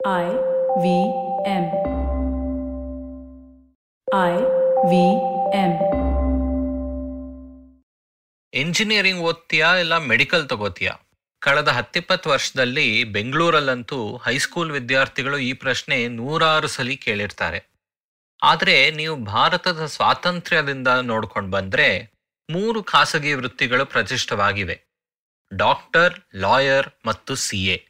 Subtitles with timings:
[0.00, 0.26] I
[0.80, 1.12] V
[1.46, 1.64] M.
[4.08, 4.34] I
[4.84, 4.92] V
[5.52, 5.72] M.
[8.52, 11.00] Engineering ಓದ್ತೀಯಾ ಇಲ್ಲ medical ತಗೋತೀಯಾ
[11.42, 17.60] ಕಳೆದ ಹತ್ತಿಪ್ಪತ್ತು ವರ್ಷದಲ್ಲಿ ಬೆಂಗಳೂರಲ್ಲಂತೂ ಹೈಸ್ಕೂಲ್ ವಿದ್ಯಾರ್ಥಿಗಳು ಈ ಪ್ರಶ್ನೆ ನೂರಾರು ಸಲ ಕೇಳಿರ್ತಾರೆ
[18.42, 22.12] ಆದರೆ ನೀವು ಭಾರತದ ಸ್ವಾತಂತ್ರ್ಯದಿಂದ ನೋಡ್ಕೊಂಡು ಬಂದರೆ
[22.50, 24.88] ಮೂರು ಖಾಸಗಿ ವೃತ್ತಿಗಳು ಪ್ರತಿಷ್ಠವಾಗಿವೆ
[25.52, 27.87] ಡಾಕ್ಟರ್, ಲಾಯರ್ ಮತ್ತು ಸಿ ಎ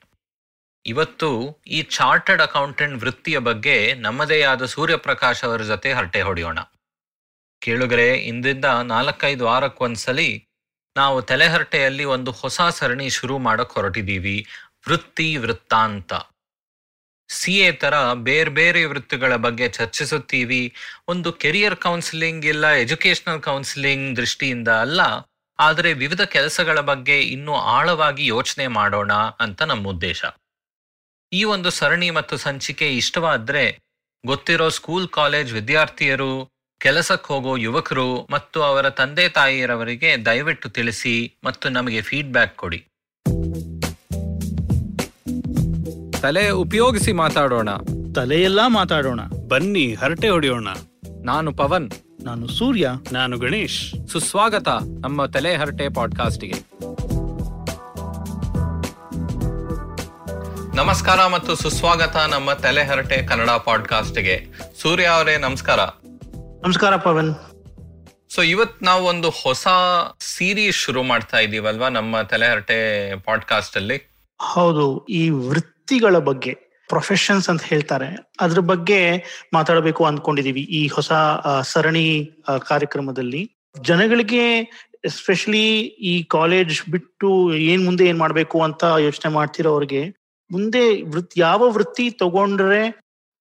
[0.92, 1.28] ಇವತ್ತು
[1.76, 6.58] ಈ ಚಾರ್ಟರ್ಡ್ ಅಕೌಂಟೆಂಟ್ ವೃತ್ತಿಯ ಬಗ್ಗೆ ನಮ್ಮದೇ ಆದ ಸೂರ್ಯಪ್ರಕಾಶ್ ಅವರ ಜೊತೆ ಹರಟೆ ಹೊಡೆಯೋಣ.
[7.62, 10.30] ಕೇಳುಗರೆ ಇಂದಿಂದ ನಾಲ್ಕೈದು ವಾರಕ್ಕೊಂದ್ಸಲಿ
[10.96, 14.36] ನಾವು ತಲೆಹರಟೆಯಲ್ಲಿ ಒಂದು ಹೊಸ ಸರಣಿ ಶುರು ಮಾಡಕ್ ಹೊರಟಿದ್ದೀವಿ
[14.88, 16.12] ವೃತ್ತಿ ವೃತ್ತಾಂತ.
[17.30, 17.94] ಸಿ ಎ ತರ
[18.28, 20.62] ಬೇರೆ ಬೇರೆ ವೃತ್ತಿಗಳ ಬಗ್ಗೆ ಚರ್ಚಿಸುತ್ತೀವಿ.
[21.08, 25.00] ಒಂದು ಕೆರಿಯರ್ ಕೌನ್ಸಿಲಿಂಗ್ ಇಲ್ಲ ಎಜುಕೇಶನಲ್ ಕೌನ್ಸಿಲಿಂಗ್ ದೃಷ್ಟಿಯಿಂದ ಅಲ್ಲ,
[25.58, 29.12] ಆದರೆ ವಿವಿಧ ಕೆಲಸಗಳ ಬಗ್ಗೆ ಇನ್ನೂ ಆಳವಾಗಿ ಯೋಚನೆ ಮಾಡೋಣ
[29.44, 30.24] ಅಂತ ನಮ್ಮ ಉದ್ದೇಶ.
[31.32, 33.78] ಈ ಒಂದು ಸರಣಿ ಮತ್ತು ಸಂಚಿಕೆ ಇಷ್ಟವಾದ್ರೆ
[34.26, 36.48] ಗೊತ್ತಿರೋ ಸ್ಕೂಲ್ ಕಾಲೇಜ್ ವಿದ್ಯಾರ್ಥಿಯರು
[36.80, 42.86] ಕೆಲಸಕ್ಕೆ ಹೋಗೋ ಯುವಕರು ಮತ್ತು ಅವರ ತಂದೆ ತಾಯಿಯರವರಿಗೆ ದಯವಿಟ್ಟು ತಿಳಿಸಿ ಮತ್ತು ನಮಗೆ ಫೀಡ್ಬ್ಯಾಕ್ ಕೊಡಿ.
[46.22, 47.68] ತಲೆ ಉಪಯೋಗಿಸಿ ಮಾತಾಡೋಣ.
[48.14, 49.20] ತಲೆಯೆಲ್ಲ ಮಾತಾಡೋಣ.
[49.48, 50.68] ಬನ್ನಿ ಹರಟೆ ಹೊಡೆಯೋಣ.
[51.24, 51.90] ನಾನು ಪವನ್.
[52.24, 52.90] ನಾನು ಸೂರ್ಯ.
[53.12, 54.08] ನಾನು ಗಣೇಶ್.
[54.08, 54.68] ಸುಸ್ವಾಗತ
[55.00, 56.54] ನಮ್ಮ ತಲೆ ಹರಟೆ ಪಾಡ್ಕಾಸ್ಟ್ಗೆ
[60.78, 64.46] ನಮಸ್ಕಾರ ಮತ್ತು ಸುಸ್ವಾಗತ ನಮ್ಮ ತಲೆಹರಟೆ ಕನ್ನಡ ಪಾಡ್ಕಾಸ್ಟ್ಗೆ.
[64.82, 65.80] ಸೂರ್ಯ ಅವರೇ ನಮಸ್ಕಾರ.
[66.64, 67.34] ನಮಸ್ಕಾರ ಪವನ್.
[68.30, 69.66] ಸೊ ಇವತ್ ನಾವು ಒಂದು ಹೊಸ
[70.20, 72.78] ಸೀರೀಸ್ ಶುರು ಮಾಡ್ತಾ ಇದೀವಲ್ವಾ ನಮ್ಮ ತಲೆಹರಟೆ
[73.20, 74.10] ಪಾಡ್ಕಾಸ್ಟ್ ಅಲ್ಲಿ
[74.42, 76.54] ಹೌದು ಈ ವೃತ್ತಿಗಳ ಬಗ್ಗೆ
[76.88, 78.32] ಪ್ರೊಫೆಷನ್ಸ್ ಅಂತ ಹೇಳ್ತಾರೆ.
[78.40, 79.16] ಅದ್ರ ಬಗ್ಗೆ
[79.54, 81.12] ಮಾತಾಡಬೇಕು ಅಂದ್ಕೊಂಡಿದೀವಿ ಈ ಹೊಸ
[81.62, 82.30] ಸರಣಿ
[82.68, 83.52] ಕಾರ್ಯಕ್ರಮದಲ್ಲಿ.
[83.80, 84.60] ಜನಗಳಿಗೆ
[85.04, 90.17] ಎಸ್ಪೆಷಲಿ ಈ ಕಾಲೇಜ್ ಬಿಟ್ಟು ಏನ್ ಮುಂದೆ ಏನ್ ಮಾಡ್ಬೇಕು ಅಂತ ಯೋಚನೆ ಮಾಡ್ತಿರೋರಿಗೆ
[90.50, 92.82] ಮುಂದೆ ವೃತ್ತಿ ಯಾವ ವೃತ್ತಿ ತಗೊಂಡ್ರೆ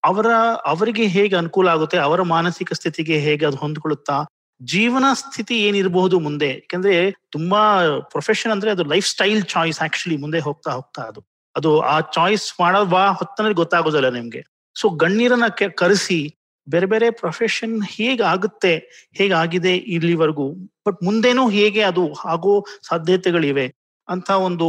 [0.04, 0.26] ಅವರ,
[0.66, 4.26] ಅವರಿಗೆ ಹೇಗೆ ಅನುಕೂಲ ಆಗುತ್ತೆ, ಅವರ ಮಾನಸಿಕ ಸ್ಥಿತಿಗೆ ಹೇಗೆ ಅದು ಹೊಂದ್ಕೊಳ್ಳುತ್ತಾ,
[4.62, 6.50] ಜೀವನ ಸ್ಥಿತಿ ಏನಿರಬಹುದು ಮುಂದೆ.
[6.54, 11.22] ಯಾಕಂದ್ರೆ ತುಂಬಾ ಪ್ರೊಫೆಷನ್ ಅಂದ್ರೆ ಅದು ಲೈಫ್ ಸ್ಟೈಲ್ ಚಾಯ್ಸ್ ಆಕ್ಚುಲಿ ಮುಂದೆ ಹೋಗ್ತಾ ಹೋಗ್ತಾ ಅದು.
[11.56, 14.42] ಅದು ಆ ಚಾಯ್ಸ್ ಮಾಡುವ ಹೊತ್ತನಲ್ಲಿ ಗೊತ್ತಾಗೋದಿಲ್ಲ ನಿಮ್ಗೆ.
[14.76, 15.44] ಸೊ ಗಣ್ಯರನ್ನ
[15.76, 16.34] ಕರೆಸಿ,
[16.70, 18.74] ಬೇರೆ ಬೇರೆ ಪ್ರೊಫೆಷನ್ ಹೇಗೆ ಆಗುತ್ತೆ
[19.14, 20.54] ಹೇಗಾಗಿದೆ ಇಲ್ಲಿವರೆಗೂ
[20.88, 23.66] ಬಟ್ ಮುಂದೇನೂ ಹೇಗೆ ಅದು ಆಗೋ ಸಾಧ್ಯತೆಗಳಿವೆ.
[24.10, 24.68] ಅಂತ ಒಂದು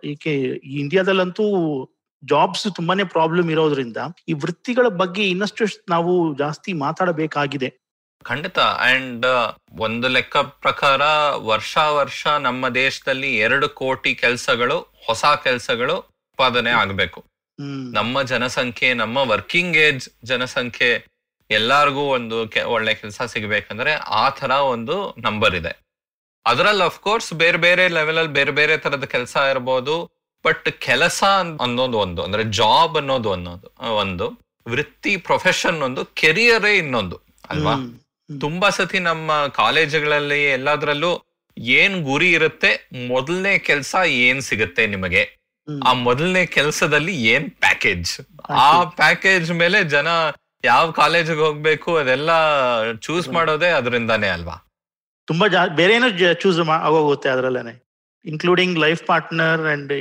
[0.00, 1.44] ಈಕೆ ಏಕೆ ಇಂಡಿಯಾದಲ್ಲಂತೂ
[2.24, 3.96] ಜಾಬ್ಸ್ ತುಂಬಾನೇ ಪ್ರಾಬ್ಲಮ್ ಇರೋದ್ರಿಂದ
[4.28, 7.74] ಈ ವೃತ್ತಿಗಳ ಬಗ್ಗೆ ಇನ್ನಷ್ಟು ನಾವು ಜಾಸ್ತಿ ಮಾತಾಡಬೇಕಾಗಿದೆ.
[8.22, 8.58] ಖಂಡಿತ.
[8.58, 9.26] ಅಂಡ್
[9.80, 11.02] ಒಂದು ಲೆಕ್ಕ ಪ್ರಕಾರ
[11.34, 17.24] ವರ್ಷ ವರ್ಷ ನಮ್ಮ ದೇಶದಲ್ಲಿ ಎರಡು ಕೋಟಿ ಕೆಲಸಗಳು ಹೊಸ ಕೆಲಸಗಳು ಉತ್ಪಾದನೆ ಆಗಬೇಕು.
[17.92, 21.06] ನಮ್ಮ ಜನಸಂಖ್ಯೆ ನಮ್ಮ ವರ್ಕಿಂಗ್ ಏಜ್ ಜನಸಂಖ್ಯೆ
[21.50, 25.87] ಎಲ್ಲಾರ್ಗೂ ಒಂದು ಒಳ್ಳೆ ಕೆಲಸ ಸಿಗಬೇಕಂದ್ರೆ ಆ ತರ ಒಂದು ನಂಬರ್ ಇದೆ.
[26.50, 29.94] ಅದರಲ್ಲಿ ಅಫ್ಕೋರ್ಸ್ ಬೇರೆ ಬೇರೆ ಲೆವೆಲ್ ಅಲ್ಲಿ ಬೇರೆ ಬೇರೆ ತರದ ಕೆಲಸ ಇರ್ಬೋದು.
[30.44, 31.20] ಬಟ್ ಕೆಲಸ
[31.64, 34.26] ಅನ್ನೋದು ಒಂದು ಅಂದ್ರೆ ಜಾಬ್ ಅನ್ನೋದು ಅನ್ನೋದು ಒಂದು.
[34.68, 37.16] ವೃತ್ತಿ ಪ್ರೊಫೆಷನ್ ಒಂದು ಕೆರಿಯರೇ ಇನ್ನೊಂದು
[37.50, 37.74] ಅಲ್ವಾ?
[38.40, 41.12] ತುಂಬಾ ಸತಿ ನಮ್ಮ ಕಾಲೇಜುಗಳಲ್ಲಿ ಎಲ್ಲಾದ್ರಲ್ಲೂ
[41.56, 42.70] ಏನ್ ಗುರಿ ಇರುತ್ತೆ
[43.08, 43.94] ಮೊದಲನೇ ಕೆಲಸ
[44.26, 45.22] ಏನ್ ಸಿಗುತ್ತೆ ನಿಮಗೆ?
[45.86, 48.12] ಆ ಮೊದಲನೇ ಕೆಲಸದಲ್ಲಿ ಏನ್ ಪ್ಯಾಕೇಜ್
[48.50, 50.08] ಆ ಪ್ಯಾಕೇಜ್ ಮೇಲೆ ಜನ
[50.64, 52.30] ಯಾವ ಕಾಲೇಜಿಗೆ ಹೋಗ್ಬೇಕು ಅದೆಲ್ಲ
[52.96, 54.56] ಚೂಸ್ ಮಾಡೋದೇ ಅದರಿಂದಾನೇ ಅಲ್ವಾ?
[55.28, 56.08] ತುಂಬಾ ಜಾ ಬೇರೆ ಏನೋ
[56.42, 57.74] ಚೂಸ್ ಆಗೋಗುತ್ತೆ ಅದ್ರಲ್ಲೇನೆ.
[58.24, 59.92] Including life partner and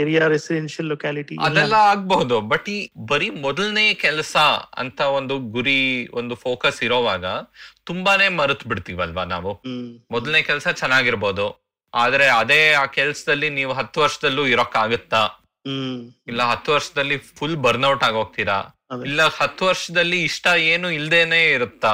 [0.00, 4.36] area residential locality ಅದೆಲ್ಲ ಆಗಬಹುದು ಬಟ್ ಈ ಬರೀ ಮೊದಲನೇ ಕೆಲಸ
[4.76, 5.80] ಅಂತ ಒಂದು ಗುರಿ
[6.12, 7.26] ಒಂದು ಫೋಕಸ್ ಇರೋವಾಗ
[7.84, 9.52] ತುಂಬಾನೇ ಮರೆತು ಬಿಡ್ತೀವಲ್ವಾ ನಾವು
[10.10, 11.46] ಮೊದಲನೇ ಕೆಲಸ ಚೆನ್ನಾಗಿರ್ಬೋದು
[11.94, 15.20] ಆದ್ರೆ ಅದೇ ಆ ಕೆಲ್ಸದಲ್ಲಿ ನೀವು ಹತ್ತು ವರ್ಷದಲ್ಲೂ ಇರೋಕ್ಕಾಗತ್ತಾ?
[16.28, 18.58] ಇಲ್ಲ ಹತ್ತು ವರ್ಷದಲ್ಲಿ ಫುಲ್ ಬರ್ನ್ಔಟ್ ಆಗೋಗ್ತೀರಾ.
[19.04, 21.92] ಇಲ್ಲ ಹತ್ತು ವರ್ಷದಲ್ಲಿ ಇಷ್ಟ ಏನು ಇಲ್ದೇನೆ ಇರುತ್ತಾ?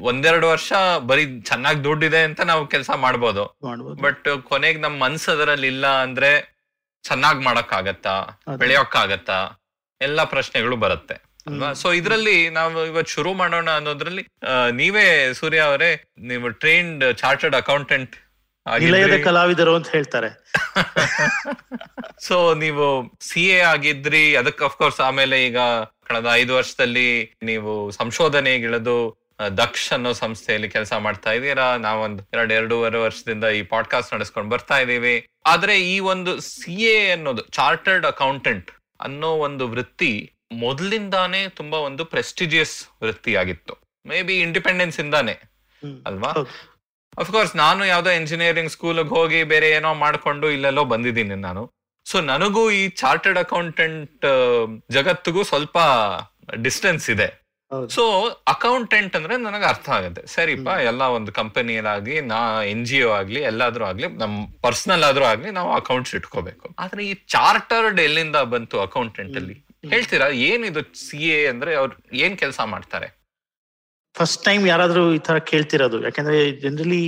[0.00, 3.58] ಒಂದೆರಡು ವರ್ಷ ಬರೀ ಚೆನ್ನಾಗಿ ದುಡ್ಡಿದೆ ಅಂತ ನಾವು ಕೆಲಸ ಮಾಡ್ಬೋದು.
[4.02, 6.30] ಬಟ್ ಕೊನೆಗೆ ನಮ್ ಮನ್ಸು ಅದರಲ್ಲಿ ಇಲ್ಲ ಅಂದ್ರೆ
[7.02, 8.14] ಚೆನ್ನಾಗ್ ಮಾಡಕ್ಕಾಗತ್ತಾ?
[8.20, 9.50] ಬೆಳೆಯೋಕ್ ಬೆಳೆಯೋಕ್ಕಾಗತ್ತಾ?
[10.00, 11.14] ಎಲ್ಲಾ ಪ್ರಶ್ನೆಗಳು ಬರುತ್ತೆ.
[11.46, 11.72] ಅಲ್ವಾ.
[11.72, 14.26] ಸೊ ಇದ್ರಲ್ಲಿ ನಾವು ಇವತ್ತು ಶುರು ಮಾಡೋಣ ಅನ್ನೋದ್ರಲ್ಲಿ
[14.72, 18.16] ನೀವೇ ಸೂರ್ಯ ಅವರೇ ನೀವು ಟ್ರೈನ್ಡ್ ಚಾರ್ಟರ್ಡ್ ಅಕೌಂಟೆಂಟ್
[18.66, 20.28] ನಿಲಯದ ಕಲಾವಿದರು ಅಂತ ಹೇಳ್ತಾರೆ.
[22.20, 22.84] ಸೊ ನೀವು
[23.22, 25.58] ಸಿ ಎ ಆಗಿದ್ರಿ ಅದಕ್ಕೆ ಅಫ್ಕೋರ್ಸ್ ಆಮೇಲೆ ಈಗ
[26.06, 27.08] ಕಳೆದ ಐದು ವರ್ಷದಲ್ಲಿ
[27.42, 28.96] ನೀವು ಸಂಶೋಧನೆಗಿಳಿದು
[29.34, 31.66] ಆ, ದಕ್ಷ ಅನ್ನೋ ಸಂಸ್ಥೆಯಲ್ಲಿ ಕೆಲಸ ಮಾಡ್ತಾ ಇದ್ದೀರಾ?
[31.84, 35.14] ನಾವೊಂದು ಎರಡ್ ಎರಡೂವರೆ ವರ್ಷದಿಂದ ಈ ಪಾಡ್ಕಾಸ್ಟ್ ನಡೆಸ್ಕೊಂಡು ಬರ್ತಾ ಇದೀವಿ
[35.46, 38.68] ಆದ್ರೆ ಈ ಒಂದು ಸಿ ಎ ಅನ್ನೋದು ಚಾರ್ಟರ್ಡ್ ಅಕೌಂಟೆಂಟ್
[39.00, 40.12] ಅನ್ನೋ ಒಂದು ವೃತ್ತಿ
[40.60, 43.74] ಮೊದಲಿಂದಾನೇ ತುಂಬಾ ಒಂದು ಪ್ರೆಸ್ಟಿಜಿಯಸ್ ವೃತ್ತಿ ಆಗಿತ್ತು
[44.06, 45.34] ಮೇ ಬಿ ಇಂಡಿಪೆಂಡೆನ್ಸ್ ಇಂದಾನೆ
[46.06, 46.30] ಅಲ್ವಾ.
[47.20, 51.62] ಅಫ್ಕೋರ್ಸ್ ನಾನು ಯಾವ್ದೋ ಇಂಜಿನಿಯರಿಂಗ್ ಸ್ಕೂಲ್ಗೆ ಹೋಗಿ ಬೇರೆ ಏನೋ ಮಾಡ್ಕೊಂಡು ಇಲ್ಲೆಲ್ಲೋ ಬಂದಿದ್ದೀನಿ ನಾನು.
[52.06, 54.24] ಸೊ ನನಗೂ ಈ ಚಾರ್ಟರ್ಡ್ ಅಕೌಂಟೆಂಟ್
[54.96, 55.78] ಜಗತ್ತಿಗೂ ಸ್ವಲ್ಪ
[56.66, 57.28] ಡಿಸ್ಟೆನ್ಸ್ ಇದೆ.
[57.94, 58.02] ಸೊ
[58.54, 60.22] ಅಕೌಂಟೆಂಟ್ ಅಂದ್ರೆ ನನಗೆ ಅರ್ಥ ಆಗುತ್ತೆ.
[60.26, 62.40] ಸರಿಪ್ಪ ಎಲ್ಲ ಒಂದು ಕಂಪನಿಯಲ್ಲಾಗ್ಲಿ ನಾ
[62.72, 64.34] ಎನ್ ಜಿ ಒ ಆಗ್ಲಿ ಎಲ್ಲಾದ್ರೂ ಆಗ್ಲಿ ನಮ್
[64.66, 66.66] ಪರ್ಸನಲ್ ಆದ್ರೂ ಆಗ್ಲಿ ನಾವು ಅಕೌಂಟ್ಸ್ ಇಟ್ಕೋಬೇಕು.
[66.78, 69.56] ಆದ್ರೆ ಈ ಚಾರ್ಟರ್ಡ್ ಎಲ್ಲಿಂದ ಬಂತು ಅಕೌಂಟೆಂಟ್ ಅಲ್ಲಿ?
[69.92, 71.94] ಹೇಳ್ತೀರಾ ಏನಿದು ಸಿ ಎ ಅಂದ್ರೆ ಅವ್ರು
[72.24, 73.08] ಏನ್ ಕೆಲಸ ಮಾಡ್ತಾರೆ?
[74.14, 75.98] ಫಸ್ಟ್ ಟೈಮ್ ಯಾರಾದ್ರೂ ಈ ತರ ಕೇಳ್ತಿರೋದು.
[76.06, 77.02] ಯಾಕಂದ್ರೆ ಜನರಲಿ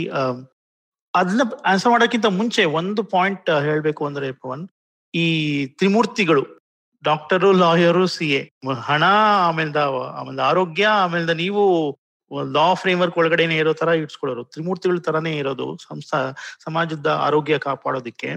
[1.15, 4.63] ಅದನ್ನ ಆನ್ಸರ್ ಮಾಡೋಕ್ಕಿಂತ ಮುಂಚೆ ಒಂದು ಪಾಯಿಂಟ್ ಹೇಳ್ಬೇಕು ಅಂದ್ರೆ ಪವನ್,
[5.15, 5.27] ಈ
[5.79, 6.45] ತ್ರಿಮೂರ್ತಿಗಳು
[7.03, 8.41] ಡಾಕ್ಟರು ಲಾಯರು ಸಿ ಎ
[8.89, 9.05] ಹಣ
[9.49, 9.83] ಆಮೇಲೆ
[10.21, 11.63] ಆಮೇಲೆ ಆರೋಗ್ಯ ಆಮೇಲೆ ನೀವು
[12.57, 14.43] ಲಾ ಫ್ರೇಮ್ ವರ್ಕ್ ಒಳಗಡೆನೆ ಇರೋ ತರ ಇಟ್ಸ್ಕೊಳ್ಳೋರು.
[14.53, 16.19] ತ್ರಿಮೂರ್ತಿಗಳ ತರನೇ ಇರೋದು ಸಂಸ್ಥಾ,
[16.65, 18.31] ಸಮಾಜದ ಆರೋಗ್ಯ ಕಾಪಾಡೋದಿಕ್ಕೆ.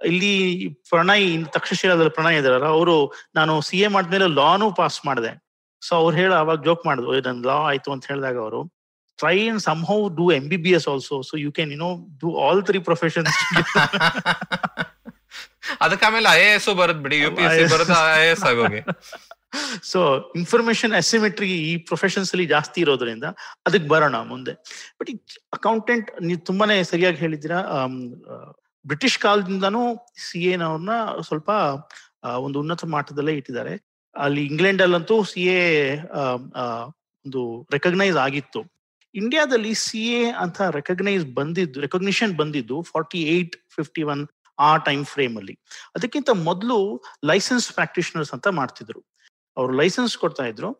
[0.00, 0.32] ಇಲ್ಲಿ
[0.90, 2.96] ಪ್ರಣಯ್, ತಕ್ಷಶಿಲಾದಲ್ಲಿ ಪ್ರಣಯ್ ಇದಾರಲ್ಲ ಅವರು,
[3.38, 5.32] ನಾನು ಸಿ ಎ ಮಾಡಿದ್ಮೇಲೆ ಲಾನು ಪಾಸ್ ಮಾಡಿದೆ.
[5.86, 8.60] ಸೊ ಅವ್ರು ಹೇಳ ಅವಾಗ ಜೋಕ್ ಮಾಡಿದ್ರು ನನ್ ಲಾ ಆಯ್ತು ಅಂತ ಹೇಳಿದಾಗ ಅವರು
[9.18, 9.60] try in
[9.90, 11.90] somehow do M B B S also so you can you know
[12.22, 13.28] do all three profession
[15.84, 18.44] ಅದಕ್ಕೆ ಆಮೇಲೆ ಐ ಎ ಎಸ್ ಬರುತ್ತೆ ಬಿಡಿ ಯು ಪಿ ಎಸ್ ಸಿ ಬರೋದು ಐ ಎ ಎಸ್
[18.50, 18.80] ಆಗೋಗಿ.
[19.90, 20.00] ಸೊ
[20.40, 23.26] ಇನ್ಫಾರ್ಮೇಶನ್ ಅಸಿಮೆಟ್ರಿ ಈ professions ಅಲ್ಲಿ ಜಾಸ್ತಿ ಇರೋದ್ರಿಂದ
[23.66, 24.52] ಅದಕ್ಕೆ ಬರೋಣ ಮುಂದೆ.
[24.98, 25.14] ಬಟ್ ಈ
[25.58, 27.58] ಅಕೌಂಟೆಂಟ್ ನೀವು ತುಂಬಾನೇ ಸರಿಯಾಗಿ ಹೇಳಿದ್ದೀರಾ
[28.84, 29.82] ಬ್ರಿಟಿಷ್ ಕಾಲದಿಂದಾನು
[30.26, 30.94] ಸಿ ಅವ್ರನ್ನ
[31.28, 31.50] ಸ್ವಲ್ಪ
[32.46, 33.74] ಒಂದು ಉನ್ನತ ಮಟ್ಟದಲ್ಲೇ ಇಟ್ಟಿದ್ದಾರೆ.
[34.16, 35.62] ಅಲ್ಲಿ ಇಂಗ್ಲೆಂಡ್ ಅಲ್ಲಂತೂ ಸಿ ಎ
[37.26, 38.60] ಒಂದು ರೆಕಗ್ನೈಸ್ ಆಗಿತ್ತು.
[39.14, 44.22] ಇಂಡಿಯಾದಲ್ಲಿ ಸಿ ಎ ಅಂತ ರೆಕಗ್ನೈಸ್ ಬಂದಿದ್ದು ರೆಕಗ್ನಿಷನ್ ಬಂದಿದ್ದು ಫಾರ್ಟಿ ಏಟ್ ಫಿಫ್ಟಿ ಒನ್
[44.58, 45.54] ಆ ಟೈಮ್ ಫ್ರೇಮ್ ಅಲ್ಲಿ.
[45.96, 46.78] ಅದಕ್ಕಿಂತ ಮೊದಲು
[47.30, 49.00] ಲೈಸೆನ್ಸ್ ಪ್ರಾಕ್ಟಿಷನರ್ಸ್ ಅಂತ ಮಾಡ್ತಿದ್ರು.
[49.56, 50.70] ಅವರು ಲೈಸೆನ್ಸ್ ಕೊಡ್ತಾ ಇದ್ರು.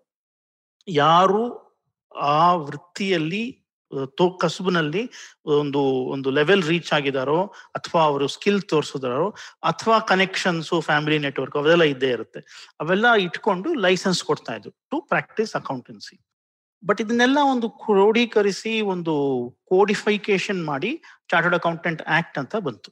[0.88, 1.42] ಯಾರು
[2.14, 3.44] ಆ ವೃತ್ತಿಯಲ್ಲಿ
[4.18, 5.02] ತೋ, ಕಸುಬಿನಲ್ಲಿ
[5.60, 5.80] ಒಂದು
[6.14, 7.38] ಒಂದು ಲೆವೆಲ್ ರೀಚ್ ಆಗಿದಾರೋ,
[7.78, 9.28] ಅಥವಾ ಅವರು ಸ್ಕಿಲ್ ತೋರಿಸಿದಾರೋ,
[9.62, 12.42] ಅಥವಾ ಕನೆಕ್ಷನ್ಸ್ ಫ್ಯಾಮಿಲಿ ನೆಟ್ವರ್ಕ್ ಅವೆಲ್ಲ ಇದ್ದೇ ಇರುತ್ತೆ.
[12.80, 16.16] ಅವೆಲ್ಲ ಇಟ್ಕೊಂಡು ಲೈಸೆನ್ಸ್ ಕೊಡ್ತಾ ಇದ್ರು ಟು ಪ್ರಾಕ್ಟೀಸ್ ಅಕೌಂಟೆನ್ಸಿ
[16.82, 19.12] ಬಟ್ ಇದನ್ನೆಲ್ಲ ಒಂದು ಕ್ರೋಢೀಕರಿಸಿ ಒಂದು
[19.68, 20.90] ಕೋಡಿಫೈಕೇಶನ್ ಮಾಡಿ
[21.30, 22.90] ಚಾರ್ಟರ್ಡ್ ಅಕೌಂಟೆಂಟ್ ಆಕ್ಟ್ ಅಂತ ಬಂತು.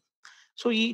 [0.59, 0.87] ಸೊ ಈ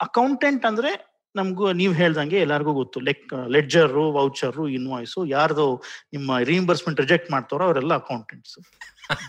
[0.00, 0.92] ಅಕೌಂಟೆಂಟ್ ಅಂದ್ರೆ
[1.34, 2.98] ನಮ್ಗೂ, ನೀವ್ ಹೇಳ್ದಂಗೆ ಎಲ್ಲರಿಗೂ ಗೊತ್ತು.
[3.00, 5.66] ಲೆಕ್ ಲೆಡ್ಜರು ವೌಚರ್ ಇನ್ವಾಯ್ಸು ಯಾರ್ದು
[6.12, 8.54] ನಿಮ್ಮ ರಿಇಂಬರ್ಸ್ಮೆಂಟ್ ರಿಜೆಕ್ಟ್ ಮಾಡ್ತಾರೋ, ಅವರೆಲ್ಲ ಅಕೌಂಟೆಂಟ್ಸ್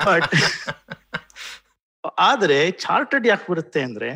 [0.05, 0.35] ಬಟ್
[2.17, 4.09] ಆದ್ರೆ ಚಾರ್ಟರ್ಡ್ ಯಾಕೆ ಬರುತ್ತೆ ಅಂದ್ರೆ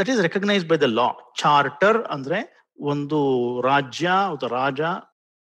[0.00, 3.18] that is recognise by the law charter ಅಂದ್ರೆ ಒಂದು
[3.62, 4.80] ರಾಜ್ಯ ಅಥವಾ ರಾಜ,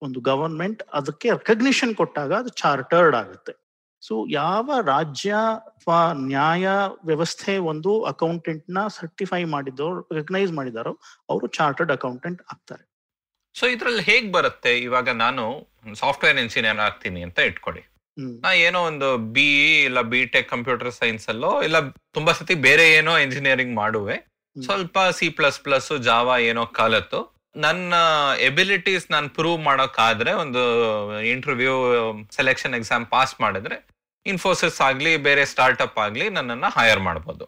[0.01, 3.53] ಒಂದು ಗವರ್ಮೆಂಟ್ ಅದಕ್ಕೆ ರೆಕಗ್ನಿಷನ್ ಕೊಟ್ಟಾಗ ಅದು ಚಾರ್ಟರ್ಡ್ ಆಗುತ್ತೆ.
[4.01, 5.33] ಸೊ ಯಾವ ರಾಜ್ಯ
[5.67, 6.67] ಅಥವಾ ನ್ಯಾಯ
[7.05, 10.93] ವ್ಯವಸ್ಥೆ ಒಂದು ಅಕೌಂಟೆಂಟ್ನ ಸರ್ಟಿಫೈ ಮಾಡಿದವರು ರೆಕಗ್ನೈಸ್ ಮಾಡಿದಾರೋ,
[11.29, 12.83] ಅವರು ಚಾರ್ಟರ್ಡ್ ಅಕೌಂಟೆಂಟ್ ಆಗ್ತಾರೆ.
[13.55, 14.79] ಸೊ ಇದ್ರಲ್ಲಿ ಹೇಗ್ ಬರುತ್ತೆ?
[14.79, 15.43] ಇವಾಗ ನಾನು
[15.95, 17.83] ಸಾಫ್ಟ್ವೇರ್ ಇಂಜಿನಿಯರ್ ಆಗ್ತೀನಿ ಅಂತ ಇಟ್ಕೊಳ್ಳಿ.
[18.19, 23.17] ನಾ ಏನೋ ಒಂದು ಬಿ ಇಲ್ಲ ಬಿ ಟೆಕ್ ಕಂಪ್ಯೂಟರ್ ಸೈನ್ಸ್ ಅಲ್ಲೋ ಇಲ್ಲ ತುಂಬಾ ಸತಿ ಬೇರೆ ಏನೋ
[23.17, 24.33] ಇಂಜಿನಿಯರಿಂಗ್ ಮಾಡುವೆ.
[24.65, 27.33] ಸ್ವಲ್ಪ ಸಿ ಪ್ಲಸ್ ಪ್ಲಸ್ ಜಾವಾ ಏನೋ ಕಲತ್ತು.
[27.55, 27.93] ನನ್ನ
[28.39, 30.61] ಎಬಿಲಿಟೀಸ್ ನಾನು ಪ್ರೂವ್ ಮಾಡೋಕ್ಕಾದ್ರೆ ಒಂದು
[31.21, 31.75] ಇಂಟರ್ವ್ಯೂ
[32.31, 33.87] ಸೆಲೆಕ್ಷನ್ ಎಕ್ಸಾಮ್ ಪಾಸ್ ಮಾಡಿದ್ರೆ
[34.25, 37.45] ಇನ್ಫೋಸಿಸ್ ಆಗ್ಲಿ ಬೇರೆ ಸ್ಟಾರ್ಟ್ಅಪ್ ಆಗ್ಲಿ ನನ್ನನ್ನ ಹೈಯರ್ ಮಾಡ್ಬೋದು.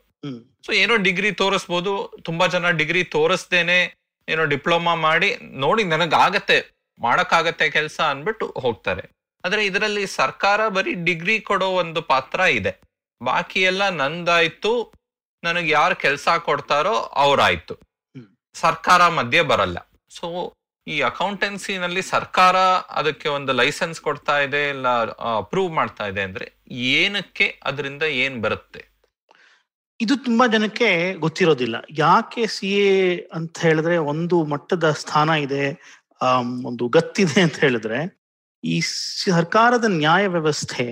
[0.66, 3.96] ಸೊ ಏನೋ ಡಿಗ್ರಿ ತೋರಿಸ್ಬೋದು ತುಂಬಾ ಜನ ಡಿಗ್ರಿ ತೋರಿಸ್ದೇನೆ
[4.30, 9.25] ಏನೋ ಡಿಪ್ಲೊಮಾ ಮಾಡಿ ನೋಡಿ ನನಗಾಗತ್ತೆ ಮಾಡಕ್ಕಾಗತ್ತೆ ಕೆಲಸ ಅಂದ್ಬಿಟ್ಟು ಹೋಗ್ತಾರೆ.
[9.46, 12.82] ಆದ್ರೆ ಇದರಲ್ಲಿ ಸರ್ಕಾರ ಬರೀ ಡಿಗ್ರಿ ಕೊಡೋ ಒಂದು ಪಾತ್ರ ಇದೆ.
[13.22, 14.94] ಬಾಕಿ ಎಲ್ಲ ನಂದಾಯ್ತು
[15.44, 17.76] ನನಗೆ ಯಾರು ಕೆಲಸ ಕೊಡ್ತಾರೋ ಅವ್ರಾಯ್ತು.
[18.54, 19.78] ಸರ್ಕಾರ ಮಧ್ಯೆ ಬರಲ್ಲ.
[20.10, 20.54] ಸೊ
[20.88, 22.58] ಈ ಅಕೌಂಟೆನ್ಸಿನಲ್ಲಿ ಸರ್ಕಾರ
[23.00, 24.88] ಅದಕ್ಕೆ ಒಂದು ಲೈಸೆನ್ಸ್ ಕೊಡ್ತಾ ಇದೆ ಇಲ್ಲ
[25.38, 28.82] ಅಪ್ರೂವ್ ಮಾಡ್ತಾ ಇದೆ ಅಂದ್ರೆ ಏನಕ್ಕೆ ಅದರಿಂದ ಏನ್ ಬರುತ್ತೆ?
[30.02, 31.76] ಇದು ತುಂಬಾ ಜನಕ್ಕೆ ಗೊತ್ತಿರೋದಿಲ್ಲ.
[31.98, 35.66] ಯಾಕೆ ಸಿ ಎ ಅಂತ ಹೇಳಿದ್ರೆ ಒಂದು ಮಟ್ಟದ ಸ್ಥಾನ ಇದೆ
[36.64, 38.25] ಒಂದು ಗತ್ತಿದೆ ಅಂತ ಹೇಳಿದ್ರೆ
[38.74, 38.76] ಈ
[39.26, 40.86] ಸರ್ಕಾರದ ನ್ಯಾಯ ವ್ಯವಸ್ಥೆ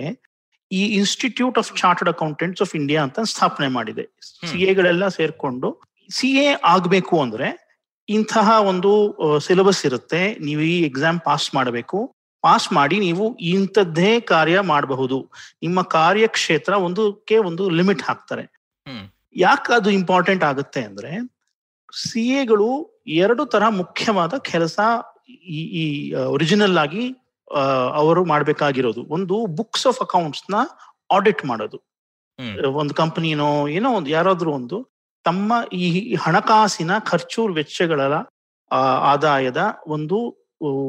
[0.70, 4.04] ಈ institute of chartered accountants of India ಅಂತ ಸ್ಥಾಪನೆ ಮಾಡಿದೆ.
[4.48, 5.68] ಸಿ ಎಗಳೆಲ್ಲ ಸೇರ್ಕೊಂಡು
[6.10, 7.48] ಸಿ ಎ ಆಗ್ಬೇಕು ಅಂದ್ರೆ
[8.08, 8.90] ಇಂತಹ ಒಂದು
[9.46, 10.22] ಸಿಲೆಬಸ್ ಇರುತ್ತೆ.
[10.46, 11.98] ನೀವು ಈ ಎಕ್ಸಾಮ್ ಪಾಸ್ ಮಾಡಬೇಕು.
[12.44, 15.18] ಪಾಸ್ ಮಾಡಿ ನೀವು ಇಂಥದ್ದೇ ಕಾರ್ಯ ಮಾಡಬಹುದು.
[15.64, 18.44] ನಿಮ್ಮ ಕಾರ್ಯಕ್ಷೇತ್ರ ಒಂದಕ್ಕೆ ಒಂದು ಲಿಮಿಟ್ ಹಾಕ್ತಾರೆ.
[19.44, 21.12] ಯಾಕೆ ಅದು ಇಂಪಾರ್ಟೆಂಟ್ ಆಗುತ್ತೆ ಅಂದ್ರೆ
[22.04, 22.68] ಸಿ ಎಗಳು
[23.24, 24.78] ಎರಡು ತರ ಮುಖ್ಯವಾದ ಕೆಲಸ
[25.80, 25.84] ಈ
[26.34, 27.04] ಒರಿಜಿನಲ್ ಆಗಿ
[28.00, 29.02] ಅವರು ಮಾಡ್ಬೇಕಾಗಿರೋದು.
[29.16, 30.56] ಒಂದು ಬುಕ್ಸ್ ಆಫ್ ಅಕೌಂಟ್ಸ್ನ
[31.10, 31.78] ಆಡಿಟ್ ಮಾಡೋದು.
[32.82, 34.78] ಒಂದು ಕಂಪನಿನೋ ಏನೋ ಒಂದು ಯಾರಾದ್ರೂ ಒಂದು
[35.24, 35.84] ತಮ್ಮ ಈ
[36.24, 38.00] ಹಣಕಾಸಿನ ಖರ್ಚು ವೆಚ್ಚಗಳ
[39.10, 40.18] ಆದಾಯದ ಒಂದು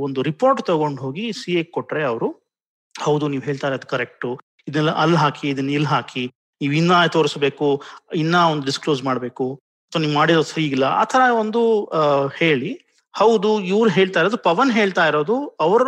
[0.05, 2.27] ಒಂದು ರಿಪೋರ್ಟ್ ತಗೊಂಡು ಹೋಗಿ ಸಿ ಎ ಕೊಟ್ರೆ ಅವರು
[2.95, 4.29] ಹೌದು ನೀವು ಹೇಳ್ತಾ ಇರೋದು ಕರೆಕ್ಟು
[4.67, 6.23] ಇದನ್ನೆಲ್ಲ ಅಲ್ಲಿ ಹಾಕಿ ಇದನ್ನ ಇಲ್ಲಿ ಹಾಕಿ
[6.61, 7.67] ನೀವು ಇನ್ನ ತೋರಿಸ್ಬೇಕು
[8.15, 9.45] ಇನ್ನ ಒಂದು ಡಿಸ್ಕ್ಲೋಸ್ ಮಾಡಬೇಕು.
[9.85, 11.61] ಅಥವಾ ನೀವು ಮಾಡಿರೋದು ಸರಿ ಇಲ್ಲ ಆ ತರ ಒಂದು
[12.37, 12.71] ಹೇಳಿ
[13.15, 15.81] ಹೌದು ಇವ್ರು ಹೇಳ್ತಾ ಇರೋದು ಪವನ್ ಹೇಳ್ತಾ ಇರೋದು ಅವರ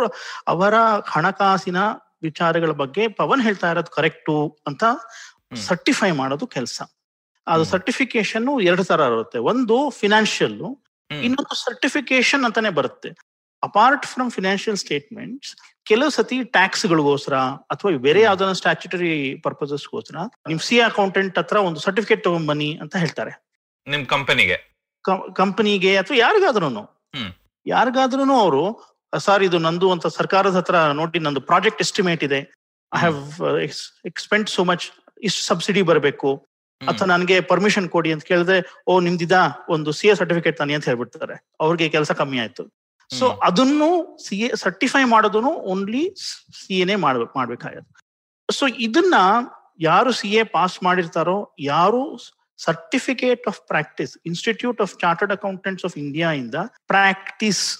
[0.46, 0.74] ಅವರ
[1.06, 1.76] ಹಣಕಾಸಿನ
[2.22, 4.84] ವಿಚಾರಗಳ ಬಗ್ಗೆ ಪವನ್ ಹೇಳ್ತಾ ಇರೋದು ಕರೆಕ್ಟು ಅಂತ
[5.54, 6.82] ಸರ್ಟಿಫೈ ಮಾಡೋದು ಕೆಲಸ.
[7.46, 7.64] ಅದು.
[7.64, 9.38] ಸರ್ಟಿಫಿಕೇಶನ್ ಎರಡು ತರ ಇರುತ್ತೆ.
[9.38, 10.60] ಒಂದು ಫಿನಾನ್ಷಿಯಲ್
[11.10, 13.10] ಇನ್ನೊಂದು ಸರ್ಟಿಫಿಕೇಶನ್ ಅಂತಾನೆ ಬರುತ್ತೆ.
[13.62, 17.36] ಅಪಾರ್ಟ್ ಫ್ರಮ್ ಫಿನಾನ್ಷಿಯಲ್ ಸ್ಟೇಟ್ಮೆಂಟ್ಸ್ ಕೆಲವು ಸತಿ ಟ್ಯಾಕ್ಸ್ಗಳಿಗೋಸ್ಕರ
[17.70, 20.16] ಅಥವಾ ಬೇರೆ ಯಾವ್ದಾನ ಸ್ಟ್ಯಾಚ್ಯುಟರಿ ಪರ್ಪಸಸ್ಗೋಸ್ಕರ
[20.48, 23.32] ನಿಮ್ ಸಿ ಅಕೌಂಟೆಂಟ್ ಹತ್ರ ಒಂದು ಸರ್ಟಿಫಿಕೇಟ್ ತಗೊಂಬನ್ನಿ ಅಂತ ಹೇಳ್ತಾರೆ.
[23.86, 24.58] ನಿಮ್ ಕಂಪನಿಗೆ
[25.34, 26.97] ಕಂಪನಿಗೆ ಅಥವಾ ಯಾರಿಗಾದ್ರೂ.
[27.66, 28.62] ಯಾರಿಗಾದ್ರೂ ಅವರು
[29.18, 32.38] ಸರ್ ಇದು ನಂದು ಅಂತ ಸರ್ಕಾರದ ಹತ್ರ ನೋಡಿ ನಂದು ಪ್ರಾಜೆಕ್ಟ್ ಎಸ್ಟಿಮೇಟ್ ಇದೆ.
[32.96, 33.60] I have
[34.04, 34.90] expend so much
[35.22, 36.46] ಇಷ್ಟು ಸಬ್ಸಿಡಿ ಬರಬೇಕು.
[36.88, 39.32] ಅಥವಾ ನನಗೆ ಪರ್ಮಿಷನ್ ಕೊಡಿ ಅಂತ ಕೇಳಿದ್ರೆ ಓ ನಿಮ್ದಿದ
[39.68, 41.54] ಒಂದು ಸಿ ಎ ಸರ್ಟಿಫಿಕೇಟ್ ತಾನೆ ಅಂತ ಹೇಳ್ಬಿಡ್ತಾರೆ.
[41.60, 42.64] ಅವ್ರಿಗೆ ಕೆಲಸ ಕಮ್ಮಿ ಆಯ್ತು.
[43.10, 43.28] ಸೊ.
[43.28, 46.14] ಅದನ್ನು ಸಿ ಎ ಸರ್ಟಿಫೈ ಮಾಡೋದನ್ನು ಓನ್ಲಿ
[46.66, 48.00] ಸಿ ಎನೇ ಮಾಡ್ಬೇಕು ಮಾಡ್ಬೇಕಾಗತ್ತೆ.
[48.52, 49.14] ಸೊ ಇದನ್ನ
[49.80, 52.16] ಯಾರು ಸಿ ಎ ಪಾಸ್ ಮಾಡಿರ್ತಾರೋ ಯಾರು
[52.58, 56.54] certificate of practice institute of chartered accountants of India ಇಂದ
[56.86, 57.78] ಪ್ರಾಕ್ಟೀಸ್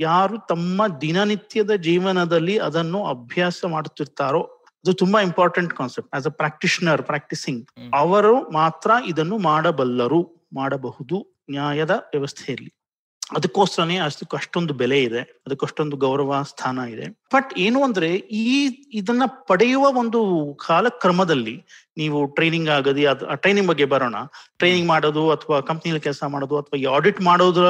[0.00, 4.42] ಯಾರು ತಮ್ಮ ದಿನನಿತ್ಯದ ಜೀವನದಲ್ಲಿ ಅದನ್ನು ಅಭ್ಯಾಸ ಮಾಡುತ್ತಿರ್ತಾರೋ
[4.84, 12.85] ಅದು ತುಂಬಾ important concept as a practitioner practising ಅವರು ಮಾತ್ರ ಇದನ್ನು ಮಾಡಬಲ್ಲರು ಮಾಡಬಹುದು ನ್ಯಾಯದ ವ್ಯವಸ್ಥೆಯಲ್ಲಿ.
[13.34, 17.08] ಅದಕ್ಕೋಸ್ಕರನೇ ಅಷ್ಟಕ್ಕೆ ಅಷ್ಟೊಂದು ಬೆಲೆ ಇದೆ ಅದಕ್ಕಷ್ಟೊಂದು ಗೌರವ ಸ್ಥಾನ ಇದೆ.
[17.08, 20.20] ಬಟ್ ಏನು ಅಂದ್ರೆ ಈ ಇದನ್ನ ಪಡೆಯುವ ಒಂದು
[20.66, 21.66] ಕಾಲಕ್ರಮದಲ್ಲಿ
[21.96, 24.14] ನೀವು ಟ್ರೈನಿಂಗ್ ಆಗದಿ ಅದು ಟ್ರೈನಿಂಗ್ ಬಗ್ಗೆ ಬರೋಣ.
[24.58, 27.66] ಟ್ರೈನಿಂಗ್ ಮಾಡೋದು ಅಥವಾ ಕಂಪ್ನಿಯಲ್ಲಿ ಕೆಲಸ ಮಾಡೋದು ಅಥವಾ ಈ ಆಡಿಟ್ ಮಾಡೋದ್ರ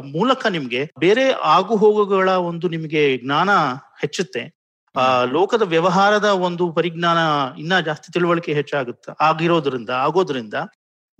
[0.00, 3.50] ಮೂಲಕ ನಿಮ್ಗೆ ಬೇರೆ ಆಗು ಹೋಗುಗಳ ಒಂದು ನಿಮಗೆ ಜ್ಞಾನ
[4.00, 4.64] ಹೆಚ್ಚುತ್ತೆ.
[4.96, 7.18] ಆ, ಲೋಕದ ವ್ಯವಹಾರದ ಒಂದು ಪರಿಜ್ಞಾನ
[7.58, 10.54] ಇನ್ನ ಜಾಸ್ತಿ ತಿಳುವಳಿಕೆ ಹೆಚ್ಚಾಗುತ್ತೆ, ಆಗಿರೋದ್ರಿಂದ, ಆಗೋದ್ರಿಂದ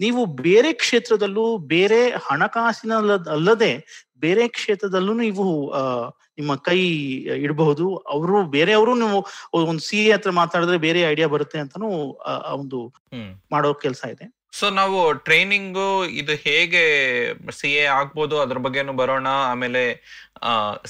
[0.00, 3.72] ನೀವು ಬೇರೆ ಕ್ಷೇತ್ರದಲ್ಲೂ ಬೇರೆ ಹಣಕಾಸಿನ ಅಲ್ಲ- ಅಲ್ಲದೆ
[4.20, 5.44] ಬೇರೆ ಕ್ಷೇತ್ರದಲ್ಲೂ ನೀವು
[6.38, 6.78] ನಿಮ್ಮ ಕೈ
[7.36, 7.84] ಇಡಬಹುದು.
[8.06, 9.18] ಅವರು ಬೇರೆಯವರು ನೀವು
[9.64, 11.88] ಒಂದು ಸಿ ಎ ಹತ್ರ ಮಾತಾಡಿದ್ರೆ ಬೇರೆ ಐಡಿಯಾ ಬರುತ್ತೆ ಅಂತಾನು
[12.54, 12.78] ಒಂದು
[13.52, 14.26] ಮಾಡೋ ಕೆಲಸ ಇದೆ.
[14.58, 15.86] ಸೊ ನಾವು ಟ್ರೈನಿಂಗು
[16.20, 16.82] ಇದು ಹೇಗೆ
[17.58, 19.28] ಸಿ ಎ ಆಗ್ಬೋದು ಅದ್ರ ಬಗ್ಗೆನೂ ಬರೋಣ.
[19.52, 19.82] ಆಮೇಲೆ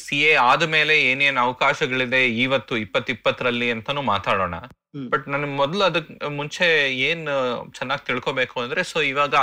[0.04, 4.56] ಸಿ ಎ ಆದ್ಮೇಲೆ ಏನೇನ್ ಅವಕಾಶಗಳಿದೆ ಇವತ್ತು ಇಪ್ಪತ್ ಇಪ್ಪತ್ತರಲ್ಲಿ ಅಂತಾನು ಮಾತಾಡೋಣ.
[5.12, 6.66] ಬಟ್ ನನ್ ಮೊದಲು ಅದಕ್ ಮುಂಚೆ
[7.08, 7.24] ಏನ್
[7.78, 9.34] ಚೆನ್ನಾಗಿ ತಿಳ್ಕೊಬೇಕು ಅಂದ್ರೆ ಸೊ ಇವಾಗ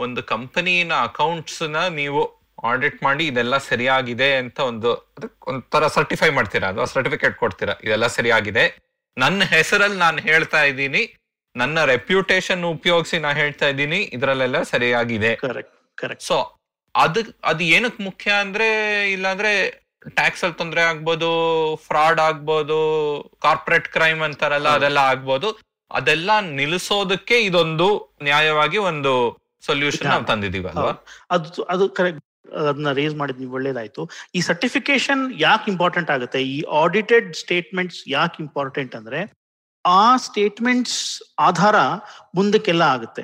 [0.00, 2.22] ಒಂದು ಕಂಪನಿನ ಅಕೌಂಟ್ಸ್ನ ನೀವು
[2.70, 6.66] ಆಡಿಟ್ ಮಾಡಿ ಇದೆಲ್ಲ ಸರಿಯಾಗಿದೆ ಅಂತ ಒಂದು ಅದಕ್ಕೆ ಒಂಥರ ಸರ್ಟಿಫೈ ಮಾಡ್ತೀರಾ?
[6.72, 7.74] ಅಥವಾ ಸರ್ಟಿಫಿಕೇಟ್ ಕೊಡ್ತೀರಾ?
[7.86, 8.64] ಇದೆಲ್ಲ ಸರಿಯಾಗಿದೆ.
[9.16, 11.02] ನನ್ನ ಹೆಸರಲ್ಲಿ ನಾನು ಹೇಳ್ತಾ ಇದ್ದೀನಿ.
[11.60, 15.32] ನನ್ನ ರೆಪ್ಯುಟೇಷನ್ ಉಪಯೋಗಿಸಿ ನಾ ಹೇಳ್ತಾ ಇದ್ದೀನಿ ಇದ್ರಲ್ಲೆಲ್ಲ ಸರಿಯಾಗಿದೆ.
[15.44, 16.38] ಕರೆಕ್ಟ್ ಕರೆಕ್ಟ್ ಸೊ
[16.94, 17.18] ಅದ್
[17.50, 18.68] ಅದು ಏನಕ್ ಮುಖ್ಯ ಅಂದ್ರೆ
[19.16, 19.52] ಇಲ್ಲಾಂದ್ರೆ
[20.18, 21.28] ಟ್ಯಾಕ್ಸ್ ಅಲ್ಲಿ ತೊಂದರೆ ಆಗ್ಬೋದು
[21.88, 22.78] ಫ್ರಾಡ್ ಆಗ್ಬೋದು
[23.44, 25.48] ಕಾರ್ಪೊರೇಟ್ ಕ್ರೈಮ್ ಅಂತಾರಲ್ಲ ಅದೆಲ್ಲ ಆಗ್ಬೋದು.
[25.90, 27.88] ಅದೆಲ್ಲ ನಿಲ್ಲಿಸೋದಕ್ಕೆ ಇದೊಂದು
[28.28, 29.12] ನ್ಯಾಯವಾಗಿ ಒಂದು
[29.68, 30.92] ಸೊಲ್ಯೂಷನ್ ನಾವು ತಂದಿದೀವಲ್ವಾ ತಂದಿದೀವಿ ಅಲ್ವಾ?
[31.34, 32.22] ಅದು ಅದು ಕರೆಕ್ಟ್
[32.60, 34.02] ಅದನ್ನ ರೇಸ್ ಮಾಡಿದ್ ನೀವು ಒಳ್ಳೇದಾಯ್ತು.
[34.36, 36.40] ಈ ಸರ್ಟಿಫಿಕೇಶನ್ ಯಾಕೆ ಇಂಪಾರ್ಟೆಂಟ್ ಆಗುತ್ತೆ?
[36.54, 39.20] ಈ ಆಡಿಟೆಡ್ ಸ್ಟೇಟ್ಮೆಂಟ್ಸ್ ಯಾಕೆ ಇಂಪಾರ್ಟೆಂಟ್ ಅಂದ್ರೆ
[39.84, 40.98] ಆ ಸ್ಟೇಟ್ಮೆಂಟ್ಸ್
[41.38, 41.76] ಆಧಾರ
[42.38, 43.22] ಮುಂದಕ್ಕೆಲ್ಲ ಆಗುತ್ತೆ.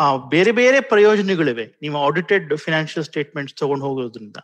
[0.00, 1.66] ಆ ಬೇರೆ ಬೇರೆ ಪ್ರಯೋಜನಗಳಿವೆ.
[1.82, 4.36] ನೀವು ಆಡಿಟೆಡ್ ಫಿನಾನ್ಷಿಯಲ್ ಸ್ಟೇಟ್ಮೆಂಟ್ಸ್ ತಗೊಂಡು ಹೋಗೋದ್ರಿಂದ.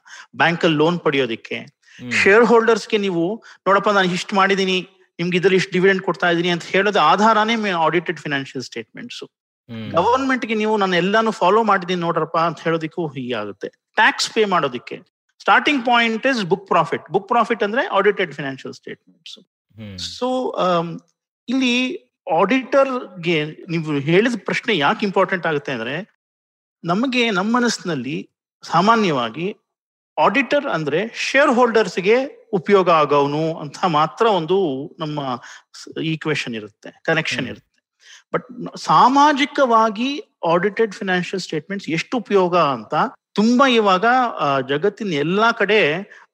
[0.43, 1.59] ಬ್ಯಾಂಕ್ ಅಲ್ಲಿ ಲೋನ್ ಪಡೆಯೋದಿಕ್ಕೆ.
[2.23, 3.25] ಶೇರ್ ಹೋಲ್ಡರ್ಸ್ಗೆ ನೀವು
[3.67, 4.77] ನೋಡಪ್ಪ ನಾನು ಇಷ್ಟು ಮಾಡಿದೀನಿ
[5.19, 7.55] ನಿಮ್ಗೆ ಇದ್ರಲ್ಲಿ ಇಷ್ಟು ಡಿವಿಡೆಂಡ್ ಕೊಡ್ತಾ ಇದೀನಿ ಅಂತ ಹೇಳೋದು ಆಧಾರನೇ
[7.87, 13.69] ಆಡಿಟೆಡ್ ಫಿನಾನ್ಷಿಯಲ್ ಸ್ಟೇಟ್ಮೆಂಟ್ಸ್ ಗವರ್ಮೆಂಟ್ಗೆ ಗವರ್ಮೆಂಟ್ಗೆ ನೀವು ನಾನು ಎಲ್ಲಾನು ಫಾಲೋ ಮಾಡಿದೀನಿ ನೋಡ್ರಪ್ಪ ಅಂತ ಹೇಳೋದಕ್ಕೂ ಹೀಗಾಗುತ್ತೆ
[14.01, 14.97] ಟ್ಯಾಕ್ಸ್ ಪೇ ಮಾಡೋದಕ್ಕೆ.
[15.45, 19.39] Starting point is book profit book profit ಅಂದ್ರೆ ಆಡಿಟೆಡ್ ಫಿನಾನ್ಷಿಯಲ್ ಸ್ಟೇಟ್ಮೆಂಟ್ಸ್.
[20.19, 20.29] ಸೊ
[21.49, 21.75] ಇಲ್ಲಿ
[22.39, 23.39] ಆಡಿಟರ್ಗೆ
[23.71, 25.95] ನೀವು ಹೇಳಿದ ಪ್ರಶ್ನೆ ಯಾಕೆ ಇಂಪಾರ್ಟೆಂಟ್ ಆಗುತ್ತೆ ಅಂದ್ರೆ
[26.85, 28.17] ನಮಗೆ ನಮ್ಮ ಮನಸ್ಸಿನಲ್ಲಿ
[28.65, 29.47] ಸಾಮಾನ್ಯವಾಗಿ
[30.17, 32.17] ಆಡಿಟರ್ ಅಂದ್ರೆ ಶೇರ್ ಹೋಲ್ಡರ್ಸ್ಗೆ
[32.53, 34.59] ಉಪಯೋಗ ಆಗೋನು ಅಂತ ಮಾತ್ರ ಒಂದು
[34.99, 35.21] ನಮ್ಮ
[36.03, 37.71] ಈಕ್ವೇಶನ್ ಇರುತ್ತೆ ಕನೆಕ್ಷನ್ ಇರುತ್ತೆ.
[38.35, 38.47] ಬಟ್
[38.79, 40.09] ಸಾಮಾಜಿಕವಾಗಿ
[40.47, 42.95] ಆಡಿಟೆಡ್ ಫಿನಾನ್ಷಿಯಲ್ ಸ್ಟೇಟ್ಮೆಂಟ್ಸ್ ಎಷ್ಟು ಉಪಯೋಗ ಅಂತ
[43.35, 44.07] ತುಂಬಾ ಇವಾಗ
[44.69, 45.81] ಜಗತ್ತಿನ ಎಲ್ಲಾ ಕಡೆ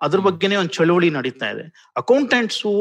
[0.00, 0.18] ಅದ್ರ.
[0.18, 1.64] ಬಗ್ಗೆನೇ ಒಂದು ಚಳುವಳಿ ನಡೀತಾ ಇದೆ.
[1.96, 2.72] ಅಕೌಂಟೆಂಟ್ಸು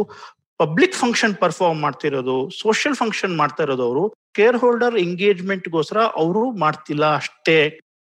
[0.60, 4.04] ಪಬ್ಲಿಕ್ ಫಂಕ್ಷನ್ ಪರ್ಫಾರ್ಮ್ ಮಾಡ್ತಿರೋದು ಸೋಷಿಯಲ್ ಫಂಕ್ಷನ್ ಮಾಡ್ತಾ ಇರೋದು ಅವರು
[4.38, 7.60] ಕೇರ್ ಹೋಲ್ಡರ್ ಎಂಗೇಜ್ಮೆಂಟ್ಗೋಸ್ಕರ ಅವರು ಮಾಡ್ತಿಲ್ಲ ಅಷ್ಟೇ.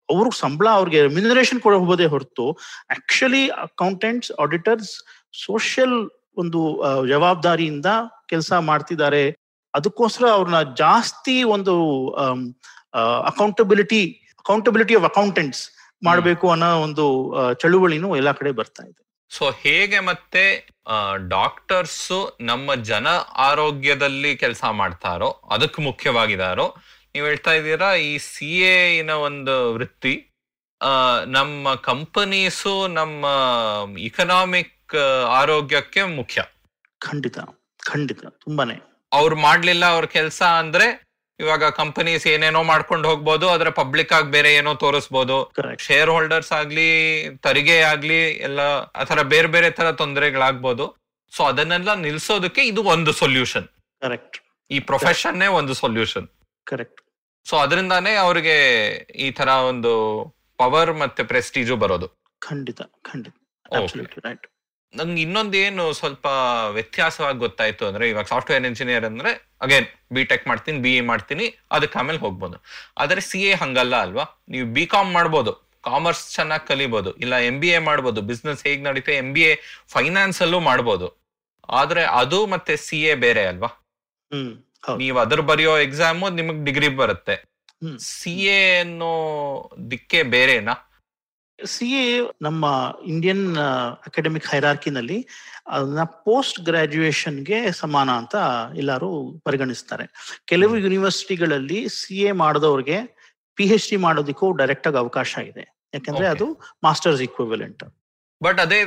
[0.09, 2.45] ಅವ್ರಿಗೆ ಸಂಬಳ ಅವ್ರಿಗೆ ರೆಮ್ಯುನರೇಷನ್ ಹೋಗೋದೇ ಹೊರತು
[2.95, 4.91] ಆಕ್ಚುಲಿ ಅಕೌಂಟೆಂಟ್ಸ್ ಆಡಿಟರ್ಸ್
[5.45, 5.97] ಸೋಷಿಯಲ್
[6.41, 6.59] ಒಂದು
[7.11, 7.89] ಜವಾಬ್ದಾರಿಯಿಂದ
[8.31, 9.23] ಕೆಲಸ ಮಾಡ್ತಿದ್ದಾರೆ.
[9.73, 11.73] ಅದಕ್ಕೋಸ್ಕರ ಅವ್ರನ್ನ ಜಾಸ್ತಿ ಒಂದು
[13.31, 14.01] ಅಕೌಂಟಬಿಲಿಟಿ
[14.45, 15.63] ಅಕೌಂಟಬಿಲಿಟಿ ಆಫ್ ಅಕೌಂಟೆಂಟ್ಸ್
[16.01, 17.05] ಮಾಡಬೇಕು ಅನ್ನೋ ಒಂದು
[17.61, 19.01] ಚಳುವಳಿನೂ ಎಲ್ಲಾ ಕಡೆ ಬರ್ತಾ ಇದೆ.
[19.31, 20.43] ಸೊ ಹೇಗೆ ಮತ್ತೆ
[21.27, 26.67] ಡಾಕ್ಟರ್ಸ್ ನಮ್ಮ ಜನ ಆರೋಗ್ಯದಲ್ಲಿ ಕೆಲಸ ಮಾಡ್ತಾರೋ ಅದಕ್ಕೆ ಮುಖ್ಯವಾಗಿದಾರೋ
[27.15, 28.49] ನೀವು ಹೇಳ್ತಾ ಇದ್ದೀರಾ ಈ ಸಿ
[28.99, 30.15] ಎನ ಒಂದು ವೃತ್ತಿ
[31.27, 33.25] ನಮ್ಮ ಕಂಪನೀಸು ನಮ್ಮ
[33.99, 34.95] ಇಕನಾಮಿಕ್
[35.29, 36.41] ಆರೋಗ್ಯಕ್ಕೆ ಮುಖ್ಯ.
[37.01, 37.37] ಖಂಡಿತ
[37.79, 38.75] ಖಂಡಿತ ತುಂಬಾನೇ.
[39.13, 41.06] ಅವ್ರು ಮಾಡ್ಲಿಲ್ಲ ಅವ್ರ ಕೆಲಸ ಅಂದ್ರೆ
[41.41, 45.37] ಇವಾಗ ಕಂಪನೀಸ್ ಏನೇನೋ ಮಾಡ್ಕೊಂಡು ಹೋಗ್ಬೋದು ಆದ್ರೆ ಪಬ್ಲಿಕ್ ಆಗಿ ಬೇರೆ ಏನೋ ತೋರಿಸ್ಬೋದು.
[45.87, 46.87] ಶೇರ್ ಹೋಲ್ಡರ್ಸ್ ಆಗ್ಲಿ
[47.45, 48.61] ತೆರಿಗೆ ಆಗ್ಲಿ ಎಲ್ಲ
[49.01, 50.85] ಆತರ ಬೇರೆ ಬೇರೆ ತರ ತೊಂದರೆಗಳಾಗ್ಬೋದು.
[51.33, 53.67] ಸೊ ಅದನ್ನೆಲ್ಲ ನಿಲ್ಸೋದಕ್ಕೆ ಇದು ಒಂದು ಸೊಲ್ಯೂಷನ್
[54.01, 54.37] ಕರೆಕ್ಟ್
[54.71, 56.27] ಈ ಪ್ರೊಫೆಷನ್ನೇ ಒಂದು ಸೊಲ್ಯೂಷನ್
[56.67, 57.01] ಕರೆಕ್ಟ್
[57.45, 58.57] ಸೊ ಅದರಿಂದಾನೇ ಅವ್ರಿಗೆ
[59.25, 59.91] ಈ ತರ ಒಂದು
[60.59, 62.07] ಪವರ್ ಮತ್ತೆ ಪ್ರೆಸ್ಟೀಜು ಬರೋದು.
[62.41, 63.33] ಖಂಡಿತ ಖಂಡಿತ.
[64.93, 66.25] ನಂಗೆ ಇನ್ನೊಂದು ಏನು ಸ್ವಲ್ಪ
[66.77, 69.31] ವ್ಯತ್ಯಾಸವಾಗಿ ಗೊತ್ತಾಯ್ತು ಅಂದ್ರೆ ಇವಾಗ ಸಾಫ್ಟ್ವೇರ್ ಇಂಜಿನಿಯರ್ ಅಂದ್ರೆ
[69.65, 72.57] ಅಗೇನ್ ಬಿ ಟೆಕ್ ಮಾಡ್ತೀನಿ ಬಿ ಎ ಮಾಡ್ತೀನಿ ಅದಕ್ಕೆ ಆಮೇಲೆ ಹೋಗ್ಬೋದು.
[73.03, 74.25] ಆದರೆ ಸಿ ಎ ಹಂಗಲ್ಲ ಅಲ್ವಾ?
[74.53, 75.53] ನೀವು ಬಿ ಕಾಮ್ ಮಾಡ್ಬೋದು
[75.87, 79.51] ಕಾಮರ್ಸ್ ಚೆನ್ನಾಗಿ ಕಲಿಬಹುದು ಇಲ್ಲ ಎಂ ಬಿ ಎ ಮಾಡ್ಬೋದು ಬಿಸ್ನೆಸ್ ಹೇಗೆ ನಡೀತೆ ಎಂ ಬಿ ಎ
[79.95, 81.07] ಫೈನಾನ್ಸ್ ಅಲ್ಲೂ ಮಾಡ್ಬೋದು.
[81.79, 83.69] ಆದ್ರೆ ಅದು ಮತ್ತೆ ಸಿ ಎ ಬೇರೆ ಅಲ್ವಾ?
[85.01, 87.35] ನೀವು ಅದ್ರ ಬರೆಯೋ ಎಕ್ಸಾಮು ನಿಮಗ್ ಡಿಗ್ರಿ ಬರುತ್ತೆ.
[88.11, 89.13] ಸಿ ಎ ಅನ್ನೋ
[89.91, 90.75] ದಿಕ್ಕೆ ಬೇರೆನಾ?
[91.65, 92.05] ಸಿ ಎ
[92.41, 92.65] ನಮ್ಮ
[93.05, 93.57] ಇಂಡಿಯನ್
[94.07, 95.17] ಅಕಾಡೆಮಿಕ್ ಹೈರಾರ್ಕಿನಲ್ಲಿ
[95.67, 98.35] ಅದನ್ನ ಪೋಸ್ಟ್ ಗ್ರಾಜುಯೇಷನ್ಗೆ ಸಮಾನ ಅಂತ
[98.75, 100.05] ಎಲ್ಲರೂ ಪರಿಗಣಿಸ್ತಾರೆ.
[100.45, 102.97] ಕೆಲವು ಯೂನಿವರ್ಸಿಟಿಗಳಲ್ಲಿ ಸಿ ಎ ಮಾಡಿದವ್ರಿಗೆ
[103.55, 105.65] ಪಿ ಎಚ್ ಡಿ ಮಾಡೋದಕ್ಕೂ ಡೈರೆಕ್ಟ್ ಆಗಿ ಅವಕಾಶ ಇದೆ.
[105.93, 106.47] ಯಾಕಂದ್ರೆ ಅದು
[106.83, 107.83] ಮಾಸ್ಟರ್ಸ್ ಇಕ್ವಿವೆಲೆಂಟ್
[108.41, 108.79] ಬಟ್ ಅದೇ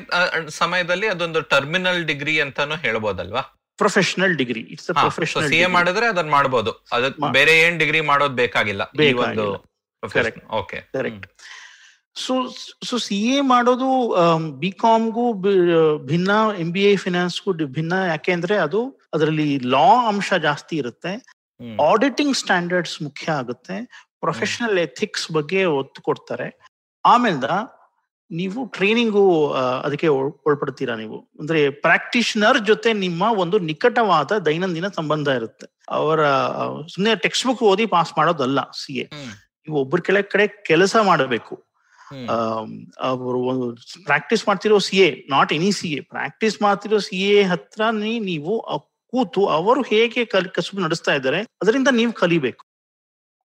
[0.49, 3.43] ಸಮಯದಲ್ಲಿ ಅದೊಂದು ಟರ್ಮಿನಲ್ ಡಿಗ್ರಿ ಅಂತಾನು ಹೇಳ್ಬೋದಲ್ವಾ?
[3.79, 8.83] Professional degree it's C A professional ಮಾಡಿದ್ರೆ ಅದನ್ನ ಮಾಡಬಹುದು ಅದಕ್ಕೆ ಬೇರೆ ಏನ್ ಡಿಗ್ರಿ ಮಾಡೋದು ಬೇಕಾಗಿಲ್ಲ.
[9.09, 9.47] ಈ ಒಂದು
[10.03, 10.47] ಬೇಕಾಗಿಲ್ಲ.
[10.61, 11.25] Okay Correct.
[12.15, 12.49] So
[12.85, 14.15] so C A ಮಾಡೋದು
[14.51, 15.33] ಬಿ ಕಾಮ್ಗೂ
[15.99, 17.93] ಭಿನ್ನ ಎಂ ಬಿ ಎ ಫಿನಾನ್ಸ್ಗೂ ಭಿನ್ನ.
[17.93, 21.09] ಯಾಕೆಂದ್ರೆ ಅದು ಅದರಲ್ಲಿ ಲಾ ಅಂಶ ಜಾಸ್ತಿ ಇರುತ್ತೆ.
[21.83, 23.85] ಆಡಿಟಿಂಗ್ ಸ್ಟ್ಯಾಂಡರ್ಡ್ಸ್ ಮುಖ್ಯ ಆಗುತ್ತೆ.
[24.21, 26.67] ಪ್ರೊಫೆಷನಲ್ ಎಥಿಕ್ಸ್ ಬಗ್ಗೆ ಒತ್ತು ಕೊಡ್ತಾರೆ.
[27.07, 27.81] ಆಮೇಲೆ
[28.31, 29.53] ನೀವು ಟ್ರೈನಿಂಗು
[29.85, 31.29] ಅದಕ್ಕೆ ಒಳ್- ಒಳಪಡ್ತೀರಾ ನೀವು?
[31.41, 35.67] ಅಂದ್ರೆ ಪ್ರಾಕ್ಟೀಷನರ್ ಜೊತೆ ನಿಮ್ಮ ಒಂದು ನಿಕಟವಾದ ದೈನಂದಿನ ಸಂಬಂಧ ಇರುತ್ತೆ.
[35.89, 36.27] ಅವರ
[36.87, 39.05] ಸುಮ್ಮನೆ ಟೆಕ್ಸ್ಟ್ ಬುಕ್ ಓದಿ ಪಾಸ್ ಮಾಡೋದಲ್ಲ ಸಿ ಎ
[39.43, 41.70] ನೀವು ಒಬ್ಬರ ಕೆಳ ಕಡೆ ಕೆಲಸ ಮಾಡಬೇಕು.
[43.11, 43.67] ಅವರು ಒಂದು
[44.05, 47.91] ಪ್ರಾಕ್ಟೀಸ್ ಮಾಡ್ತಿರೋ C A not any C A practice ಮಾಡ್ತಿರೋ ಸಿ ಎ ಹತ್ರ
[48.31, 48.55] ನೀವು
[49.13, 52.63] ಕೂತು ಅವರು ಹೇಗೆ ಕಲ್ ಕಸುಬು ನಡೆಸ್ತಾ ಇದ್ದಾರೆ ಅದರಿಂದ ನೀವು ಕಲಿಬೇಕು.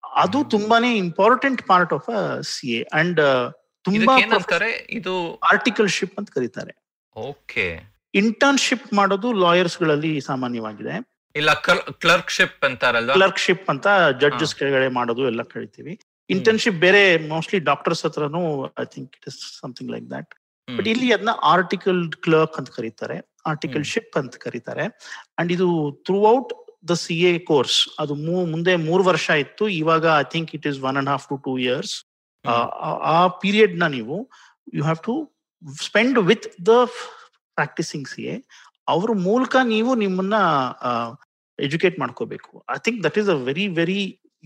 [0.04, 2.08] ಅದು ತುಂಬಾನೇ important part of
[2.52, 3.20] C A and
[3.84, 4.38] ತುಂಬಾ ಇದು
[4.98, 5.14] ಇದು
[5.52, 6.72] ಆರ್ಟಿಕಲ್ಶಿಪ್ ಅಂತ ಕರೀತಾರೆ.
[7.16, 7.66] ಓಕೆ.
[8.14, 10.94] ಇಂಟರ್ನ್ಶಿಪ್ ಮಾಡೋದು ಲಾಯರ್ಸ್ಗಳಲ್ಲಿ ಸಾಮಾನ್ಯವಾಗಿದೆ.
[11.34, 11.50] ಇಲ್ಲ
[12.04, 13.86] ಕ್ಲರ್ಕ್ಶಿಪ್ ಅಂತಾರಲ್ಲ ಕ್ಲರ್ಕ್ಶಿಪ್ ಅಂತ
[14.20, 15.94] ಜಡ್ಜಸ್ ಕೆಳಗಡೆ ಮಾಡೋದು ಎಲ್ಲ ಕರಿತೀವಿ.
[16.34, 17.02] ಇಂಟರ್ನ್ಶಿಪ್ ಬೇರೆ
[17.32, 18.42] ಮೋಸ್ಟ್ಲಿ ಡಾಕ್ಟರ್ಸ್ ಹತ್ರನೂ
[18.84, 20.30] I think it is something like that.
[20.68, 23.16] But ಇಲ್ಲಿ ಅದನ್ನ ಆರ್ಟಿಕಲ್ ಕ್ಲರ್ಕ್ ಅಂತ ಕರೀತಾರೆ
[23.50, 24.84] ಆರ್ಟಿಕಲ್ ಶಿಪ್ ಅಂತ ಕರೀತಾರೆ.
[25.38, 25.68] ಅಂಡ್ ಇದು
[26.34, 26.52] throughout
[26.90, 28.14] the C A course ಅದು
[28.52, 29.64] ಮುಂದೆ ಮೂರು ವರ್ಷ ಇತ್ತು.
[29.82, 31.94] ಇವಾಗ I think it is one and half to two years
[33.14, 34.16] ಆ ಪೀರಿಯಡ್ನ ನೀವು
[34.78, 35.14] you have to
[35.88, 36.72] spend with the
[37.56, 38.36] practising C A
[38.94, 40.36] ಅವ್ರ ಮೂಲಕ ನೀವು ನಿಮ್ಮನ್ನ
[41.58, 42.52] ಎಜುಕೇಟ್ ಮಾಡ್ಕೋಬೇಕು.
[42.76, 44.00] I think that is a very very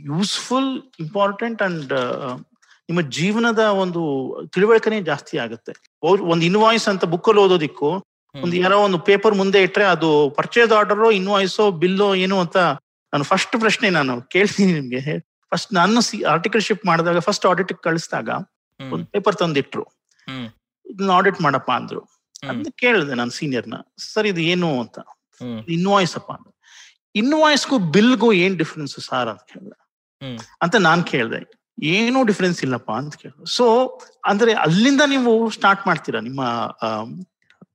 [0.04, 1.92] useful important and
[2.88, 4.00] ನಿಮ್ಮ ಜೀವನದ ಒಂದು
[4.54, 5.72] ತಿಳುವಳಿಕೆನೇ ಜಾಸ್ತಿ ಆಗುತ್ತೆ.
[6.02, 7.90] ಒಂದು ಇನ್ವಾಯ್ಸ್ ಅಂತ ಬುಕ್ಕಲ್ಲಿ ಓದೋದಿಕ್ಕೂ
[8.42, 12.56] ಒಂದು ಯಾರೋ ಒಂದು ಪೇಪರ್ ಮುಂದೆ ಇಟ್ರೆ ಅದು ಪರ್ಚೇಸ್ ಆರ್ಡರ್ ಇನ್ವಾಯ್ಸೋ ಬಿಲ್ಲೋ ಏನು ಅಂತ
[13.12, 15.20] ನಾನು ಫಸ್ಟ್ ಪ್ರಶ್ನೆ ನಾನು ಕೇಳ್ತೀನಿ ನಿಮ್ಗೆ.
[15.20, 18.28] ಫಸ್ಟ್ ನಾನು ಆರ್ಟಿಕಲ್ ಶಿಪ್ ಮಾಡಿದಾಗ ಫಸ್ಟ್ ಆಡಿಟ್ ಕಳಿಸಿದಾಗ
[18.92, 19.84] ಒಂದು ಪೇಪರ್ ತಂದಿಟ್ರು.
[20.86, 22.00] ಇದನ್ನ ಆಡಿಟ್ ಮಾಡಪ್ಪ ಅಂದ್ರು.
[22.48, 24.98] ಅಂತ ಕೇಳಿದೆ ನಾನು ಸೀನಿಯರ್ನ ಸರ್ ಇದು ಏನು ಅಂತ.
[25.68, 26.60] ಇನ್ವಾಯ್ಸ್ ಅಪ್ಪ ಅಂದ್ರೆ.
[27.14, 29.89] ಇನ್ವಾಯ್ಸ್ಗೂ ಬಿಲ್ಗೂ ಏನ್ ಡಿಫ್ರೆನ್ಸ್ ಸಾರ್ ಅಂತ ಕೇಳಿದೆ.
[30.62, 31.60] ಅಂತ ನಾನ್ ಕೇಳಿದೆ.
[31.82, 33.56] ಏನೂ ಡಿಫ್ರೆನ್ಸ್ ಇಲ್ಲಪ್ಪ ಅಂತ ಕೇಳಿದೆ.
[33.56, 33.86] ಸೊ
[34.26, 36.44] ಅಂದ್ರೆ ಅಲ್ಲಿಂದ ನೀವು ಸ್ಟಾರ್ಟ್ ಮಾಡ್ತೀರಾ ನಿಮ್ಮ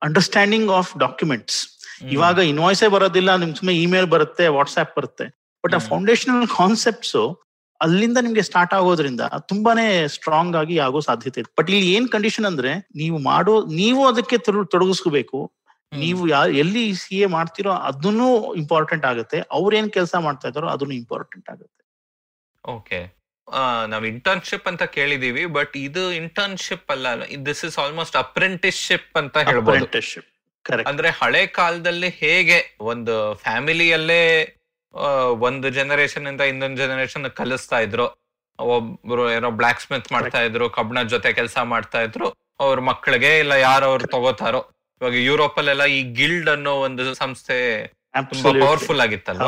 [0.02, 1.68] ಅಂಡರ್ಸ್ಟ್ಯಾಂಡಿಂಗ್ ಆಫ್ ಡಾಕ್ಯುಮೆಂಟ್ಸ್.
[2.12, 5.24] ಇವಾಗ ಇನ್ವಾಯ್ಸೇ ಬರೋದಿಲ್ಲ ನಿಮ್ ಸುಮ್ಮನೆ ಇಮೇಲ್ ಬರುತ್ತೆ ವಾಟ್ಸ್ಆಪ್ ಬರುತ್ತೆ.
[5.66, 5.78] ಬಟ್ ಆ.
[5.78, 7.42] ಫೌಂಡೇಶನಲ್ ಕಾನ್ಸೆಪ್ಟ್ಸ್
[7.82, 12.76] ಅಲ್ಲಿಂದ ನಿಮ್ಗೆ ಸ್ಟಾರ್ಟ್ ಆಗೋದ್ರಿಂದ ತುಂಬಾನೇ ಸ್ಟ್ರಾಂಗ್ ಆಗಿ ಆಗೋ ಸಾಧ್ಯತೆ ಇದೆ ಬಟ್ ಇಲ್ಲಿ ಏನ್ ಕಂಡೀಷನ್ ಅಂದ್ರೆ
[12.76, 15.52] ನೀವು ಮಾಡೋ ನೀವು ಅದಕ್ಕೆ ತೊಡ- ತೊಡಗಿಸ್ಕೋಬೇಕು.
[15.98, 19.44] ನೀವು ಎಲ್ಲಿ ಸಿ ಎ ಮಾಡ್ತಿರೋ ಅದನ್ನು ಇಂಪಾರ್ಟೆಂಟ್ ಆಗುತ್ತೆ.
[19.52, 21.85] ಅವ್ರ ಏನ್ ಕೆಲಸ ಮಾಡ್ತಾ ಇದಾರೋ ಅದನ್ನು ಇಂಪಾರ್ಟೆಂಟ್ ಆಗುತ್ತೆ.
[22.74, 23.00] ಓಕೆ
[23.88, 27.08] ನಾವ್ ಇಂಟರ್ನ್ಶಿಪ್ ಅಂತ ಕೇಳಿದೀವಿ ಬಟ್ ಇದು ಇಂಟರ್ನ್ಶಿಪ್ ಅಲ್ಲ.
[27.48, 29.86] ದಿಸ್ ಇಸ್ ಆಲ್ಮೋಸ್ಟ್ ಅಪ್ರೆಂಟಿಸ್ಶಿಪ್ ಅಂತ ಹೇಳ್ಬೋದು.
[30.92, 32.58] ಅಂದ್ರೆ ಹಳೆ ಕಾಲದಲ್ಲಿ ಹೇಗೆ
[32.92, 34.22] ಒಂದು ಫ್ಯಾಮಿಲಿಯಲ್ಲೇ
[35.48, 38.08] ಒಂದು ಜನರೇಷನ್ ಇಂದ ಇನ್ನೊಂದು ಜನರೇಷನ್ ಕಲಿಸ್ತಾ ಇದ್ರು.
[38.60, 42.28] ಒಬ್ರು ಏನೋ ಬ್ಲಾಕ್ ಸ್ಮಿತ್ ಮಾಡ್ತಾ ಇದ್ರು ಕಬ್ಣ ಜೊತೆ ಕೆಲಸ ಮಾಡ್ತಾ ಇದ್ರು.
[42.60, 44.62] ಅವ್ರ ಮಕ್ಕಳಿಗೆ ಇಲ್ಲ ಯಾರು ಅವ್ರು ತಗೋತಾರೋ.
[45.02, 47.58] ಇವಾಗ ಯುರೋಪ್ ಅಲ್ಲೆಲ್ಲ ಈ ಗಿಲ್ಡ್ ಅನ್ನೋ ಒಂದು ಸಂಸ್ಥೆ
[48.24, 49.48] ಪವರ್ಫುಲ್ ಆಗಿತ್ತಲ್ಲ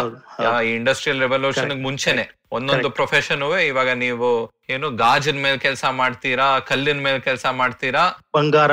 [0.61, 7.19] ಈ ಇಂಡಸ್ಟ್ರಿಯಲ್ ರೆವಲ್ಯೂಷನ್ ಮುಂಚೆನೆ ಒಂದೊಂದು ಪ್ರೊಫೆಷನ್ ಇವಾಗ ನೀವು ಏನು ಗಾಜಿನ ಮೇಲೆ ಕೆಲಸ ಮಾಡ್ತೀರಾ ಕಲ್ಲಿನ ಮೇಲೆ
[7.19, 8.03] ಕೆಲಸ ಮಾಡ್ತೀರಾ?
[8.35, 8.71] ಬಂಗಾರ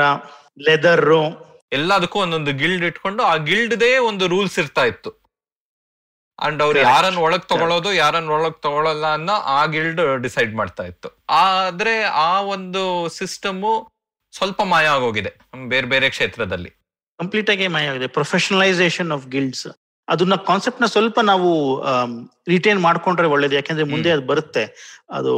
[0.69, 1.05] ಲೆದರ್
[1.73, 5.11] ಎಲ್ಲದಕ್ಕೂ ಒಂದೊಂದು ಗಿಲ್ಡ್ ಇಟ್ಕೊಂಡು ಆ ಗಿಲ್ಡ್ದೇ ಒಂದು ರೂಲ್ಸ್ ಇರ್ತಾ ಇತ್ತು.
[6.39, 11.25] ಅಂಡ್ ಅವ್ರು ಯಾರನ್ನ ಒಳಗ್ ತಗೊಳ್ಳೋದು ಯಾರನ್ನ ಒಳಗ್ ತಗೊಳ್ಳಲ್ಲ ಅನ್ನೋ ಆ ಗಿಲ್ಡ್ ಡಿಸೈಡ್ ಮಾಡ್ತಾ ಇತ್ತು.
[11.31, 13.91] ಆದ್ರೆ ಆ ಒಂದು ಸಿಸ್ಟಮ್
[14.33, 15.33] ಸ್ವಲ್ಪ ಮಾಯ ಆಗೋಗಿದೆ
[15.69, 16.71] ಬೇರೆ ಬೇರೆ ಕ್ಷೇತ್ರದಲ್ಲಿ.
[17.19, 18.07] ಕಂಪ್ಲೀಟ್ ಆಗಿ ಮಾಯ ಆಗಿದೆ.
[18.07, 19.67] ಪ್ರೊಫೆಷನಲೈಸೇಷನ್ ಆಫ್ ಗಿಲ್ಡ್ಸ್
[20.09, 21.51] ಅದನ್ನ ಕಾನ್ಸೆಪ್ಟ್ನ ಸ್ವಲ್ಪ ನಾವು
[22.49, 23.55] ರಿಟೈನ್ ಮಾಡ್ಕೊಂಡ್ರೆ ಒಳ್ಳೇದು.
[23.55, 24.65] ಯಾಕೆಂದ್ರೆ ಮುಂದೆ ಅದು ಬರುತ್ತೆ.
[25.11, 25.33] ಅದು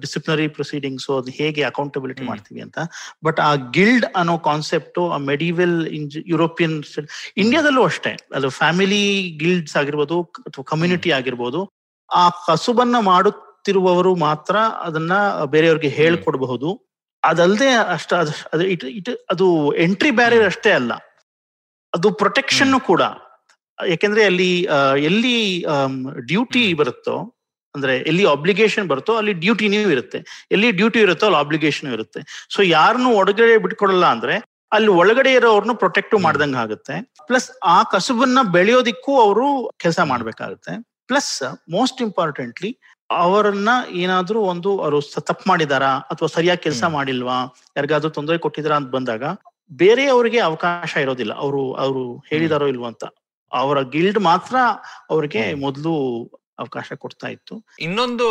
[0.00, 2.78] ಡಿಸಿಪ್ಲಿನರಿ ಪ್ರೊಸೀಡಿಂಗ್ಸ್ ಅದು ಹೇಗೆ ಅಕೌಂಟಬಿಲಿಟಿ ಮಾಡ್ತೀವಿ ಅಂತ.
[3.24, 5.76] ಬಟ್ ಆ ಗಿಲ್ಡ್ ಅನ್ನೋ ಕಾನ್ಸೆಪ್ಟ್ ಆ ಮೆಡಿವೆಲ್
[6.26, 6.76] ಯುರೋಪಿಯನ್
[7.36, 8.16] ಇಂಡಿಯಾದಲ್ಲೂ ಅಷ್ಟೇ.
[8.34, 9.02] ಅದು ಫ್ಯಾಮಿಲಿ
[9.38, 11.62] ಗಿಲ್ಡ್ಸ್ ಆಗಿರ್ಬೋದು ಅಥವಾ ಕಮ್ಯುನಿಟಿ ಆಗಿರ್ಬೋದು
[12.14, 15.12] ಆ ಕಸುಬನ್ನ ಮಾಡುತ್ತಿರುವವರು ಮಾತ್ರ ಅದನ್ನ
[15.44, 16.70] ಬೇರೆಯವ್ರಿಗೆ ಹೇಳ್ಕೊಡ್ಬಹುದು.
[17.22, 20.92] ಅದಲ್ಲದೆ ಅಷ್ಟ ಅದು ಇಟ್ ಇಟ್ ಅದು ಎಂಟ್ರಿ ಬ್ಯಾರಿಯರ್ ಅಷ್ಟೇ ಅಲ್ಲ.
[21.94, 23.02] ಅದು ಪ್ರೊಟೆಕ್ಷನ್ ಕೂಡ.
[23.88, 24.50] ಯಾಕೆಂದ್ರೆ ಅಲ್ಲಿ
[25.10, 25.64] ಎಲ್ಲಿ
[26.26, 27.16] ಡ್ಯೂಟಿ ಬರುತ್ತೋ
[27.74, 30.18] ಅಂದ್ರೆ ಎಲ್ಲಿ ಅಬ್ಲಿಗೇಷನ್ ಬರುತ್ತೋ ಅಲ್ಲಿ ಡ್ಯೂಟಿನೂ ಇರುತ್ತೆ.
[30.52, 32.20] ಎಲ್ಲಿ ಡ್ಯೂಟಿ ಇರುತ್ತೋ ಅಲ್ಲಿ ಅಬ್ಲಿಗೇಷನ್ ಇರುತ್ತೆ.
[32.54, 34.36] ಸೊ ಯಾರನ್ನು ಒಳಗಡೆ ಬಿಟ್ಕೊಡಲ್ಲ ಅಂದ್ರೆ
[34.72, 36.14] ಅಲ್ಲಿ ಒಳಗಡೆ ಇರೋರ್ನು ಪ್ರೊಟೆಕ್ಟ್.
[36.18, 36.94] ಮಾಡ್ದಂಗ ಆಗುತ್ತೆ.
[37.26, 40.72] ಪ್ಲಸ್ ಆ ಕಸುಬನ್ನ ಬೆಳೆಯೋದಿಕ್ಕೂ ಅವರು ಕೆಲಸ ಮಾಡ್ಬೇಕಾಗುತ್ತೆ.
[41.06, 42.78] ಪ್ಲಸ್ ಮೋಸ್ಟ್ ಇಂಪಾರ್ಟೆಂಟ್ಲಿ
[43.10, 46.82] ಅವರನ್ನ ಏನಾದ್ರೂ ಒಂದು ಅವರು ತಪ್ಪು ಮಾಡಿದಾರಾ ಅಥವಾ ಸರಿಯಾಗಿ ಕೆಲಸ.
[46.84, 47.38] ಮಾಡಿಲ್ವಾ
[47.76, 49.24] ಯಾರಿಗಾದ್ರೂ ತೊಂದರೆ ಕೊಟ್ಟಿದಾರಾ ಅಂತ ಬಂದಾಗ
[49.70, 51.34] ಬೇರೆಯವರಿಗೆ ಅವಕಾಶ ಇರೋದಿಲ್ಲ.
[51.34, 53.04] ಅವರು ಅವರು ಹೇಳಿದಾರೋ ಇಲ್ವೋ ಅಂತ.
[53.52, 54.56] ಅವರ ಗಿಲ್ಡ್ ಮಾತ್ರ
[55.10, 55.54] ಅವ್ರಿಗೆ.
[55.54, 55.94] ಮೊದಲು
[56.58, 57.54] ಅವಕಾಶ ಕೊಡ್ತಾ ಇತ್ತು.
[57.80, 58.26] ಇನ್ನೊಂದು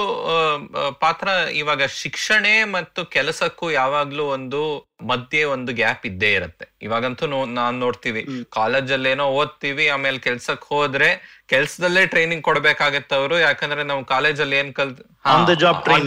[0.99, 1.27] ಪಾತ್ರ
[1.62, 4.60] ಇವಾಗ ಶಿಕ್ಷಣ ಮತ್ತು ಕೆಲಸಕ್ಕೂ ಯಾವಾಗ್ಲೂ ಒಂದು
[5.03, 6.65] ಮಧ್ಯೆ ಒಂದು ಗ್ಯಾಪ್ ಇದ್ದೇ ಇರುತ್ತೆ.
[6.82, 7.27] ಇವಾಗಂತೂ
[7.60, 11.10] ನಾನ್ ನೋಡ್ತೀವಿ ಕಾಲೇಜ್ ಅಲ್ಲಿ ಏನೋ ಓದ್ತೀವಿ ಆಮೇಲೆ ಕೆಲ್ಸಕ್ ಹೋದ್ರೆ
[11.47, 14.93] ಕೆಲ್ಸದಲ್ಲೇ ಟ್ರೈನಿಂಗ್ ಕೊಡ್ಬೇಕಾಗತ್ತೆ ಅವರು ಯಾಕಂದ್ರೆ ನಾವು ಕಾಲೇಜಲ್ಲಿ ಏನ್ ಕಲ್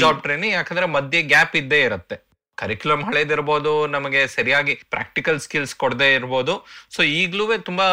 [0.02, 2.18] ಜಾಬ್ ಟ್ರೈನಿಂಗ್ ಯಾಕಂದ್ರೆ ಮಧ್ಯೆ ಗ್ಯಾಪ್ ಇದ್ದೇ ಇರುತ್ತೆ.
[2.58, 6.54] ಕರಿಕ್ಯುಲಮ್ ಹಳೇದಿರ್ಬೋದು ನಮಗೆ ಸರಿಯಾಗಿ ಪ್ರಾಕ್ಟಿಕಲ್ ಸ್ಕಿಲ್ಸ್ ಕೊಡದೇ ಇರ್ಬೋದು.
[6.94, 7.88] ಸೊ ಈಗ್ಲೂ ತುಂಬಾ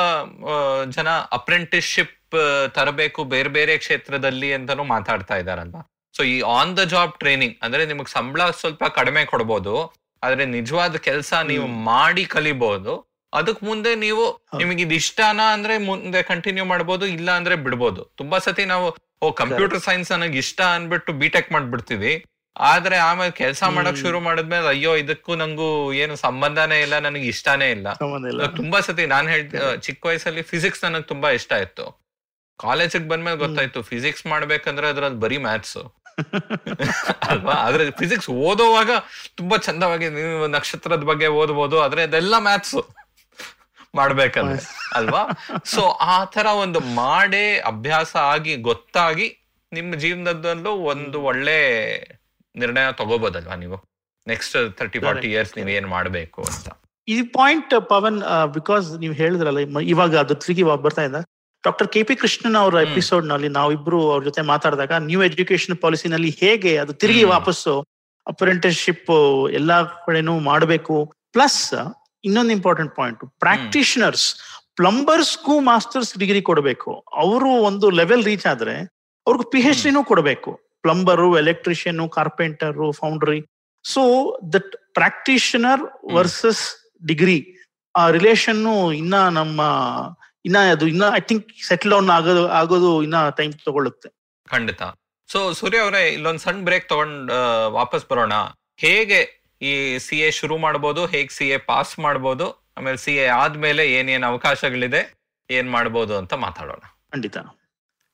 [0.97, 2.15] ಜನ ಅಪ್ರೆಂಟಿಸ್ಶಿಪ್
[2.77, 5.77] ತರಬೇಕು ಬೇರೆ ಬೇರೆ ಕ್ಷೇತ್ರದಲ್ಲಿ ಅಂತಾನು ಮಾತಾಡ್ತಾ ಇದಾರಲ್ಲ
[6.15, 9.73] ಸೊ ಈ ಆನ್ ದ ಜಾಬ್ ಟ್ರೈನಿಂಗ್ ಅಂದ್ರೆ ನಿಮಗೆ ಸಂಬಳ ಸ್ವಲ್ಪ ಕಡಿಮೆ ಕೊಡ್ಬೋದು.
[10.23, 12.93] ಆದ್ರೆ ನಿಜವಾದ ಕೆಲಸ ನೀವು ಮಾಡಿ ಕಲಿಬಹುದು
[13.33, 14.23] ಅದಕ್ ಮುಂದೆ ನೀವು.
[14.61, 18.01] ನಿಮಗೆ ಇದು ಇಷ್ಟನಾ ಅಂದ್ರೆ ಮುಂದೆ ಕಂಟಿನ್ಯೂ ಮಾಡ್ಬೋದು ಇಲ್ಲ ಅಂದ್ರೆ ಬಿಡ್ಬೋದು.
[18.21, 18.87] ತುಂಬಾ ಸತಿ ನಾವು
[19.25, 22.11] ಓ ಕಂಪ್ಯೂಟರ್ ಸೈನ್ಸ್ ನನಗೆ ಇಷ್ಟ ಅನ್ಬಿಟ್ಟು ಬಿಟೆಕ್ ಮಾಡ್ಬಿಡ್ತೀವಿ.
[22.55, 23.97] ಆದ್ರೆ ಆಮೇಲೆ ಕೆಲಸ ಮಾಡಕ್.
[24.01, 25.67] ಶುರು ಮಾಡಿದ್ಮೇಲೆ ಅಯ್ಯೋ ಇದಕ್ಕೂ ನಂಗೂ
[26.01, 27.87] ಏನು ಸಂಬಂಧನೇ ಇಲ್ಲ ನನಗೆ ಇಷ್ಟಾನೇ ಇಲ್ಲ.
[28.59, 29.45] ತುಂಬಾ ಸತಿ ನಾನ್ ಹೇಳ್
[29.85, 31.85] ಚಿಕ್ಕ ವಯಸ್ಸಲ್ಲಿ ಫಿಸಿಕ್ಸ್ ನನಗೆ ತುಂಬಾ ಇಷ್ಟ ಇತ್ತು
[32.59, 35.77] ಕಾಲೇಜಿಗೆ ಬಂದ್ಮೇಲೆ ಗೊತ್ತಾಯ್ತು ಫಿಸಿಕ್ಸ್ ಮಾಡ್ಬೇಕಂದ್ರೆ ಅದ್ರಲ್ಲಿ ಬರೀ ಮ್ಯಾಥ್ಸ್
[37.29, 37.53] ಅಲ್ವಾ?
[37.65, 38.91] ಆದ್ರೆ ಫಿಸಿಕ್ಸ್ ಓದೋವಾಗ
[39.37, 42.75] ತುಂಬಾ ಚಂದವಾಗಿ ನೀವು ನಕ್ಷತ್ರದ ಬಗ್ಗೆ ಓದ್ಬೋದು ಆದ್ರೆ ಅದೆಲ್ಲ ಮ್ಯಾಥ್ಸ್
[43.93, 44.57] ಮಾಡ್ಬೇಕಂದ್ರೆ
[44.97, 45.21] ಅಲ್ವಾ?
[45.73, 49.27] ಸೊ ಆ ತರ ಒಂದು ಮಾಡೇ ಅಭ್ಯಾಸ ಆಗಿ ಗೊತ್ತಾಗಿ
[49.71, 51.59] ನಿಮ್ಮ ಜೀವನದಲ್ಲೂ ಒಂದು ಒಳ್ಳೆ
[52.63, 53.77] ನಿರ್ಣಯ ತಗೋಬೋದಲ್ವಾ ನೀವು?
[54.27, 56.67] ನೆಕ್ಸ್ಟ್ ತರ್ಟಿ ಫಾರ್ಟಿ ಇಯರ್ಸ್ ನೀವು ಏನ್ ಮಾಡ್ಬೇಕು ಅಂತ.
[57.07, 58.17] ಈ ಪಾಯಿಂಟ್ ಪವನ್
[58.57, 59.59] ಬಿಕಾಸ್ ನೀವು ಹೇಳಿದ್ರಲ್ಲ
[59.93, 61.21] ಇವಾಗ ಅದು ತಿರುಗಿ ಬರ್ತಾ ಇದೆ.
[61.63, 66.93] ಡಾಕ್ಟರ್ ಕೆ ಪಿ ಕೃಷ್ಣನ್ ಅವರ ಎಪಿಸೋಡ್ನಲ್ಲಿ ನಾವಿಬ್ರು ಅವ್ರ ಜೊತೆ ಮಾತಾಡಿದಾಗ ನ್ಯೂ ಎಜುಕೇಶನ್ ಪಾಲಿಸಿನಲ್ಲಿ ಹೇಗೆ ಅದು
[67.01, 67.23] ತಿರುಗಿ.
[67.33, 67.73] ವಾಪಸ್ಸು
[68.27, 69.09] ಅಪ್ರೆಂಟಿಸ್ಶಿಪ್
[69.59, 70.95] ಎಲ್ಲಾ ಕಡೆನೂ ಮಾಡಬೇಕು.
[71.35, 71.61] ಪ್ಲಸ್
[72.23, 74.27] ಇನ್ನೊಂದು ಇಂಪಾರ್ಟೆಂಟ್ ಪಾಯಿಂಟ್ ಪ್ರಾಕ್ಟಿಷನರ್ಸ್
[74.77, 76.91] ಪ್ಲಂಬರ್ಸ್ಗೂ ಮಾಸ್ಟರ್ಸ್ ಡಿಗ್ರಿ ಕೊಡಬೇಕು.
[77.23, 78.75] ಅವರು ಒಂದು ಲೆವೆಲ್ ರೀಚ್ ಆದ್ರೆ
[79.27, 80.51] ಅವ್ರಿಗೆ ಪಿ ಎಚ್ ಡಿನೂ ಕೊಡಬೇಕು.
[80.81, 83.39] Plumber electrician carpenter foundry
[83.83, 84.03] so
[84.53, 86.63] that practitioner versus
[87.07, 87.55] degree
[87.95, 89.61] ಆ ರಿಲೇಷನ್ ಇನ್ನ ನಮ್ಮ
[90.45, 94.09] ಇನ್ನ ಅದು ಇನ್ನ ಐ ಥಿಂಕ್ ಸೆಟಲ್ ಡೌನ್ ಆಗೋದು ಆಗೋದು ಇನ್ನ ಟೈಮ್ ತಗೊಳ್ಳುತ್ತೆ.
[94.47, 94.81] ಖಂಡಿತ.
[95.29, 97.31] ಸೊ ಸೂರ್ಯ ಅವರೇ ಇಲ್ಲೊಂದು ಸಣ್ಣ ಬ್ರೇಕ್ ತಗೊಂಡ್
[97.69, 98.33] ವಾಪಸ್ ಬರೋಣ.
[98.77, 99.19] ಹೇಗೆ
[99.61, 104.27] ಈ ಸಿ ಎ ಶುರು ಮಾಡ್ಬೋದು ಹೇಗೆ ಸಿ ಎ ಪಾಸ್ ಮಾಡ್ಬೋದು ಆಮೇಲೆ ಸಿ ಎ ಆದ್ಮೇಲೆ ಏನೇನು
[104.27, 105.01] ಅವಕಾಶಗಳಿದೆ
[105.49, 106.83] ಏನ್ ಮಾಡ್ಬೋದು ಅಂತ ಮಾತಾಡೋಣ.
[107.11, 107.37] ಖಂಡಿತ.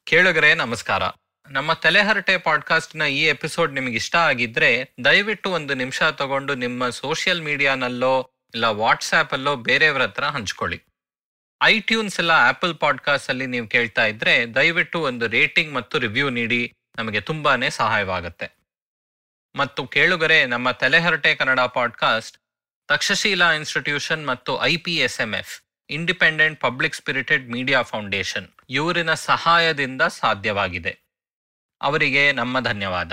[0.04, 1.04] ಕೇಳುಗರೆ ನಮಸ್ಕಾರ.
[1.50, 8.32] ನಮ್ಮ ತಲೆಹರಟೆ ಪಾಡ್ಕಾಸ್ಟ್ನ ಈ ಎಪಿಸೋಡ್ ನಿಮ್ಗೆ ಇಷ್ಟ ಆಗಿದ್ರೆ ದಯವಿಟ್ಟು ಒಂದು ನಿಮಿಷ ತಗೊಂಡು ನಿಮ್ಮ ಸೋಷಿಯಲ್ ಮೀಡಿಯಾನಲ್ಲೋ
[8.54, 10.84] ಇಲ್ಲ ವಾಟ್ಸ್ಆಪ್ ಅಲ್ಲೋ ಬೇರೆಯವ್ರ ಹತ್ರ ಹಂಚ್ಕೊಳ್ಳಿ.
[11.64, 17.22] ಐಟ್ಯೂನ್ಸ್ ಎಲ್ಲ ಆಪಲ್ ಪಾಡ್ಕಾಸ್ಟ್ ಅಲ್ಲಿ ನೀವು ಕೇಳ್ತಾ ಇದ್ರೆ ದಯವಿಟ್ಟು ಒಂದು ರೇಟಿಂಗ್ ಮತ್ತು ರಿವ್ಯೂ ನೀಡಿ, ನಮಗೆ
[17.22, 18.52] ತುಂಬಾನೇ ಸಹಾಯವಾಗುತ್ತೆ.
[19.56, 22.38] ಮತ್ತು ಕೇಳುಗರೆ, ನಮ್ಮ ತಲೆಹರಟೆ ಕನ್ನಡ ಪಾಡ್ಕಾಸ್ಟ್,
[22.88, 30.02] ತಕ್ಷಶೀಲಾ ಇನ್ಸ್ಟಿಟ್ಯೂಷನ್ ಮತ್ತು I P S M F, independent public spirited media foundation, ಇವರಿನ ಸಹಾಯದಿಂದ
[30.02, 31.05] ಸಾಧ್ಯವಾಗಿದೆ.
[31.89, 33.13] ಅವರಿಗೆ ನಮ್ಮ ಧನ್ಯವಾದ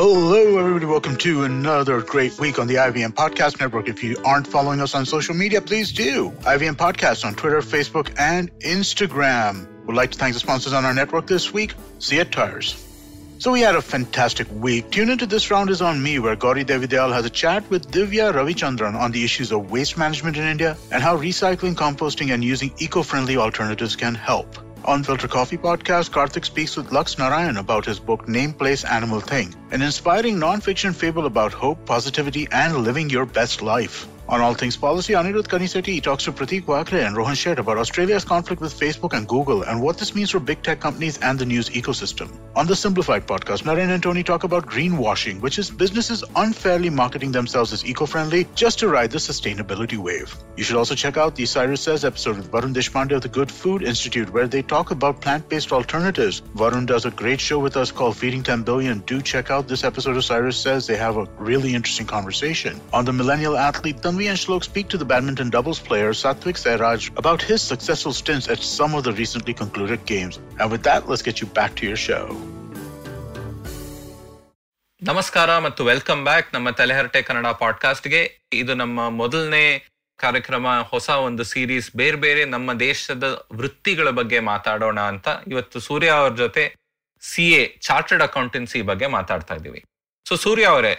[0.00, 0.86] Hello, everybody.
[0.86, 3.86] Welcome to another great week on the IVM Podcast Network.
[3.92, 6.12] If you aren't following us on social media, please do.
[6.54, 9.54] IVM Podcast on Twitter, Facebook, and Instagram.
[9.86, 12.68] We'd like to thank the sponsors on our network this week, See It Tires.
[13.38, 14.84] So we had a fantastic week.
[14.90, 18.32] Tune into This Round is on Me, where Gauri Devidal has a chat with Divya
[18.38, 22.72] Ravichandran on the issues of waste management in India and how recycling, composting, and using
[22.78, 24.58] eco-friendly alternatives can help.
[24.85, 29.21] On Filter Coffee podcast, Karthik speaks with Lux Narayan about his book Name, Place, Animal
[29.21, 34.07] Thing, an inspiring non-fiction fable about hope, positivity, and living your best life.
[34.29, 38.23] On All Things Policy, Anirudh Kaniseti talks to Pratik Wakre and Rohan Shet about Australia's
[38.23, 41.45] conflict with Facebook and Google and what this means for big tech companies and the
[41.45, 42.31] news ecosystem.
[42.55, 47.33] On the Simplified podcast, Naren and Tony talk about greenwashing, which is businesses unfairly marketing
[47.33, 50.33] themselves as eco-friendly just to ride the sustainability wave.
[50.55, 53.51] You should also check out the Cyrus Says episode with Varun Deshpande of the Good
[53.51, 56.41] Food Institute, where they talk about plant-based alternatives.
[56.55, 58.99] Varun does a great show with us called Feeding 10 Billion.
[58.99, 60.87] Do check out this episode of Cyrus Says.
[60.87, 62.79] They have a really interesting conversation.
[62.93, 67.05] On the Millennial Athlete, Tanvi and Shlok speak to the badminton doubles player Satwik Sairaj
[67.17, 70.39] about his successful stints at some of the recently concluded games.
[70.59, 72.25] And with that, let's get you back to your show.
[75.01, 78.21] ನಮಸ್ಕಾರ ಮತ್ತು welcome back ನಮ್ಮ ತಲೆಹರಟೆ ಕನ್ನಡ ಪಾಡ್ಕಾಸ್ಟ್ಗೆ
[78.53, 79.65] ಇದು ನಮ್ಮ ಮೊದಲನೇ
[80.19, 83.23] ಕಾರ್ಯಕ್ರಮ ಹೊಸ ಒಂದು series ಬೇರೆ ಬೇರೆ ನಮ್ಮ ದೇಶದ
[83.53, 86.65] ವೃತ್ತಿಗಳ ಬಗ್ಗೆ ಮಾತಾಡೋಣ ಅಂತ ಇವತ್ತು ಸೂರ್ಯ ಅವ್ರ ಜೊತೆ
[87.21, 89.83] ಸಿ ಎ ಚಾರ್ಟರ್ಡ್ ಅಕೌಂಟೆನ್ಸಿ ಬಗ್ಗೆ ಮಾತಾಡ್ತಾ ಇದ್ದೀವಿ
[90.25, 90.93] ಸೊ ಸೂರ್ಯ ಅವರೇ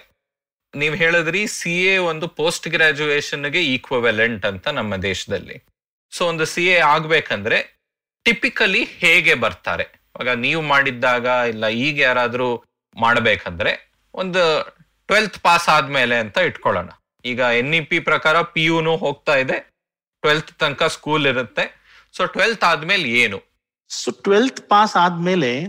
[0.74, 5.64] ನೀವು ಹೇಳಿದ್ರಿ ಸಿ ಎ ಒಂದು ಪೋಸ್ಟ್ ಗ್ರಾಜುಯೇಷನ್ಗೆ ಈಕ್ವಲೆಂಟ್ ಅಂತ ನಮ್ಮ ದೇಶದಲ್ಲಿ.
[6.10, 7.84] ಸೊ ಒಂದು ಸಿ ಎ ಆಗ್ಬೇಕಂದ್ರೆ
[8.24, 9.82] ಟಿಪಿಕಲಿ ಹೇಗೆ ಬರ್ತಾರೆ?
[9.82, 12.64] ಇವಾಗ ನೀವು ಮಾಡಿದ್ದಾಗ ಇಲ್ಲ ಈಗ ಯಾರಾದ್ರೂ
[12.96, 14.72] ಮಾಡ್ಬೇಕಂದ್ರೆ ಒಂದು
[15.06, 16.88] ಟ್ವೆಲ್ತ್ ಪಾಸ್ ಆದ್ಮೇಲೆ ಅಂತ ಇಟ್ಕೊಳ್ಳೋಣ.
[17.24, 19.74] ಈಗ ಎನ್ ಇ ಪಿ ಪ್ರಕಾರ ಪಿ ಯುನು ಹೋಗ್ತಾ ಇದೆ.
[20.20, 21.84] ಟ್ವೆಲ್ತ್ ತನಕ ಸ್ಕೂಲ್ ಇರುತ್ತೆ.
[22.16, 23.42] ಸೊ ಟ್ವೆಲ್ತ್ ಆದ್ಮೇಲೆ ಏನು?
[23.88, 25.66] ಸೊ ಟ್ವೆಲ್ತ್ ಪಾಸ್ ಆದ್ಮೇಲೆ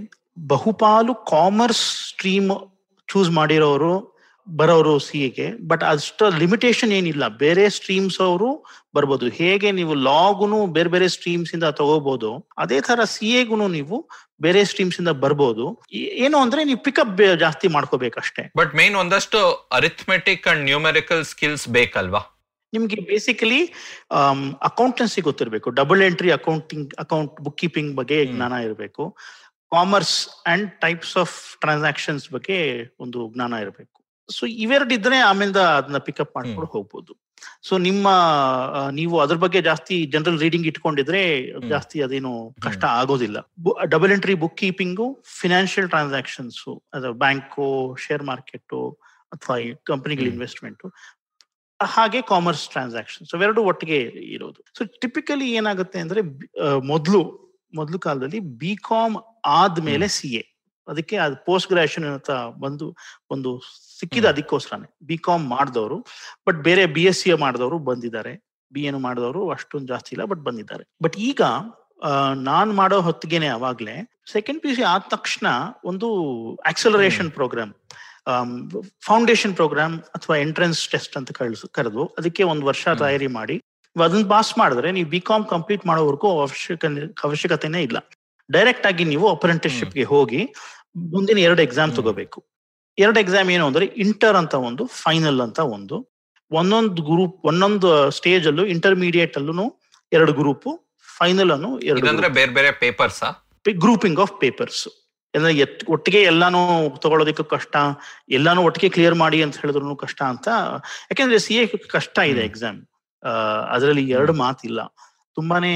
[0.48, 4.15] ಬಹುಪಾಲು ಕಾಮರ್ಸ್ ಸ್ಟ್ರೀಮ್ ಚೂಸ್ ಮಾಡಿರೋರು
[4.60, 7.28] ಬರೋರು ಸಿ ಎಗೆ ಬಟ್ ಅಷ್ಟು ಲಿಮಿಟೇಷನ್ ಏನಿಲ್ಲ.
[7.28, 9.28] ಬೇರೆ ಸ್ಟ್ರೀಮ್ಸ್ ಅವರು ಬರ್ಬೋದು.
[9.28, 14.10] ಹೇಗೆ ನೀವು ಲಾಗುನು ಬೇರೆ ಬೇರೆ ಸ್ಟ್ರೀಮ್ಸ್ ಇಂದ ತಗೋಬಹುದು ಅದೇ ತರ ಸಿ ಎಗುನು ನೀವು
[14.42, 15.82] ಬೇರೆ ಸ್ಟ್ರೀಮ್ಸ್ ಇಂದ ಬರ್ಬೋದು.
[15.94, 18.52] ಏನು ಅಂದ್ರೆ ನೀವು ಪಿಕಪ್ ಜಾಸ್ತಿ ಮಾಡ್ಕೋಬೇಕಷ್ಟೇ.
[18.58, 22.24] ಬಟ್ ಮೇನ್ ಒಂದಷ್ಟು ಅರಿಥ್ಮೆಟಿಕ್ ಅಂಡ್ ನ್ಯೂಮೆರಿಕಲ್ ಸ್ಕಿಲ್ಸ್ ಬೇಕಲ್ವಾ?
[22.74, 23.74] ನಿಮ್ಗೆ ಬೇಸಿಕಲಿ
[24.70, 29.18] ಅಕೌಂಟೆನ್ಸಿ ಗೊತ್ತಿರಬೇಕು double entry accounting account book keeping ಬಗ್ಗೆ ಜ್ಞಾನ ಇರಬೇಕು.
[29.72, 32.58] Commerce and types of transactions ಬಗ್ಗೆ
[33.00, 34.05] ಒಂದು ಜ್ಞಾನ ಇರಬೇಕು.
[34.30, 37.14] ಸೊ ಇವೆರಡಿದ್ರೆ ಆಮೇಲೆ ಅದನ್ನ ಪಿಕಪ್ ಮಾಡ್ಕೊಂಡು ಹೋಗ್ಬೋದು.
[37.64, 38.08] ಸೊ ನಿಮ್ಮ
[38.92, 43.52] ನೀವು ಅದ್ರ ಬಗ್ಗೆ ಜಾಸ್ತಿ ಜನರಲ್ ರೀಡಿಂಗ್ ಇಟ್ಕೊಂಡಿದ್ರೆ ಜಾಸ್ತಿ ಅದೇನು ಕಷ್ಟ ಆಗೋದಿಲ್ಲ.
[43.84, 48.76] Double entry book keeping financial transactions ಅದ ಬ್ಯಾಂಕು ಶೇರ್ ಮಾರ್ಕೆಟ್
[49.32, 50.86] ಅಥವಾ ಕಂಪನಿಗಳ ಇನ್ವೆಸ್ಟ್ಮೆಂಟ್
[51.80, 54.00] ಹಾಗೆ ಕಾಮರ್ಸ್ ಟ್ರಾನ್ಸಾಕ್ಷನ್ಸ್ ಎರಡು ಒಟ್ಟಿಗೆ
[54.36, 54.64] ಇರೋದು.
[54.78, 60.55] ಸೊ ಟಿಪಿಕಲಿ ಏನಾಗುತ್ತೆ ಅಂದ್ರೆ ಮೊದಲು ಮೊದಲು ಮೊದ್ಲು ಮೊದ್ಲು ಕಾಲದಲ್ಲಿ ಬಿ ಕಾಮ್ ಆದ್ಮೇಲೆ ಸಿ ಎ
[60.88, 62.32] ಅದಕ್ಕೆ ಅದು ಪೋಸ್ಟ್ ಗ್ರಾಜುಯೇಷನ್ ಅಂತ
[62.64, 62.88] ಬಂದು
[63.34, 63.52] ಒಂದು
[64.00, 64.90] ಸಿಕ್ಕಿದ ಅದಕ್ಕೋಸ್ಕರನೇ.
[65.10, 65.98] ಬಿ ಕಾಮ್ ಮಾಡಿದವರು
[66.48, 68.34] ಬಟ್ ಬೇರೆ ಬಿ ಎಸ್ ಸಿ ಮಾಡಿದವರು ಬಂದಿದ್ದಾರೆ.
[68.72, 70.84] ಬಿ ಎನ್ ಮಾಡಿದವರು ಅಷ್ಟೊಂದು ಜಾಸ್ತಿ ಇಲ್ಲ ಬಟ್ ಬಂದಿದ್ದಾರೆ.
[71.04, 71.42] ಬಟ್ ಈಗ
[72.50, 73.96] ನಾನ್ ಮಾಡೋ ಹೊತ್ತಿಗೆನೆ ಅವಾಗ್ಲೇ
[74.32, 75.48] ಸೆಕೆಂಡ್ ಪಿ ಯು ಸಿ ಆದ ತಕ್ಷಣ
[75.92, 76.08] ಒಂದು
[76.72, 77.72] ಆಕ್ಸಲರೇಷನ್ ಪ್ರೋಗ್ರಾಮ್
[79.08, 83.56] ಫೌಂಡೇಶನ್ ಪ್ರೋಗ್ರಾಮ್ ಅಥವಾ ಎಂಟ್ರೆನ್ಸ್ ಟೆಸ್ಟ್ ಅಂತ ಕಳಿಸ್ ಕರೆದು ಅದಕ್ಕೆ ಒಂದು ವರ್ಷ ತಯಾರಿ ಮಾಡಿ.
[83.96, 86.86] ಅದನ್ನ ಪಾಸ್ ಮಾಡಿದ್ರೆ ನೀವು ಬಿ ಕಾಮ್ ಕಂಪ್ಲೀಟ್ ಮಾಡೋವರೆಗೂ ಅವಶ್ಯಕ
[87.28, 87.98] ಅವಶ್ಯಕತೆನೇ ಇಲ್ಲ.
[88.52, 90.54] ಡೈರೆಕ್ಟ್ ಆಗಿ ನೀವು ಅಪ್ರೆಂಟಿಸ್ಶಿಪ್ಗೆ ಹೋಗಿ
[91.12, 92.46] ಮುಂದಿನ ಎರಡು ಎಕ್ಸಾಮ್ ತಗೋಬೇಕು.
[92.98, 95.98] ಎರಡು ಎಕ್ಸಾಮ್ ಏನು ಅಂದ್ರೆ ಇಂಟರ್ ಅಂತ ಒಂದು ಫೈನಲ್ ಅಂತ ಒಂದು.
[96.52, 99.82] ಒಂದೊಂದು ಗ್ರೂಪ್ ಒಂದೊಂದು ಸ್ಟೇಜ್ ಅಲ್ಲೂ ಇಂಟರ್ಮೀಡಿಯೇಟ್ ಅಲ್ಲೂ
[100.12, 100.68] ಎರಡು ಗ್ರೂಪ್
[101.18, 103.24] ಫೈನಲ್ ಅನ್ನು ಎರಡು ಬೇರೆ ಬೇರೆ ಪೇಪರ್ಸ್
[103.78, 104.88] ಗ್ರೂಪಿಂಗ್ ಆಫ್ ಪೇಪರ್ಸ್
[105.90, 106.60] ಒಟ್ಟಿಗೆ ಎಲ್ಲಾನು
[106.98, 107.76] ತಗೊಳ್ಳೋದಕ್ಕೂ ಕಷ್ಟ
[108.30, 110.48] ಎಲ್ಲಾನು ಒಟ್ಟಿಗೆ ಕ್ಲಿಯರ್ ಮಾಡಿ ಅಂತ ಹೇಳಿದ್ರು ಕಷ್ಟ ಅಂತ.
[111.12, 112.42] ಯಾಕೆಂದ್ರೆ ಸಿ ಎ ಕಷ್ಟ ಇದೆ.
[112.42, 112.80] ಎಕ್ಸಾಮ್
[113.70, 114.82] ಅದರಲ್ಲಿ ಎರಡು ಮಾತಿಲ್ಲ.
[115.36, 115.74] ತುಂಬಾನೇ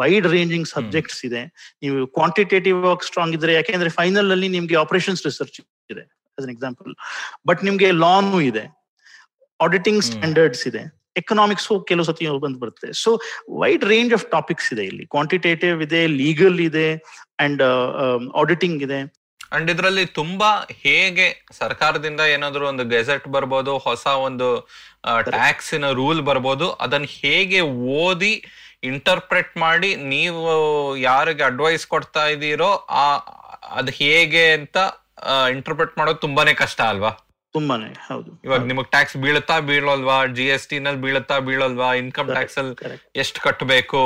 [0.00, 1.42] ವೈಡ್ ರೇಂಜಿಂಗ್ ಸಬ್ಜೆಕ್ಟ್ಸ್ ಇದೆ.
[1.82, 5.58] ನೀವು ಕ್ವಾಂಟಿಟೇಟಿವ್ ವರ್ಕ್ ಸ್ಟ್ರಾಂಗ್ ಇದ್ರೆ ಯಾಕೆಂದ್ರೆ ಫೈನಲ್ ಅಲ್ಲಿ ನಿಮ್ಗೆ ಆಪರೇಷನ್ಸ್ ರಿಸರ್ಚ್
[5.94, 6.04] ಇದೆ
[6.38, 6.94] ಅನ್ ಎಕ್ಸಾಂಪಲ್
[7.50, 8.64] ಬಟ್ ನಿಮ್ಗೆ ಲಾನು ಇದೆ.
[9.60, 10.82] ಆಡಿಟಿಂಗ್ ಸ್ಟ್ಯಾಂಡರ್ಡ್ಸ್ ಇದೆ.
[11.20, 12.88] ಎಕನಾಮಿಕ್ಸ್ ಕೆಲವು ಸತಿ ಬಂದು ಬರುತ್ತೆ.
[13.02, 13.10] So
[13.60, 15.04] wide range of topics ಇದೆ ಇಲ್ಲಿ.
[15.14, 16.88] ಕ್ವಾಂಟಿಟೇಟಿವ್ ಇದೆ ಲೀಗಲ್ ಇದೆ
[17.44, 17.62] ಅಂಡ್
[18.42, 19.00] ಆಡಿಟಿಂಗ್ ಇದೆ.
[19.56, 20.48] ಅಂಡ್ ಇದರಲ್ಲಿ ತುಂಬಾ
[20.84, 21.26] ಹೇಗೆ
[21.58, 24.48] ಸರ್ಕಾರದಿಂದ ಏನಾದ್ರು ಒಂದು ಗೆಜೆಟ್ ಬರ್ಬೋದು ಹೊಸ ಒಂದು
[25.30, 27.60] ಟ್ಯಾಕ್ಸಿನ ರೂಲ್ ಬರ್ಬೋದು ಅದನ್ನ ಹೇಗೆ
[28.00, 28.34] ಓದಿ
[28.82, 30.42] ಇಂಟರ್ಪ್ರೆಟ್ ಮಾಡಿ ನೀವು
[31.00, 32.70] ಯಾರಿಗೆ ಅಡ್ವೈಸ್ ಕೊಡ್ತಾ ಇದ್ದೀರೋ
[33.02, 33.06] ಆ
[33.78, 34.76] ಅದ್ ಹೇಗೆ ಅಂತ
[35.54, 37.10] ಇಂಟರ್ಪ್ರೆಟ್ ಮಾಡೋದು ತುಂಬಾನೇ ಕಷ್ಟ ಅಲ್ವಾ?
[37.54, 38.30] ತುಂಬಾನೇ ಹೌದು.
[38.44, 40.26] ಇವಾಗ ನಿಮಗ್ ಟ್ಯಾಕ್ಸ್ ಬೀಳುತ್ತಾ ಬೀಳಲ್ವಾ?
[40.26, 41.94] ಜಿ ಎಸ್ ಟಿ ನಲ್ಲಿ ಬೀಳುತ್ತಾ ಬೀಳಲ್ವಾ?
[41.94, 42.74] ಇನ್ಕಮ್ ಟ್ಯಾಕ್ಸ್ ಅಲ್ಲಿ
[43.16, 44.02] ಎಷ್ಟು ಕಟ್ಟಬೇಕು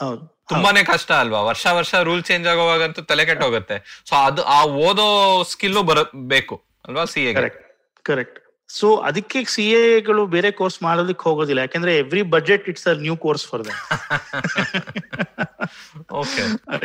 [0.00, 0.22] ಹೌದು.
[0.48, 1.40] ತುಂಬಾನೇ ಕಷ್ಟ ಅಲ್ವಾ?
[1.42, 3.76] ವರ್ಷ ವರ್ಷ ರೂಲ್ ಚೇಂಜ್ ಆಗೋವಾಗಂತೂ ತಲೆ ಕೆಟ್ಟೋಗುತ್ತೆ.
[4.08, 5.06] ಸೊ ಅದು ಆ ಓದೋ
[5.52, 6.56] ಸ್ಕಿಲ್ ಬರಬೇಕು
[6.88, 7.62] ಅಲ್ವಾ C A correct
[8.04, 11.60] correct so ಅದಕ್ಕೆ ಸಿ ಎಗಳು ಬೇರೆ ಕೋರ್ಸ್ ಮಾಡೋದಕ್ಕೆ ಹೋಗೋದಿಲ್ಲ.
[11.66, 13.62] ಯಾಕಂದ್ರೆ every budget it's a new course for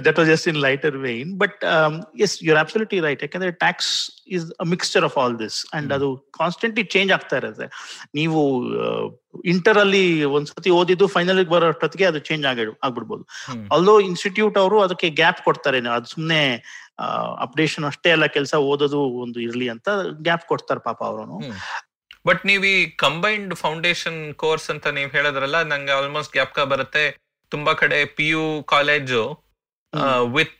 [0.06, 1.60] that was just in lighter vein but
[2.26, 3.91] yes you're absolutely right ಯಾಕಂದ್ರೆ tax
[4.38, 7.67] is a mixture of all this and ಅದು constantly change ಆಗ್ತಾ ಇರುತ್ತೆ.
[8.15, 8.39] ನೀವು
[9.46, 13.24] ಇಂಟರ್ ಅಲ್ಲಿ ಒಂದ್ಸತಿ ಓದಿದ್ದು ಫೈನಲ್ ಬರೋಷ್ಟೊತ್ತಿಗೆ ಅದು ಚೇಂಜ್ ಆಗಿ ಆಗ್ಬಿಡ್ಬೋದು.
[13.72, 16.41] ಅಲ್ಲೋ ಇನ್ಸ್ಟಿಟ್ಯೂಟ್ ಅವರು ಅದಕ್ಕೆ ಗ್ಯಾಪ್ ಕೊಡ್ತಾರೆ ಅದು ಸುಮ್ಮನೆ
[17.46, 19.89] ಅಪ್ಡೇಷನ್ ಅಷ್ಟೇ ಅಲ್ಲ ಕೆಲಸ ಓದೋದು ಒಂದು ಇರ್ಲಿ ಅಂತ
[20.22, 21.38] ಗ್ಯಾಪ್ ಕೊಡ್ತಾರೆ ಪಾಪ ಅವರು
[22.26, 27.06] ಬಟ್ ನೀವು ಈ ಕಂಬೈನ್ಡ್ ಫೌಂಡೇಶನ್ ಕೋರ್ಸ್ ಅಂತ ನೀವು ಹೇಳಿದ್ರಲ್ಲ ನಂಗೆ ಆಲ್ಮೋಸ್ಟ್ ಗ್ಯಾಪ್ ಬರುತ್ತೆ.
[27.50, 29.24] ತುಂಬಾ ಕಡೆ P U college
[30.34, 30.58] with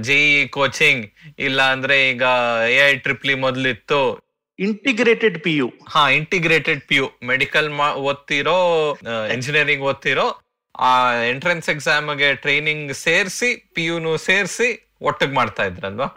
[0.00, 1.04] JEE coaching
[1.38, 2.22] ಇಲ್ಲ ಅಂದ್ರೆ ಈಗ
[2.70, 4.27] ಎ ಐ ಟ್ರಿಪ್ಲಿ ಮೊದಲಿತ್ತು.
[4.58, 8.94] ಇಂಟಿಗ್ರೇಟೆಡ್ ಪಿ ಯು ಹಾ ಇಂಟಿಗ್ರೇಟೆಡ್ ಪಿ ಯು ಮೆಡಿಕಲ್ ಓದ್ತಿರೋ
[9.34, 10.40] ಇಂಜಿನಿಯರಿಂಗ್ ಓದ್ತಿರೋ
[10.78, 16.14] ಆ ಎಂಟ್ರೆನ್ಸ್ ಎಕ್ಸಾಮ್ಗೆ ಟ್ರೈನಿಂಗ್ ಸೇರಿಸಿ ಪಿ ಯುನು ಸೇರಿಸಿ ಒಟ್ಟಿಗೆ ಮಾಡ್ತಾ ಇದ್ರಲ್ವಾ?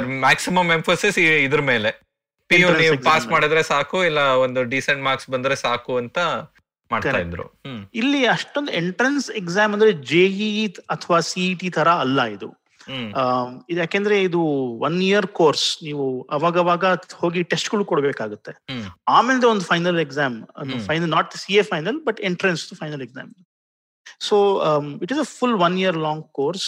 [0.00, 1.90] ಮ್ಯಾಕ್ಸಿಮಮ್ ಎಂಫೋಸಿಸ್ ಇದ್ರ ಮೇಲೆ.
[2.48, 3.26] ಪಿ ಯು ನೀವು ಪಾಸ್.
[3.26, 6.18] ಮಾಡಿದ್ರೆ ಸಾಕು ಇಲ್ಲ ಒಂದು ಡಿಸೆಂಟ್ ಮಾರ್ಕ್ಸ್ ಬಂದ್ರೆ ಸಾಕು ಅಂತ
[6.90, 7.18] ಮಾಡ್ತಾ.
[7.18, 7.60] ಇದ್ರು.
[7.94, 12.59] ಇಲ್ಲಿ ಅಷ್ಟೊಂದು ಎಂಟ್ರೆನ್ಸ್ ಎಕ್ಸಾಮ್ ಅಂದ್ರೆ ಜೆಇ ಅಥವಾ ಸಿಇಟಿ ತರ ಅಲ್ಲ ಇದು.
[13.70, 14.40] ಯಾಕೆಂದ್ರೆ ಇದು
[14.88, 18.52] ಒನ್ ಇಯರ್ ಕೋರ್ಸ್ ನೀವು ಅವಾಗವಾಗ ಹೋಗಿ ಟೆಸ್ಟ್ಗಳು ಕೊಡ್ಬೇಕಾಗುತ್ತೆ.
[18.72, 20.36] ಕೊಡಬೇಕಾಗುತ್ತೆ ಆಮೇಲೆ ಒಂದು final exam.
[20.86, 23.30] Final not C A final but entrance final exam
[24.20, 24.36] so
[25.02, 26.66] it is a full one year long course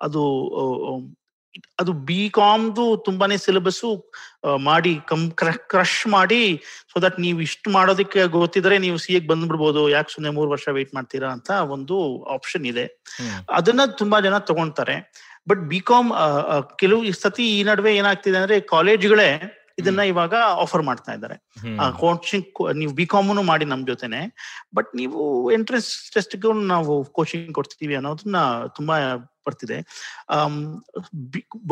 [0.00, 0.22] ಅದು
[1.80, 3.80] ಅದು ಬಿ ಕಾಮ್ದು ತುಂಬಾನೇ ಸಿಲೆಬಸ್
[4.68, 5.24] ಮಾಡಿ ಕಮ್
[5.72, 6.42] ಕ್ರಶ್ ಮಾಡಿ
[6.90, 9.82] ಸೊ ದಟ್ ನೀವು ಇಷ್ಟು ಮಾಡೋದಕ್ಕೆ ಗೊತ್ತಿದ್ರೆ ನೀವು ಸಿ ಎಗ್ ಬಂದ್ಬಿಡ್ಬೋದು.
[9.88, 11.96] ಯಾಕೆ ಸುಮ್ಮನೆ ಮೂರು ವರ್ಷ ವೇಟ್ ಮಾಡ್ತೀರಾ ಅಂತ ಒಂದು
[12.36, 12.86] ಆಪ್ಷನ್ ಇದೆ.
[13.50, 14.96] ಅದನ್ನ ತುಂಬಾ ಜನ ತಗೊಂತಾರೆ
[15.48, 16.10] ಬಟ್ ಬಿ ಕಾಮ್
[16.78, 19.28] ಕೆಲವು ಈ ಸತಿ ಈ ನಡುವೆ ಏನಾಗ್ತಿದೆ ಅಂದ್ರೆ ಕಾಲೇಜ್ಗಳೇ
[19.82, 21.36] ಇದನ್ನ ಇವಾಗ ಆಫರ್ ಮಾಡ್ತಾ ಇದ್ದಾರೆ.
[22.02, 24.20] ಕೋಚಿಂಗ್ ನೀವು ಬಿ ಕಾಮನು ಮಾಡಿ ನಮ್ ಜೊತೆನೆ
[24.78, 25.20] ಬಟ್ ನೀವು
[25.56, 28.40] ಎಂಟ್ರೆನ್ಸ್ ಟೆಸ್ಟ್ಗೂ ನಾವು ಕೋಚಿಂಗ್ ಕೊಡ್ತೀವಿ ಅನ್ನೋದನ್ನ
[28.78, 28.96] ತುಂಬಾ
[29.46, 29.78] ಬರ್ತಿದೆ.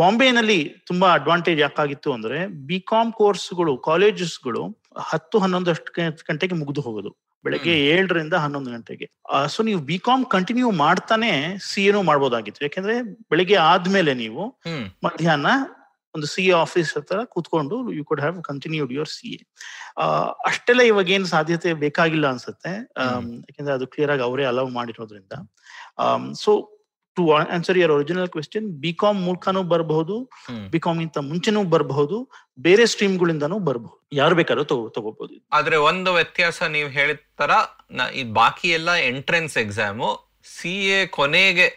[0.01, 2.39] ಬಾಂಬೆನಲ್ಲಿ ತುಂಬಾ ಅಡ್ವಾಂಟೇಜ್ ಯಾಕಾಗಿತ್ತು ಅಂದ್ರೆ
[2.71, 4.63] ಬಿ ಕಾಮ್ ಕೋರ್ಸ್ಗಳು ಕಾಲೇಜಸ್ಗಳು
[5.11, 5.91] ಹತ್ತು ಹನ್ನೊಂದಷ್ಟು
[6.31, 7.11] ಗಂಟೆಗೆ ಮುಗಿದು ಹೋಗೋದು.
[7.45, 9.07] ಬೆಳಗ್ಗೆ ಏಳರಿಂದ ಹನ್ನೊಂದು ಗಂಟೆಗೆ.
[9.53, 11.31] ಸೊ ನೀವು ಬಿ ಕಾಮ್ ಕಂಟಿನ್ಯೂ ಮಾಡ್ತಾನೆ
[11.69, 12.61] ಸಿ ಎನು ಮಾಡ್ಬೋದಾಗಿತ್ತು.
[12.67, 12.97] ಯಾಕಂದ್ರೆ
[13.31, 14.43] ಬೆಳಿಗ್ಗೆ ಆದ್ಮೇಲೆ ನೀವು
[15.07, 15.51] ಮಧ್ಯಾಹ್ನ
[16.15, 19.41] ಒಂದು ಸಿ ಎ ಆಫೀಸ್ ಹತ್ರ ಕೂತ್ಕೊಂಡು you could have continued your C A
[20.51, 22.73] ಅಷ್ಟೆಲ್ಲ ಇವಾಗ ಏನ್ ಸಾಧ್ಯತೆ ಬೇಕಾಗಿಲ್ಲ ಅನ್ಸುತ್ತೆ.
[23.49, 25.33] ಯಾಕೆಂದ್ರೆ ಅದು ಕ್ಲಿಯರ್ ಆಗಿ ಅವರೇ ಅಲೌ ಮಾಡಿರೋದ್ರಿಂದ.
[26.43, 26.53] So
[27.17, 27.23] to
[27.55, 30.17] answer your original question B com ಮೂಲಕನೂ ಬರಬಹುದು.
[30.73, 32.17] ಬಿ ಕಾಮ್ ಇಂತ ಮುಂಚೆನೂ ಬರಬಹುದು
[32.67, 33.97] ಬೇರೆ ಸ್ಟ್ರೀಮ್ ಗಳಿಂದನೂ ಬರಬಹುದು.
[34.13, 35.35] ಯಾರು ಬೇಕಾದ್ರೂ ತಗೋ ತಗೋಬಹುದು.
[35.59, 37.51] ಆದ್ರೆ ಒಂದು ವ್ಯತ್ಯಾಸ ನೀವು ಹೇಳಿದ ತರ
[38.21, 40.11] ಈ ಬಾಕಿ ಎಲ್ಲ ಎಂಟ್ರೆನ್ಸ್ ಎಕ್ಸಾಮು
[40.57, 41.69] ಸಿ ಎ ಕೊನೆಗೆ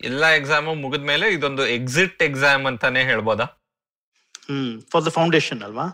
[0.00, 3.46] ಎಲ್ಲಾ ಎಕ್ಸಾಮು ಮುಗಿದ್ಮೇಲೆ ಇದೊಂದು ಎಕ್ಸಿಟ್ ಎಕ್ಸಾಮ್ ಅಂತಾನೆ ಹೇಳ್ಬೋದಾ?
[4.50, 5.86] ಹ್ಮ್ ಫಾರ್ ದ ಫೌಂಡೇಶನ್ ಅಲ್ವಾ?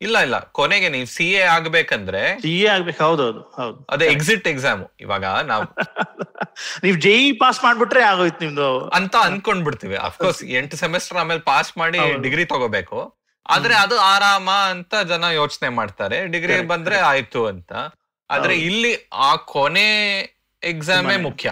[0.00, 0.36] ಇಲ್ಲ ಇಲ್ಲ.
[0.52, 3.76] ಕೊನೆಗೆ ನೀವು ಸಿ ಎ ಆಗ್ಬೇಕಂದ್ರೆ ಸಿ ಎ ಆಗ್ಬೇಕು ಹೌದೌದು ಹೌದು.
[3.90, 5.66] ಅದೇ ಎಕ್ಸಿಟ್ ಎಕ್ಸಾಮ್ ಇವಾಗ ನಾವು
[6.84, 8.68] ನೀವು ಜೆ ಪಾಸ್ ಮಾಡ್ಬಿಟ್ರೆ ಆಗೋಯ್ತು ನಿಮ್ದು.
[8.88, 13.00] ಅಂತ ಅನ್ಕೊಂಡ್ ಬಿಡ್ತೀವಿ ಅಫ್ಕೋರ್ಸ್ ಎಂಟು ಸೆಮಿಸ್ಟರ್ ಆಮೇಲೆ ಪಾಸ್ ಮಾಡಿ ಡಿಗ್ರಿ ತಗೋಬೇಕು.
[13.46, 16.26] ಆದ್ರೆ ಅದು ಆರಾಮ ಅಂತ ಜನ ಯೋಚನೆ ಮಾಡ್ತಾರೆ.
[16.26, 17.72] ಡಿಗ್ರಿ ಬಂದ್ರೆ ಆಯ್ತು ಅಂತ.
[18.30, 19.88] ಆದ್ರೆ ಇಲ್ಲಿ ಆ ಕೊನೆ
[20.62, 21.48] ಎಕ್ಸಾಮೇ ಮುಖ್ಯ.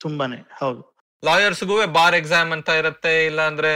[0.00, 0.82] ತುಂಬಾನೇ ಹೌದು.
[1.24, 3.26] ಲಾಯರ್ಸ್ಗೂ ಬಾರ್ ಎಕ್ಸಾಮ್ ಅಂತ ಇರುತ್ತೆ.
[3.26, 3.72] ಇಲ್ಲ ಅಂದ್ರೆ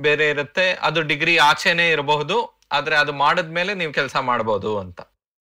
[0.00, 0.72] ಬೇರೆ ಇರುತ್ತೆ.
[0.72, 2.58] ಅದು ಡಿಗ್ರಿ ಆಚೆನೆ ಇರಬಹುದು.
[2.72, 5.00] ಆದ್ರೆ ಅದು ಮಾಡಿದ್ಮೇಲೆ ನೀವು ಕೆಲಸ ಮಾಡಬಹುದು ಅಂತ.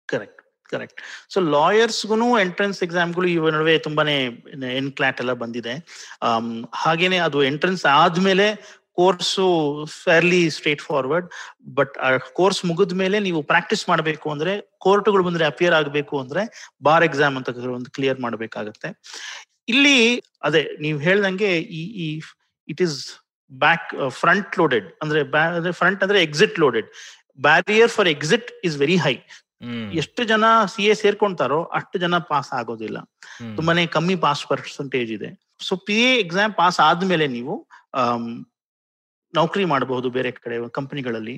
[0.07, 1.01] ಕರೆಕ್ಟ್ ಕರೆಕ್ಟ್
[1.33, 4.25] ಸೊ ಲಾಯರ್ಸ್ಗೂ ಎಂಟ್ರೆನ್ಸ್ ಎಕ್ಸಾಮ್ಗಳು ಇವ ನಡುವೆ ತುಂಬಾನೇ
[4.77, 5.75] ಎನ್ ಕ್ಲಾಟ್ ಎಲ್ಲ ಬಂದಿದೆ.
[6.75, 9.47] ಹಾಗೇನೆ ಅದು ಎಂಟ್ರೆನ್ಸ್ ಆದ್ಮೇಲೆ course
[10.05, 10.51] fairly
[10.83, 11.31] straightforward
[11.75, 11.95] but
[12.33, 17.49] course ಮುಗಿದ ಮೇಲೆ ನೀವು ಪ್ರಾಕ್ಟೀಸ್ ಮಾಡಬೇಕು ಅಂದ್ರೆ ಕೋರ್ಟ್ಗಳು ಬಂದ್ರೆ ಅಪಿಯರ್ ಆಗಬೇಕು ಅಂದ್ರೆ ಬಾರ್ ಎಕ್ಸಾಮ್ ಅಂತ
[17.49, 18.89] ಒಂದು ಕ್ಲಿಯರ್ ಮಾಡಬೇಕಾಗತ್ತೆ.
[19.69, 22.21] ಇಲ್ಲಿ, ಅದೇ, ನೀವು ಹೇಳ್ದಂಗೆ ಈ
[22.69, 23.22] it is
[23.65, 25.21] back front loaded ಅಂದ್ರೆ
[25.73, 26.89] ಫ್ರಂಟ್ ಅಂದ್ರೆ exit loaded
[27.41, 29.15] barrier for exit is very high
[29.93, 32.99] ಎಷ್ಟು ಜನ ಸಿ ಎ ಸೇರ್ಕೊಂತಾರೋ ಅಷ್ಟು ಜನ ಪಾಸ್ ಆಗೋದಿಲ್ಲ.
[33.57, 35.31] ತುಂಬಾನೇ ಕಮ್ಮಿ ಪಾಸ್ ಪರ್ಸೆಂಟೇಜ್ ಇದೆ.
[35.61, 37.55] So P A exam pass ಆದ್ಮೇಲೆ ನೀವು
[39.35, 41.37] ನೌಕರಿ ಮಾಡಬಹುದು ಬೇರೆ ಕಡೆ ಕಂಪನಿಗಳಲ್ಲಿ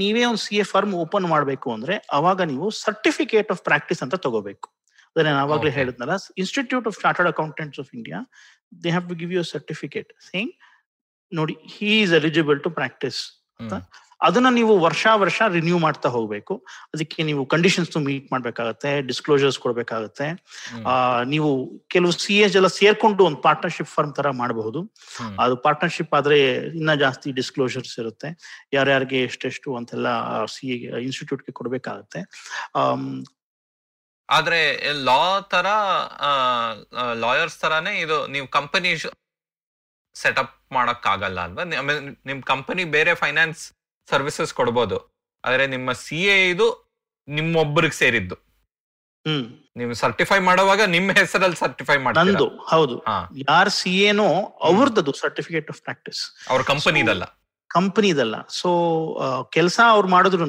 [0.00, 4.68] ನೀವೇ ಒಂದು ಸಿ ಎ ಫರ್ಮ್ ಓಪನ್ ಮಾಡಬೇಕು ಅಂದ್ರೆ ಅವಾಗ ನೀವು ಸರ್ಟಿಫಿಕೇಟ್ ಆಫ್ ಪ್ರಾಕ್ಟೀಸ್ ಅಂತ ತಗೋಬೇಕು.
[5.16, 8.18] ಅದನ್ನ ನಾನು ಆವಾಗಲೇ ಹೇಳಿದ್ನಲ್ಲ institute of chartered accountants of India
[8.84, 10.52] they have to give you certificate saying
[11.32, 13.20] ನೋಡಿ he is eligible to practise
[13.60, 13.72] ಅಂತ.
[14.24, 16.66] ಅದನ್ನ ನೀವು ವರ್ಷ ವರ್ಷ ರಿನ್ಯೂ ಮಾಡ್ತಾ ಹೋಗ್ಬೇಕು.
[16.94, 20.26] ಅದಕ್ಕೆ ನೀವು ಕಂಡೀಷನ್ಸ್ ಮೀಟ್ ಮಾಡ್ಬೇಕಾಗತ್ತೆ ಡಿಸ್ಕ್ಲೋಜರ್ಸ್ ಕೊಡ್ಬೇಕಾಗತ್ತೆ.
[20.86, 24.94] ಆ, ನೀವು ಕೆಲವು ಸಿ ಎಸ್ ಎಲ್ಲ ಸೇರ್ಕೊಂಡು ಒಂದು ಪಾರ್ಟ್ನರ್ಶಿಪ್ ಫರ್ಮ್ ತರ ಮಾಡಬಹುದು.
[25.40, 28.60] ಅದು ಪಾರ್ಟ್ನರ್ಶಿಪ್ ಆದ್ರೆ ಇನ್ನ ಜಾಸ್ತಿ ಡಿಸ್ಕ್ಲೋಜರ್ಸ್ ಇರುತ್ತೆ.
[28.72, 30.08] ಯಾರ್ಯಾರಿಗೆ ಎಷ್ಟೆಷ್ಟು ಅಂತೆಲ್ಲ
[30.44, 30.66] ಸಿ
[31.02, 32.20] ಇನ್ಸ್ಟಿಟ್ಯೂಟ್ಗೆ ಕೊಡ್ಬೇಕಾಗತ್ತೆ.
[34.30, 35.66] ಆದ್ರೆ ಲಾ ತರ
[37.14, 38.96] ಲಾಯರ್ಸ್ ತರಾನೇ ಇದು ನೀವು ಕಂಪನಿ
[40.14, 43.72] ಸೆಟಪ್ ಮಾಡಕ್ ಆಗಲ್ಲ ಅಲ್ವಾ ಆಮೇಲೆ ನಿಮ್ ಕಂಪನಿ ಬೇರೆ ಫೈನಾನ್ಸ್
[44.10, 44.98] ಸರ್ವಿಸಸ್ ಕೊಡ್ಬೋದು.
[45.44, 46.66] ಆದ್ರೆ ನಿಮ್ಮ ಸಿ ಎ ಇದು
[47.28, 48.36] ನಿಮ್ಮೊಬ್ಬರಿಗೆ ಸೇರಿದ್ದು.
[49.26, 49.44] ಹ್ಮ್.
[49.76, 52.24] ನೀವು ಸರ್ಟಿಫೈ ಮಾಡುವಾಗ ನಿಮ್ಮ ಹೆಸರಲ್ಲಿ ಸರ್ಟಿಫೈ ಮಾಡ್ತೀರಾ?
[52.24, 52.96] ನಂದು ಹೌದು.
[53.50, 57.24] ಯಾರ್ ಸಿ ಎನೋ ಅವ್ರದ್ದು ಸರ್ಟಿಫಿಕೇಟ್ ಆಫ್ ಪ್ರಾಕ್ಟೀಸ್ ಅವ್ರ ಕಂಪನಿದಲ್ಲ
[57.70, 58.70] ಕಂಪನಿದಲ್ಲ ಸೊ
[59.50, 60.46] ಕೆಲಸ ಅವ್ರು ಮಾಡಿದ್ರು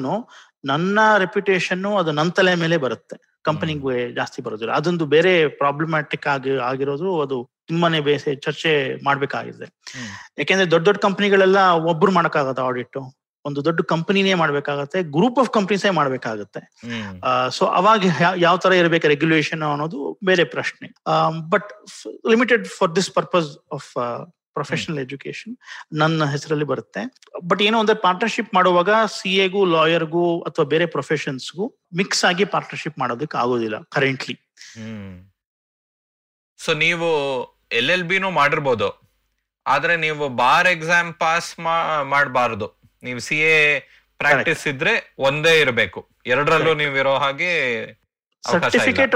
[0.64, 3.16] ನನ್ನ ರೆಪ್ಯುಟೇಷನ್ ಅದು ನನ್ನ ತಲೆ ಮೇಲೆ ಬರುತ್ತೆ.
[3.44, 4.72] ಕಂಪನಿಗೆ ಜಾಸ್ತಿ ಬರೋದಿಲ್ಲ.
[4.80, 7.36] ಅದೊಂದು ಬೇರೆ ಪ್ರಾಬ್ಲಮ್ಯಾಟಿಕ್ ಆಗಿ ಆಗಿರೋದು ಅದು
[7.68, 8.72] ತುಂಬಾನೇ ಬೇಸೆ ಚರ್ಚೆ
[9.04, 9.66] ಮಾಡ್ಬೇಕಾಗಿದೆ.
[10.38, 11.58] ಯಾಕೆಂದ್ರೆ ದೊಡ್ಡ ದೊಡ್ಡ ಕಂಪನಿಗಳೆಲ್ಲ
[11.92, 12.98] ಒಬ್ರು ಮಾಡಕ್ಕಾಗತ್ತೆ ಆಡಿಟ್
[13.44, 16.60] ಒಂದು ದೊಡ್ಡ ಕಂಪನಿನೇ ಮಾಡ್ಬೇಕಾಗತ್ತೆ ಗ್ರೂಪ್ ಆಫ್ ಕಂಪನೀಸೇ ಮಾಡ್ಬೇಕಾಗತ್ತೆ.
[17.56, 18.12] ಸೊ ಅವಾಗ
[18.44, 20.88] ಯಾವ ತರ ಇರಬೇಕು ರೆಗ್ಯುಲೇಷನ್ ಅನ್ನೋದು ಬೇರೆ ಪ್ರಶ್ನೆ.
[21.54, 21.70] But
[22.30, 23.90] limited for this purpose of
[24.56, 25.54] professional education
[26.02, 27.02] ನನ್ನ ಹೆಸರಲ್ಲಿ ಬರುತ್ತೆ.
[27.50, 31.66] ಬಟ್ ಏನೋ ಅಂದ್ರೆ ಪಾರ್ಟ್ನರ್ಶಿಪ್ ಮಾಡುವಾಗ ಸಿ ಎಗೂ ಲಾಯರ್ಗೂ ಅಥವಾ ಬೇರೆ ಪ್ರೊಫೆಷನ್ಸ್ಗೂ
[32.00, 34.36] ಮಿಕ್ಸ್ ಆಗಿ ಪಾರ್ಟ್ನರ್ಶಿಪ್ ಮಾಡೋದಕ್ಕೆ ಆಗೋದಿಲ್ಲ ಕರೆಂಟ್ಲಿ
[36.58, 37.08] ಸೊ ನೀವು
[37.78, 38.88] ಎಲ್ ಎಲ್ ಬಿನೂ ಮಾಡಿರ್ಬೋದು.
[39.66, 41.50] ಆದ್ರೆ ನೀವು ಬಾರ್ ಎಕ್ಸಾಮ್ ಪಾಸ್
[42.12, 42.66] ಮಾಡಬಾರದು.
[43.06, 43.56] ನೀವು ಸಿ ಎ
[44.20, 44.92] ಪ್ರಾಕ್ಟೀಸ್ ಇದ್ರೆ
[45.28, 46.00] ಒಂದೇ ಇರಬೇಕು.
[46.26, 46.72] ಎರಡರಲ್ಲೂ.
[46.82, 47.52] ನೀವು ಇರೋ ಹಾಗೆ.
[48.44, 49.14] ಸರ್ಟಿಫಿಕೇಟ್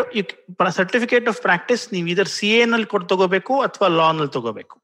[0.79, 4.77] ಸರ್ಟಿಫಿಕೇಟ್ ಆಫ್ ಪ್ರಾಕ್ಟೀಸ್ ನೀವು ಇದರ್ ಸಿ ಎ ನಲ್ಲಿ ಕೊಟ್ಟು ತಗೋಬೇಕು ಅಥವಾ ಲಾ ನಲ್ಲಿ ತಗೋಬೇಕು.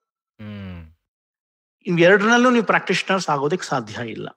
[1.87, 4.29] ಇವ್ ಎರಡರಲ್ಲೂ ನೀವು ಪ್ರಾಕ್ಟೀಷನರ್ಸ್ ಆಗೋದಕ್ಕೆ ಸಾಧ್ಯ ಇಲ್ಲ.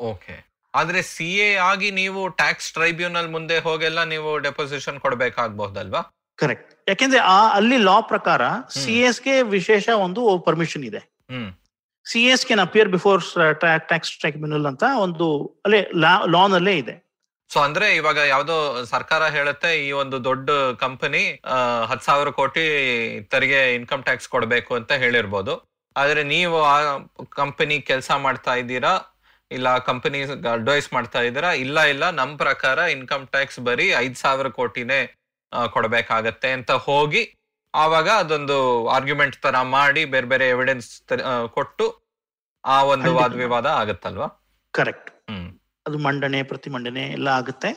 [0.00, 0.34] ಓಕೆ.
[0.74, 6.02] ಆದ್ರೆ ಸಿ ಎ ಆಗಿ ನೀವು ಟ್ಯಾಕ್ಸ್ ಟ್ರೈಬ್ಯುನಲ್ ಮುಂದೆ ಹೋಗೆಲ್ಲ ನೀವು ಡೆಪೋಸಿಷನ್ ಕೊಡಬೇಕಾಗಬಹುದಲ್ವಾ?
[6.38, 6.70] ಕರೆಕ್ಟ್.
[6.88, 8.42] ಯಾಕೆಂದ್ರೆ ಆ ಅಲ್ಲಿ ಲಾ ಪ್ರಕಾರ
[8.78, 11.02] ಸಿ ಎಸ್ಗೆ ವಿಶೇಷ ಒಂದು ಪರ್ಮಿಷನ್ ಇದೆ.
[12.06, 13.22] C S can appear before
[13.90, 15.26] tax tribunal ಅಂತ ಒಂದು
[15.64, 15.80] ಅಲ್ಲೇ
[16.34, 16.94] ಲಾ ನಲ್ಲೇ ಇದೆ.
[17.50, 20.50] ಸೊ ಅಂದ್ರೆ ಇವಾಗ ಯಾವ್ದೋ ಸರ್ಕಾರ ಹೇಳುತ್ತೆ ಈ ಒಂದು ದೊಡ್ಡ
[20.84, 21.22] ಕಂಪನಿ
[21.90, 22.64] ಹತ್ ಸಾವಿರ ಕೋಟಿ
[23.32, 25.54] ತೆರಿಗೆ ಇನ್ಕಮ್ ಟ್ಯಾಕ್ಸ್ ಕೊಡಬೇಕು ಅಂತ ಹೇಳಿರ್ಬೋದು.
[25.96, 26.76] ಆದ್ರೆ ನೀವು ಆ
[27.40, 28.92] ಕಂಪನಿ ಕೆಲಸ ಮಾಡ್ತಾ ಇದ್ದೀರಾ?
[29.50, 30.20] ಇಲ್ಲ ಕಂಪನಿ
[30.52, 31.50] ಅಡ್ವೈಸ್ ಮಾಡ್ತಾ ಇದ್ದೀರಾ?
[31.64, 35.00] ಇಲ್ಲ ಇಲ್ಲ ನಮ್ ಪ್ರಕಾರ ಇನ್ಕಮ್ ಟ್ಯಾಕ್ಸ್ ಬರೀ ಐದ್ ಸಾವಿರ ಕೋಟಿನೇ
[35.74, 37.22] ಕೊಡಬೇಕಾಗತ್ತೆ ಅಂತ ಹೋಗಿ
[37.74, 38.56] ಆವಾಗ ಅದೊಂದು
[38.88, 40.88] ಆರ್ಗ್ಯುಮೆಂಟ್ ತರ ಮಾಡಿ ಬೇರೆ ಬೇರೆ ಎವಿಡೆನ್ಸ್
[41.56, 41.86] ಕೊಟ್ಟು
[42.64, 43.32] ಆ ಒಂದು ವಾದ.
[43.42, 44.28] ವಿವಾದ ಆಗತ್ತಲ್ವಾ?
[44.74, 45.10] ಕರೆಕ್ಟ್
[45.86, 47.70] ಅದು ಮಂಡನೆ ಪ್ರತಿಮಂಡನೆ ಎಲ್ಲ ಆಗುತ್ತೆ.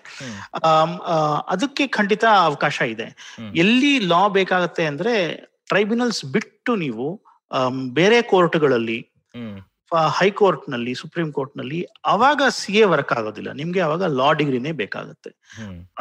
[1.53, 3.07] ಅದಕ್ಕೆ ಖಂಡಿತ ಅವಕಾಶ ಇದೆ.
[3.63, 5.13] ಎಲ್ಲಿ ಲಾ ಬೇಕಾಗತ್ತೆ ಅಂದ್ರೆ
[5.67, 7.07] ಟ್ರೈಬ್ಯುನಲ್ಸ್ ಬಿಟ್ಟು ನೀವು
[7.97, 8.99] ಬೇರೆ ಕೋರ್ಟ್ಗಳಲ್ಲಿ
[10.17, 11.77] ಹೈಕೋರ್ಟ್ನಲ್ಲಿ ಸುಪ್ರೀಂ ಕೋರ್ಟ್ನಲ್ಲಿ
[12.13, 13.49] ಅವಾಗ ಸಿ ಎ ವರ್ಕ್ ಆಗೋದಿಲ್ಲ.
[13.59, 15.29] ನಿಮ್ಗೆ ಅವಾಗ ಲಾ ಡಿಗ್ರಿನೇ ಬೇಕಾಗುತ್ತೆ.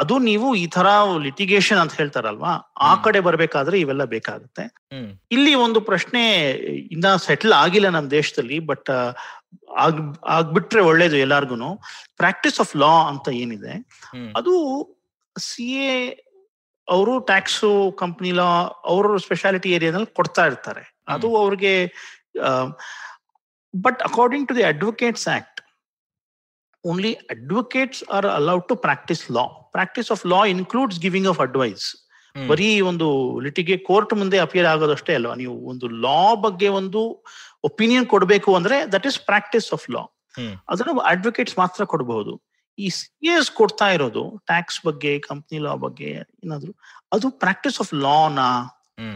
[0.02, 0.86] ಅದು ನೀವು ಈ ತರ
[1.26, 2.52] ಲಿಟಿಗೇಷನ್ ಅಂತ ಹೇಳ್ತಾರಲ್ವಾ
[2.88, 4.64] ಆ ಕಡೆ ಬರ್ಬೇಕಾದ್ರೆ ಇವೆಲ್ಲ ಬೇಕಾಗುತ್ತೆ.
[5.36, 6.22] ಇಲ್ಲಿ ಒಂದು ಪ್ರಶ್ನೆ
[6.94, 8.90] ಇನ್ನ ಸೆಟಲ್ ಆಗಿಲ್ಲ ನಮ್ಮ ದೇಶದಲ್ಲಿ ಬಟ್
[9.84, 10.02] ಆಗ್
[10.36, 11.70] ಆಗ್ಬಿಟ್ರೆ ಒಳ್ಳೇದು ಎಲ್ಲಾರ್ಗುನು.
[12.22, 13.76] ಪ್ರಾಕ್ಟೀಸ್ ಆಫ್ ಲಾ ಅಂತ ಏನಿದೆ
[14.40, 14.54] ಅದು
[15.36, 15.94] ಸಿ ಎ
[16.88, 18.50] ಅವರು ಟ್ಯಾಕ್ಸು ಕಂಪ್ನಿ ಲಾ
[18.94, 20.84] ಅವರು ಸ್ಪೆಷಾಲಿಟಿ ಏರಿಯಾದಲ್ಲಿ ಕೊಡ್ತಾ ಇರ್ತಾರೆ.
[21.14, 21.74] ಅದು ಅವ್ರಿಗೆ
[23.74, 25.60] but according to the advocates act
[26.84, 29.44] only advocates are allowed to practise law
[29.76, 31.86] practice of law includes giving of advice.
[32.36, 33.06] ಬರೀ ಒಂದು
[33.44, 35.34] ಲಿಟಿಗೆ ಕೋರ್ಟ್ ಮುಂದೆ ಅಪಿಯರ್ ಆಗೋದಷ್ಟೇ ಅಲ್ವಾ?
[35.42, 37.02] ನೀವು ಒಂದು ಲಾ ಬಗ್ಗೆ ಒಂದು
[37.64, 40.02] ಒಪಿನಿಯನ್ ಕೊಡಬೇಕು ಅಂದ್ರೆ that is practice of law
[40.68, 42.32] ಅದನ್ನು ಅಡ್ವೊಕೇಟ್ಸ್ ಮಾತ್ರ ಕೊಡಬಹುದು.
[42.78, 46.72] ಈ ಸಿ ಎಸ್ ಕೊಡ್ತಾ ಇರೋದು ಟ್ಯಾಕ್ಸ್ ಬಗ್ಗೆ ಕಂಪ್ನಿ ಲಾ ಬಗ್ಗೆ ಏನಾದ್ರು
[47.14, 48.48] ಅದು ಪ್ರಾಕ್ಟೀಸ್ ಆಫ್ ಲಾನಾ.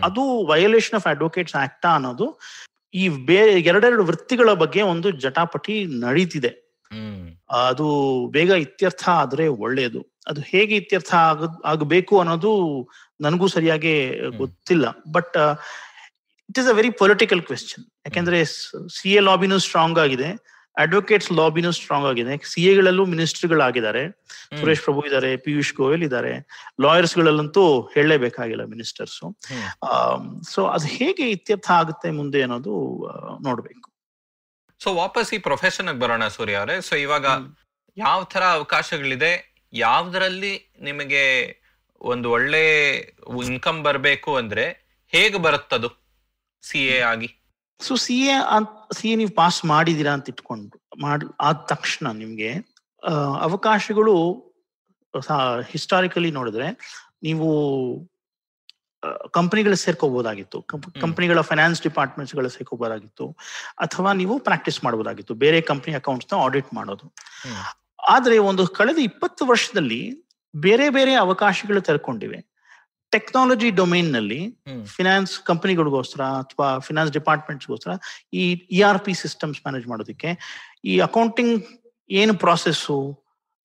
[0.06, 2.26] ಅದು ವಯೋಲೇಷನ್ ಆಫ್ ಅಡ್ವೊಕೇಟ್ಸ್ ಆಕ್ಟಾ ಅನ್ನೋದು
[2.94, 5.74] ಈ ಬೇರೆ ಎರಡೆರಡು ವೃತ್ತಿಗಳ ಬಗ್ಗೆ ಒಂದು ಜಟಾಪಟಿ
[6.04, 6.50] ನಡೀತಿದೆ.
[7.68, 7.86] ಅದು
[8.36, 10.00] ಬೇಗ ಇತ್ಯರ್ಥ ಆದ್ರೆ ಒಳ್ಳೆಯದು
[10.30, 12.50] ಅದು ಹೇಗೆ ಇತ್ಯರ್ಥ ಆಗ ಆಗಬೇಕು ಅನ್ನೋದು
[13.20, 13.94] ನನಗೂ ಸರಿಯಾಗಿ
[14.42, 14.86] ಗೊತ್ತಿಲ್ಲ.
[15.16, 15.36] But
[16.48, 18.38] it is a very political question ಯಾಕೆಂದ್ರೆ
[18.98, 20.30] ಸಿ ಎ ಲಾಬಿನೂ ಸ್ಟ್ರಾಂಗ್ ಆಗಿದೆ.
[20.76, 24.10] ಅಡ್ವೊಕೇಟ್ಸ್ ಲಾಬಿನೂ ಸ್ಟ್ರಾಂಗ್ ಆಗಿದೆ ಸಿ ಎಗಳಲ್ಲೂ ಮಿನಿಸ್ಟರ್ಗಳಾಗಿದ್ದಾರೆ.
[24.60, 26.48] ಸುರೇಶ್ ಪ್ರಭು ಇದ್ದಾರೆ ಪಿಯೂಷ್ ಗೋಯಲ್ ಇದ್ದಾರೆ.
[26.82, 29.20] ಲಾಯರ್ಸ್ ಗಳಲ್ಲಂತೂ ಹೇಳಲೇಬೇಕಾಗಿಲ್ಲ ಮಿನಿಸ್ಟರ್ಸ್.
[30.50, 32.74] ಸೊ ಅದು ಹೇಗೆ ಇತ್ಯರ್ಥ ಆಗುತ್ತೆ ಮುಂದೆ ಅನ್ನೋದು
[33.42, 33.90] ನೋಡ್ಬೇಕು.
[34.80, 36.80] ಸೊ ವಾಪಸ್ ಈ ಪ್ರೊಫೆಷನ್ ಬರೋಣ ಸೂರ್ಯ ಅವರೇ.
[36.80, 37.26] ಸೊ ಇವಾಗ
[37.96, 39.32] ಯಾವ ತರ ಅವಕಾಶಗಳಿದೆ?
[39.72, 41.24] ಯಾವ್ದ್ರಲ್ಲಿ ನಿಮಗೆ
[42.00, 42.62] ಒಂದು ಒಳ್ಳೆ
[43.44, 44.64] ಇನ್ಕಮ್ ಬರಬೇಕು ಅಂದ್ರೆ
[45.08, 45.88] ಹೇಗೆ ಬರುತ್ತದು?
[46.62, 47.39] ಸಿ ಎ ಆಗಿ.
[47.80, 48.36] So C A
[48.92, 52.50] C A ನೀವು ಪಾಸ್ ಮಾಡಿದೀರಾ ಅಂತ ಇಟ್ಕೊಂಡು ಮಾಡ್ ಆದ ತಕ್ಷಣ ನಿಮ್ಗೆ
[53.40, 54.14] ಅವಕಾಶಗಳು
[55.72, 56.68] ಹಿಸ್ಟಾರಿಕಲಿ ನೋಡಿದ್ರೆ
[57.22, 57.48] ನೀವು
[59.32, 60.58] ಕಂಪನಿಗಳ ಸೇರ್ಕೋಬಹುದಾಗಿತ್ತು
[61.00, 63.26] ಕಂಪನಿಗಳ ಫೈನಾನ್ಸ್ ಡಿಪಾರ್ಟ್ಮೆಂಟ್ಸ್ಗಳ ಸೇರ್ಕೋಬಹುದಾಗಿತ್ತು
[63.78, 67.06] ಅಥವಾ ನೀವು ಪ್ರಾಕ್ಟೀಸ್ ಮಾಡಬಹುದಾಗಿತ್ತು ಬೇರೆ ಕಂಪನಿ ಅಕೌಂಟ್ಸ್ನ ಆಡಿಟ್ ಮಾಡೋದು.
[68.14, 70.00] ಆದ್ರೆ ಒಂದು ಕಳೆದ ಇಪ್ಪತ್ತು ವರ್ಷದಲ್ಲಿ
[70.54, 72.38] ಬೇರೆ ಬೇರೆ ಅವಕಾಶಗಳು ತೆರ್ಕೊಂಡಿವೆ.
[73.12, 74.40] ಟೆಕ್ನಾಲಜಿ ಡೊಮೈನ್ನಲ್ಲಿ.
[74.92, 77.92] ಫಿನಾನ್ಸ್ ಕಂಪನಿಗಳಿಗೋಸ್ಕರ ಅಥವಾ ಫಿನಾನ್ಸ್ ಡಿಪಾರ್ಟ್ಮೆಂಟ್ಸ್ಗೋಸ್ಕರ
[78.34, 80.30] ಈ E R P systems manage ಮಾಡೋದಕ್ಕೆ
[80.84, 81.54] ಈ ಅಕೌಂಟಿಂಗ್
[82.10, 82.96] ಏನು ಪ್ರಾಸೆಸ್ಸು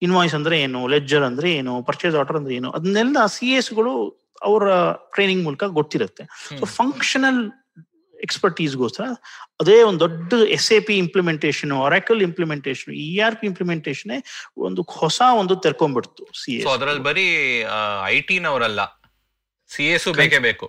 [0.02, 3.92] ಇನ್ವಾಯ್ಸ್ ಅಂದ್ರೆ ಏನು ಲೆಜ್ಜರ್ ಅಂದ್ರೆ ಏನು ಪರ್ಚೇಸ್ ಆರ್ಡರ್ ಅಂದ್ರೆ ಏನು ಅದನ್ನೆಲ್ಲ ಸಿ ಎಸ್ಗಳು
[4.42, 4.64] ಅವರ
[5.14, 6.64] ಟ್ರೈನಿಂಗ್ ಮೂಲಕ ಗೊತ್ತಿರುತ್ತೆ ಸೊ.
[6.76, 7.40] ಫಂಕ್ಷನಲ್
[8.16, 9.04] ಎಕ್ಸ್ಪರ್ಟೀಸ್ಗೋಸ್ಕರ
[9.60, 14.12] ಅದೇ ಒಂದು ದೊಡ್ಡ S A P implementation Oracle implementation E R P implementation
[14.66, 17.26] ಒಂದು ಹೊಸ ಒಂದು ತೆರ್ಕೊಂಡ್ಬಿಡ್ತು ಸಿ ಸೊ ಅದ್ರಲ್ಲಿ ಬರೀ
[18.08, 18.82] ಐ ಟಿ ನವರಲ್ಲ
[19.70, 20.66] ಸಿ ಎಸ್ ಬೇಕೇ ಬೇಕು.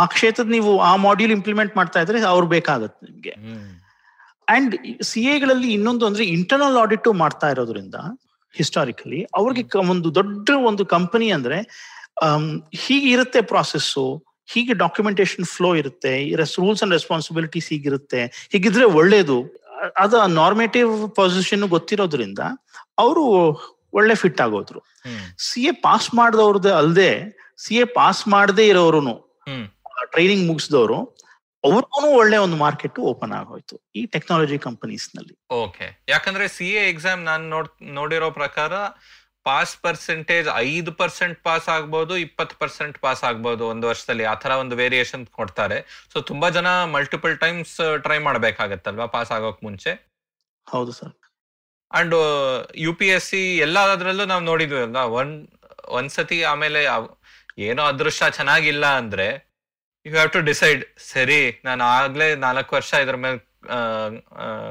[0.00, 3.34] ಆ ಕ್ಷೇತ್ರದ ನೀವು ಆ ಮಾಡ್ಯೂಲ್ ಇಂಪ್ಲಿಮೆಂಟ್ ಮಾಡ್ತಾ ಇದ್ರೆ ಅವ್ರು ಬೇಕಾಗತ್ತೆ ನಿಮ್ಗೆ.
[4.54, 4.74] ಅಂಡ್
[5.08, 7.98] ಸಿ ಎಗಳಲ್ಲಿ ಇನ್ನೊಂದು ಅಂದ್ರೆ ಇಂಟರ್ನಲ್ ಆಡಿಟ್ ಮಾಡ್ತಾ ಇರೋದ್ರಿಂದ
[8.54, 11.58] ಹಿಸ್ಟಾರಿಕಲಿ ಅವ್ರಿಗೆ ಒಂದು ದೊಡ್ಡ ಒಂದು ಕಂಪನಿ ಅಂದ್ರೆ
[12.82, 14.04] ಹೀಗೆ ಇರುತ್ತೆ ಪ್ರಾಸೆಸ್ಸು
[14.52, 16.12] ಹೀಗೆ ಡಾಕ್ಯುಮೆಂಟೇಶನ್ ಫ್ಲೋ ಇರುತ್ತೆ
[16.62, 18.20] ರೂಲ್ಸ್ ಅಂಡ್ ರೆಸ್ಪಾನ್ಸಿಬಿಲಿಟೀಸ್ ಹೀಗಿರುತ್ತೆ
[18.52, 19.36] ಹೀಗಿದ್ರೆ ಒಳ್ಳೇದು.
[19.96, 22.40] ಅದ ನಾರ್ಮೇಟಿವ್ ಪೊಸಿಷನ್ ಗೊತ್ತಿರೋದ್ರಿಂದ
[22.98, 23.24] ಅವರು
[23.98, 24.80] ಒಳ್ಳೆ ಫಿಟ್ ಆಗೋದ್ರು.
[25.38, 27.10] ಸಿ ಎ ಪಾಸ್ ಮಾಡಿದವ್ರದ್ದು ಅಲ್ಲದೆ
[27.58, 29.00] ಸಿ ಎ ಪಾಸ್ ಮಾಡದೇ ಇರೋರು.
[30.14, 30.98] ಟ್ರೈನಿಂಗ್ ಮುಗಿಸಿದವರು
[31.64, 35.34] ಅವ್ರಿಗೂ ಒಳ್ಳೆ ಒಂದು ಮಾರ್ಕೆಟ್ ಓಪನ್ ಆಗೋಯ್ತು ಈ ಟೆಕ್ನಾಲಜಿ ಕಂಪನೀಸ್ನಲ್ಲಿ.
[35.64, 38.72] ಓಕೆ ಯಾಕಂದ್ರೆ ಸಿ ಎ ಎಕ್ಸಾಮ್ ನಾನು ನೋಡ್ ನೋಡಿರೋ ಪ್ರಕಾರ
[39.48, 44.24] ಪಾಸ್ ಪರ್ಸೆಂಟೇಜ್ ಐದು ಪರ್ಸೆಂಟ್ ಪಾಸ್ ಆಗ್ಬೋದು ಇಪ್ಪತ್ತು ಪರ್ಸೆಂಟ್ ಪಾಸ್ ಆಗ್ಬೋದು ಒಂದು ವರ್ಷದಲ್ಲಿ.
[44.32, 45.78] ಆ ತರ ಒಂದು ವೇರಿಯೇಷನ್ ಕೊಡ್ತಾರೆ.
[46.12, 47.76] ಸೊ ತುಂಬಾ ಜನ ಮಲ್ಟಿಪಲ್ ಟೈಮ್ಸ್
[48.06, 49.92] ಟ್ರೈ ಮಾಡ್ಬೇಕಾಗತ್ತಲ್ವಾ ಪಾಸ್ ಆಗೋಕ್ ಮುಂಚೆ?
[50.66, 51.12] ಹೌದು sir
[51.90, 52.14] and
[52.84, 55.04] U P S C ಎಲ್ಲದರಲ್ಲೂ ನಾವು ನೋಡಿದ್ವಿ ಅಲ್ವಾ?
[55.20, 55.36] ಒಂದ್
[55.98, 56.80] ಒಂದ್ಸತಿ ಆಮೇಲೆ
[57.58, 59.26] ಏನೋ ಅದೃಷ್ಟ ಚೆನ್ನಾಗಿಲ್ಲ ಅಂದ್ರೆ
[60.06, 63.38] ಯು ಹ್ಯಾವ್ ಟು ಡಿಸೈಡ್ ಸರಿ ನಾನು ಆಗ್ಲೇ ನಾಲ್ಕು ವರ್ಷ ಇದ್ರ ಮೇಲೆ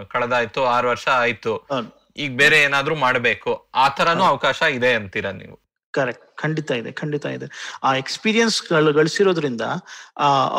[0.09, 1.53] ಕಳೆದಾಯ್ತು ಆರು ವರ್ಷ ಆಯ್ತು.
[2.17, 3.69] ಈಗ ಬೇರೆ ಏನಾದ್ರೂ ಮಾಡಬೇಕು.
[3.75, 5.55] ಆ ತರನು ಅವಕಾಶ ಇದೆ ಅಂತೀರಾ ನೀವು?
[5.91, 7.47] ಕರೆಕ್ಟ್ ಖಂಡಿತ ಇದೆ ಖಂಡಿತ ಇದೆ.
[7.83, 8.57] ಆ ಎಕ್ಸ್ಪೀರಿಯನ್ಸ್
[8.93, 9.61] ಗಳಿಸಿರೋದ್ರಿಂದ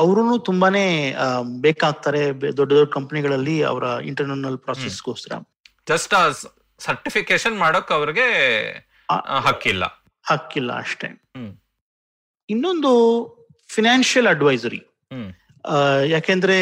[0.03, 1.17] ಅವರು ತುಂಬಾನೇ
[1.61, 2.21] ಬೇಕಾಗ್ತಾರೆ
[2.57, 5.39] ದೊಡ್ಡ ದೊಡ್ಡ ಕಂಪನಿಗಳಲ್ಲಿ ಅವರ ಇಂಟರ್ನಲ್ ಪ್ರಾಸೆಸ್ಗೋಸ್ಕರ
[5.89, 6.15] ಜಸ್ಟ್
[6.81, 8.29] ಸರ್ಟಿಫಿಕೇಶನ್ ಮಾಡೋಕ್ ಅವ್ರಿಗೆ
[9.47, 9.85] ಹಕ್ಕಿಲ್ಲ.
[10.25, 11.09] ಹಕ್ಕಿಲ್ಲ ಅಷ್ಟೇ.
[11.37, 11.53] ಹ್ಮ್.
[12.49, 12.93] ಇನ್ನೊಂದು
[13.71, 14.81] ಫಿನಾನ್ಷಿಯಲ್ ಅಡ್ವೈಸರಿ.
[16.15, 16.59] ಯಾಕೆಂದ್ರೆ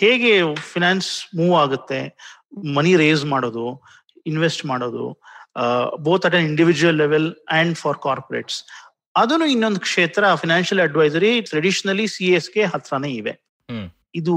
[0.00, 0.32] ಹೇಗೆ
[0.72, 2.00] ಫಿನಾನ್ಸ್ ಮೂವ್ ಆಗುತ್ತೆ
[2.76, 3.66] ಮನಿ ರೇಸ್ ಮಾಡೋದು
[4.26, 5.04] ಇನ್ವೆಸ್ಟ್ ಮಾಡೋದು
[6.06, 8.58] both at an individual level and for corporates
[9.16, 13.34] ಅದನ್ನು ಇನ್ನೊಂದು ಕ್ಷೇತ್ರ financial advisory traditionally C S K ಹತ್ರನೇ ಇವೆ.
[14.14, 14.34] ಇದು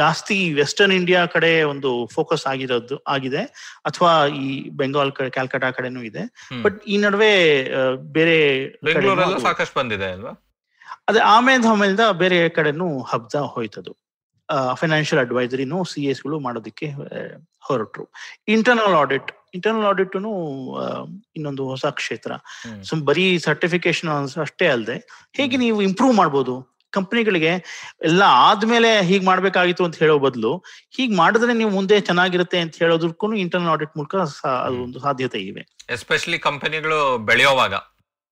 [0.00, 3.42] ಜಾಸ್ತಿ ವೆಸ್ಟರ್ನ್ ಇಂಡಿಯಾ ಕಡೆ ಒಂದು ಫೋಕಸ್ ಆಗಿರೋದು ಆಗಿದೆ.
[3.88, 4.12] ಅಥವಾ
[4.44, 4.48] ಈ
[4.80, 6.24] ಬೆಂಗಾಲ್ ಕಡೆ ಕ್ಯಾಲ್ಕಟಾ ಕಡೆನೂ ಇದೆ.
[6.64, 7.32] ಬಟ್ ಈ ನಡುವೆ
[8.16, 8.38] ಬೇರೆ
[9.46, 10.34] ಸಾಕಷ್ಟು ಬಂದಿದೆ ಅಲ್ವಾ?
[11.08, 13.94] ಅದೇ ಆಮೇಲೆ ಆಮೇಲಿಂದ ಬೇರೆ ಕಡೆನೂ ಹಬ್ದ ಹೋಯ್ತದು.
[14.80, 16.88] ಫೈನಾನ್ಷಿಯಲ್ ಅಡ್ವೈಸರಿನೂ ಸಿ ಎಸ್ಗಳು ಮಾಡೋದಕ್ಕೆ
[17.66, 18.04] ಹೊರಟರು.
[18.54, 20.14] ಇಂಟರ್ನಲ್ ಆಡಿಟ್ ಇಂಟರ್ನಲ್ ಆಡಿಟ್
[21.36, 22.32] ಇನ್ನೊಂದು ಹೊಸ ಕ್ಷೇತ್ರ.
[22.88, 24.10] ಸೊ ಬರೀ ಸರ್ಟಿಫಿಕೇಶನ್
[24.46, 24.96] ಅಷ್ಟೇ ಅಲ್ಲದೆ
[25.38, 26.54] ಹೇಗೆ ನೀವು ಇಂಪ್ರೂವ್ ಮಾಡ್ಬೋದು?
[26.94, 27.52] ಕಂಪನಿಗಳಿಗೆ
[28.04, 30.52] ಎಲ್ಲ ಆದ್ಮೇಲೆ ಹೀಗ್ ಮಾಡ್ಬೇಕಾಗಿತ್ತು ಅಂತ ಹೇಳೋ ಬದಲು
[30.96, 34.14] ಹೀಗ್ ಮಾಡಿದ್ರೆ ನೀವು ಮುಂದೆ ಚೆನ್ನಾಗಿರುತ್ತೆ ಅಂತ ಹೇಳೋದಕ್ಕೂ ಇಂಟರ್ನಲ್ ಆಡಿಟ್ ಮೂಲಕ
[34.66, 35.64] ಅದೊಂದು ಸಾಧ್ಯತೆ ಇವೆ.
[35.90, 37.74] ಎಸ್ಪೆಷಲಿ ಕಂಪನಿಗಳು ಬೆಳೆಯೋವಾಗ.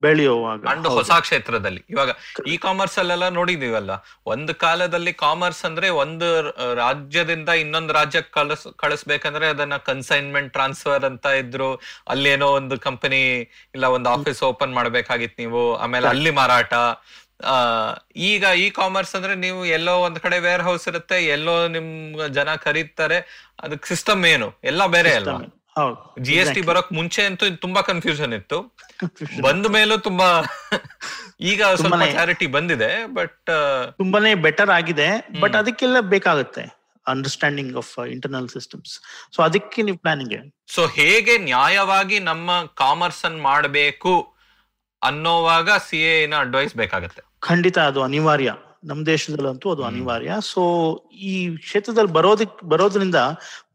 [0.02, 0.62] ಬೆಳೆಯುವಾಗ.
[0.68, 0.86] ಅಂಡ್.
[0.88, 1.82] ಹೊಸ ಕ್ಷೇತ್ರದಲ್ಲಿ.
[1.90, 2.10] ಇವಾಗ
[2.46, 3.92] ಇ ಕಾಮರ್ಸ್ ಅಲ್ಲೆಲ್ಲ ನೋಡಿದೀವಲ್ಲ
[4.26, 6.28] ಒಂದು ಕಾಲದಲ್ಲಿ ಕಾಮರ್ಸ್ ಅಂದ್ರೆ ಒಂದು
[6.74, 11.70] ರಾಜ್ಯದಿಂದ ಇನ್ನೊಂದು ರಾಜ್ಯಕ್ಕೆ ಕಳಿಸ್ ಕಳಿಸ್ಬೇಕಂದ್ರೆ ಅದನ್ನ ಕನ್ಸೈನ್ಮೆಂಟ್ ಟ್ರಾನ್ಸ್ಫರ್ ಅಂತ ಇದ್ರು
[12.08, 13.22] ಅಲ್ಲೇನೋ ಒಂದು ಕಂಪನಿ
[13.74, 16.74] ಇಲ್ಲ ಒಂದು ಆಫೀಸ್ ಓಪನ್ ಮಾಡ್ಬೇಕಾಗಿತ್ತು ನೀವು ಆಮೇಲೆ ಅಲ್ಲಿ ಮಾರಾಟ
[18.28, 21.90] ಈಗ ಇ ಕಾಮರ್ಸ್ ಅಂದ್ರೆ ನೀವು ಎಲ್ಲೋ ಒಂದ್ ಕಡೆ ವೇರ್ ಹೌಸ್ ಇರುತ್ತೆ ಎಲ್ಲೋ ನಿಮ್
[22.36, 23.18] ಜನ ಖರೀದ್ತಾರೆ
[23.58, 24.48] ಅದಕ್ಕೆ ಸಿಸ್ಟಮ್ ಏನು?
[24.64, 25.38] ಎಲ್ಲ ಬೇರೆ ಅಲ್ವಾ?
[25.76, 28.58] ಹೌದು ಜಿ ಎಸ್ ಟಿ ಬರೋಕ್ ಮುಂಚೆ ಅಂತೂ ತುಂಬಾ ಕನ್ಫ್ಯೂಷನ್ ಇತ್ತು.
[29.46, 30.28] ಬಂದ ಮೇಲೂ ತುಂಬಾ
[31.50, 33.38] ಈಗ ಸ್ವಲ್ಪ ಕ್ಲಾರಿಟಿ ಬಂದಿದೆ ಬಟ್
[33.98, 35.08] ತುಂಬಾನೇ ಬೆಟರ್ ಆಗಿದೆ
[35.42, 36.64] ಬಟ್ ಅದಕ್ಕೆಲ್ಲ ಬೇಕಾಗುತ್ತೆ
[37.06, 38.92] understanding of internal systems
[39.34, 40.34] so ಅದಕ್ಕೆ ನೀವು ಪ್ಲಾನಿಂಗ್
[40.74, 42.50] ಸೊ ಹೇಗೆ ನ್ಯಾಯವಾಗಿ ನಮ್ಮ
[42.82, 44.12] ಕಾಮರ್ಸ್ ಅನ್ ಮಾಡಬೇಕು?
[45.08, 47.22] ಅನ್ನೋವಾಗ ಸಿ ಎನ ಅಡ್ವೈಸ್ ಬೇಕಾಗತ್ತೆ.
[47.48, 48.50] ಖಂಡಿತ ಅದು ಅನಿವಾರ್ಯ.
[48.90, 50.32] ನಮ್ಮ ದೇಶದಲ್ಲಂತೂ ಅದು ಅನಿವಾರ್ಯ.
[50.52, 50.62] ಸೊ
[51.30, 51.32] ಈ
[51.66, 53.18] ಕ್ಷೇತ್ರದಲ್ಲಿ ಬರೋದಕ್ ಬರೋದ್ರಿಂದ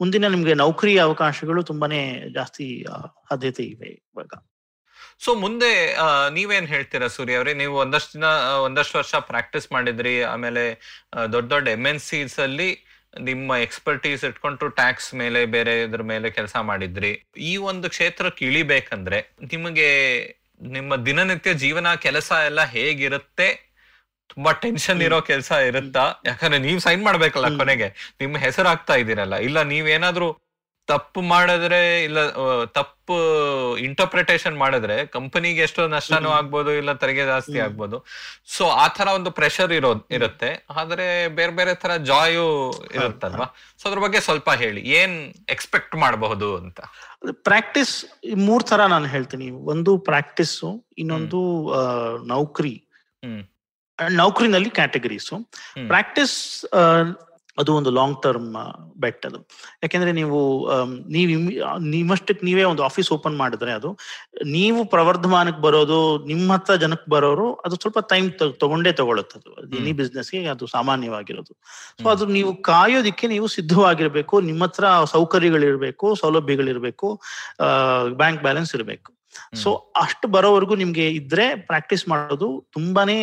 [0.02, 2.02] ಮುಂದಿನ ನಿಮ್ಗೆ ನೌಕರಿ ಅವಕಾಶಗಳು ತುಂಬಾನೇ
[2.38, 4.34] ಜಾಸ್ತಿ ಆದ್ಯತೆ ಸಾಧ್ಯತೆ ಇವೆ ಇವಾಗ.
[5.26, 5.70] ಸೊ ಮುಂದೆ
[6.38, 7.54] ನೀವೇನ್ ಹೇಳ್ತೀರಾ ಸೂರ್ಯ ಅವರೇ?
[7.62, 8.28] ನೀವು ಒಂದಷ್ಟು ದಿನ
[8.66, 10.64] ಒಂದಷ್ಟು ವರ್ಷ ಪ್ರಾಕ್ಟೀಸ್ ಮಾಡಿದ್ರಿ ಆಮೇಲೆ
[11.36, 12.70] ದೊಡ್ಡ ದೊಡ್ಡ ಎಂ ಎನ್ ಸಿಸ್ ಅಲ್ಲಿ
[13.30, 17.12] ನಿಮ್ಮ ಎಕ್ಸ್ಪರ್ಟೀಸ್ ಇಟ್ಕೊಂಡು ಟ್ಯಾಕ್ಸ್ ಮೇಲೆ ಬೇರೆ ಇದ್ರ ಮೇಲೆ ಕೆಲಸ ಮಾಡಿದ್ರಿ.
[17.52, 19.22] ಈ ಒಂದು ಕ್ಷೇತ್ರಕ್ಕೆ ಇಳಿಬೇಕಂದ್ರೆ
[19.54, 19.90] ನಿಮಗೆ
[20.62, 23.68] ನಿಮ್ಮ ದಿನನಿತ್ಯ ಜೀವನ ಕೆಲಸ ಎಲ್ಲ ಹೇಗಿರುತ್ತೆ?
[24.28, 26.14] ತುಂಬಾ ಟೆನ್ಷನ್ ಇರೋ ಕೆಲಸ ಇರುತ್ತಾ?
[26.26, 28.16] ಯಾಕಂದ್ರೆ ನೀವ್ ಸೈನ್ ಮಾಡ್ಬೇಕಲ್ಲ ಕೊನೆಗೆ.
[28.20, 30.47] ನಿಮ್ಮ ಹೆಸರು ಆಗ್ತಾ ಇದೀರಲ್ಲ ಇಲ್ಲ ನೀವೇನಾದ್ರೂ
[30.88, 32.20] ತಪ್ಪು ಮಾಡಿದ್ರೆ ಇಲ್ಲ
[32.66, 33.16] ತಪ್ಪು
[33.78, 36.30] ಇಂಟರ್ಪ್ರಿಟೇಷನ್ ಮಾಡಿದ್ರೆ ಕಂಪನಿಗೆ ಎಷ್ಟೋ ನಷ್ಟನೂ.
[36.30, 37.58] ಆಗ್ಬೋದು ಇಲ್ಲ ತೆರಿಗೆ ಜಾಸ್ತಿ.
[37.60, 37.98] ಆಗ್ಬೋದು.
[38.58, 40.50] ಸೊ ಆ ತರ ಒಂದು ಪ್ರೆಷರ್ ಇರೋ ಇರುತ್ತೆ.
[40.76, 42.48] ಆದ್ರೆ ಬೇರೆ ಬೇರೆ ತರ ಜಾಯು
[42.96, 43.48] ಇರುತ್ತಲ್ವಾ?
[43.82, 44.82] ಸೊ ಅದ್ರ ಬಗ್ಗೆ ಸ್ವಲ್ಪ ಹೇಳಿ.
[44.82, 46.80] ಏನ್ ಎಕ್ಸ್ಪೆಕ್ಟ್ ಮಾಡಬಹುದು ಅಂತ?
[47.32, 47.94] ಪ್ರಾಕ್ಟೀಸ್
[48.38, 49.50] ಮೂರ್ ತರ ನಾನು ಹೇಳ್ತೀನಿ.
[49.50, 50.58] ಒಂದು ಪ್ರಾಕ್ಟೀಸ್
[50.98, 51.42] ಇನ್ನೊಂದು
[52.28, 52.76] ನೌಕರಿ.
[54.10, 55.36] ನೌಕರಿನಲ್ಲಿ ಕ್ಯಾಟಗರೀಸು.
[55.88, 56.66] ಪ್ರಾಕ್ಟೀಸ್
[57.58, 58.50] ಅದು ಒಂದು ಲಾಂಗ್ ಟರ್ಮ್
[58.98, 59.40] ಬೆಟ್ ಅದು.
[59.84, 60.40] ಯಾಕೆಂದ್ರೆ ನೀವು
[61.10, 61.32] ನೀವು
[61.90, 63.90] ನಿಮ್ಮಷ್ಟಕ್ಕೆ ನೀವೇ ಒಂದು ಆಫೀಸ್ ಓಪನ್ ಮಾಡಿದ್ರೆ ಅದು
[64.52, 68.30] ನೀವು ಪ್ರವರ್ಧಮಾನಕ್ಕೆ ಬರೋದು ನಿಮ್ಮ ಹತ್ರ ಜನಕ್ಕೆ ಬರೋರು ಅದು ಸ್ವಲ್ಪ ಟೈಮ್
[68.60, 69.52] ತಗೊಂಡೇ ತಗೊಳುತ್ತೆ ಅದು.
[69.76, 71.54] ಎನಿ ಬಿಸ್ನೆಸ್ಗೆ ಅದು ಸಾಮಾನ್ಯವಾಗಿರೋದು.
[72.00, 72.08] ಸೊ.
[72.10, 77.10] ಅದು ನೀವು ಕಾಯೋದಿಕ್ಕೆ ನೀವು ಸಿದ್ಧವಾಗಿರ್ಬೇಕು ನಿಮ್ಮ ಹತ್ರ ಸೌಕರ್ಯಗಳಿರ್ಬೇಕು ಸೌಲಭ್ಯಗಳಿರ್ಬೇಕು
[78.18, 79.10] ಬ್ಯಾಂಕ್ ಬ್ಯಾಲೆನ್ಸ್ ಇರಬೇಕು.
[79.56, 83.18] ಸೊ ಅಷ್ಟು ಬರೋವರೆಗೂ ನಿಮ್ಗೆ ಇದ್ರೆ ಪ್ರಾಕ್ಟೀಸ್ ಮಾಡೋದು ತುಂಬಾನೇ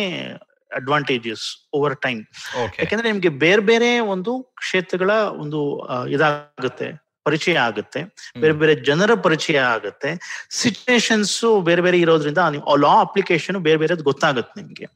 [0.71, 2.21] ಅಡ್ವಾಂಟೇಜಸ್ ಓವರ್ ಟೈಮ್
[2.81, 5.11] ಯಾಕಂದ್ರೆ ನಿಮ್ಗೆ ಬೇರೆ ಬೇರೆ ಒಂದು ಕ್ಷೇತ್ರಗಳ
[5.43, 5.61] ಒಂದು
[6.15, 6.87] ಇದಾಗುತ್ತೆ
[7.27, 8.01] ಪರಿಚಯ ಆಗುತ್ತೆ.
[8.41, 10.09] ಬೇರೆ ಬೇರೆ ಜನರ ಪರಿಚಯ ಆಗುತ್ತೆ.
[10.51, 12.37] ಸಿಚುವೇಶನ್ಸ್ ಬೇರೆ ಬೇರೆ ಇರೋದ್ರಿಂದ
[12.83, 14.87] ಲಾ ಅಪ್ಲಿಕೇಶನ್ ಬೇರೆ ಬೇರೆ ಗೊತ್ತಾಗುತ್ತೆ ನಿಮ್ಗೆ.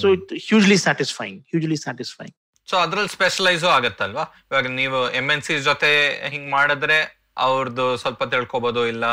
[0.00, 2.36] So it hugely satisfying hugely satisfying
[2.68, 4.24] so ಅದ್ರಲ್ಲಿ ಸ್ಪೆಷಲೈಸು ಆಗತ್ತಲ್ವಾ?
[4.50, 5.90] ಇವಾಗ ನೀವು ಎಂ ಎನ್ ಸಿ ಜೊತೆ
[6.32, 6.98] ಹಿಂಗ್ ಮಾಡಿದ್ರೆ
[7.36, 9.04] ಅವ್ರದ್ದು ಸ್ವಲ್ಪ ತಿಳ್ಕೊಬೋದು ಇಲ್ಲ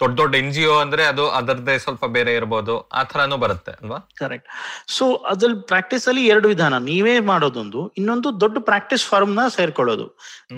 [0.00, 3.98] ದೊಡ್ಡ ದೊಡ್ಡ ಎನ್ ಜಿ ಒ ಅಂದ್ರೆ ಅದು ಅದರದೇ ಸ್ವಲ್ಪ ಬೇರೆ ಇರಬಹುದು ಆ ತರಾನು ಬರುತ್ತೆ ಅಲ್ವಾ?
[4.16, 4.48] ಕರೆಕ್ಟ್
[4.86, 6.78] ಸೊ ಅದ್ರಲ್ಲಿ ಪ್ರಾಕ್ಟೀಸ್ ಅಲ್ಲಿ ಎರಡು ವಿಧಾನ.
[6.78, 10.06] ನೀವೇ ಮಾಡೋದೊಂದು ಇನ್ನೊಂದು ದೊಡ್ಡ ಪ್ರಾಕ್ಟೀಸ್ ಫಾರ್ಮ್ನ ಸೇರ್ಕೊಳ್ಳೋದು.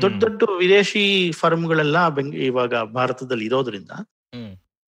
[0.02, 1.98] ದೊಡ್ಡ ದೊಡ್ಡ ವಿದೇಶಿ ಫಾರ್ಮ್ ಗಳೆಲ್ಲ
[2.42, 3.92] ಇವಾಗ ಭಾರತದಲ್ಲಿ ಇರೋದ್ರಿಂದ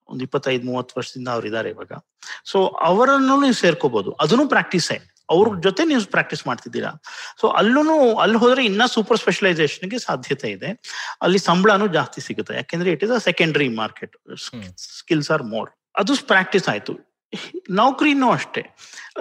[0.09, 1.91] ಒಂದ್ ಇಪ್ಪತ್ತೈದು ಮೂವತ್ತು ವರ್ಷದಿಂದ ಅವ್ರು ಇದಾರೆ ಇವಾಗ.
[2.45, 4.97] ಸೊ ಅವರನ್ನು ನೀವು ಸೇರ್ಕೋಬಹುದು ಅದನ್ನು ಪ್ರಾಕ್ಟೀಸೇ
[5.29, 6.91] ಅವ್ರ ಜೊತೆ ನೀವು ಪ್ರಾಕ್ಟೀಸ್ ಮಾಡ್ತಿದ್ದೀರಾ.
[7.41, 10.71] ಸೊ ಅಲ್ಲೂ ಅಲ್ಲಿ ಹೋದ್ರೆ ಇನ್ನ ಸೂಪರ್ ಸ್ಪೆಷಲೈಸೇಷನ್ಗೆ ಸಾಧ್ಯತೆ ಇದೆ.
[11.21, 12.55] ಅಲ್ಲಿ ಸಂಬಳನೂ ಜಾಸ್ತಿ ಸಿಗುತ್ತೆ.
[12.55, 14.15] ಯಾಕೆಂದ್ರೆ it is a secondary market
[14.97, 16.93] skills are more ಅದು ಪ್ರಾಕ್ಟೀಸ್ ಆಯ್ತು.
[17.69, 18.61] ನೌಕರಿನೂ ಅಷ್ಟೇ.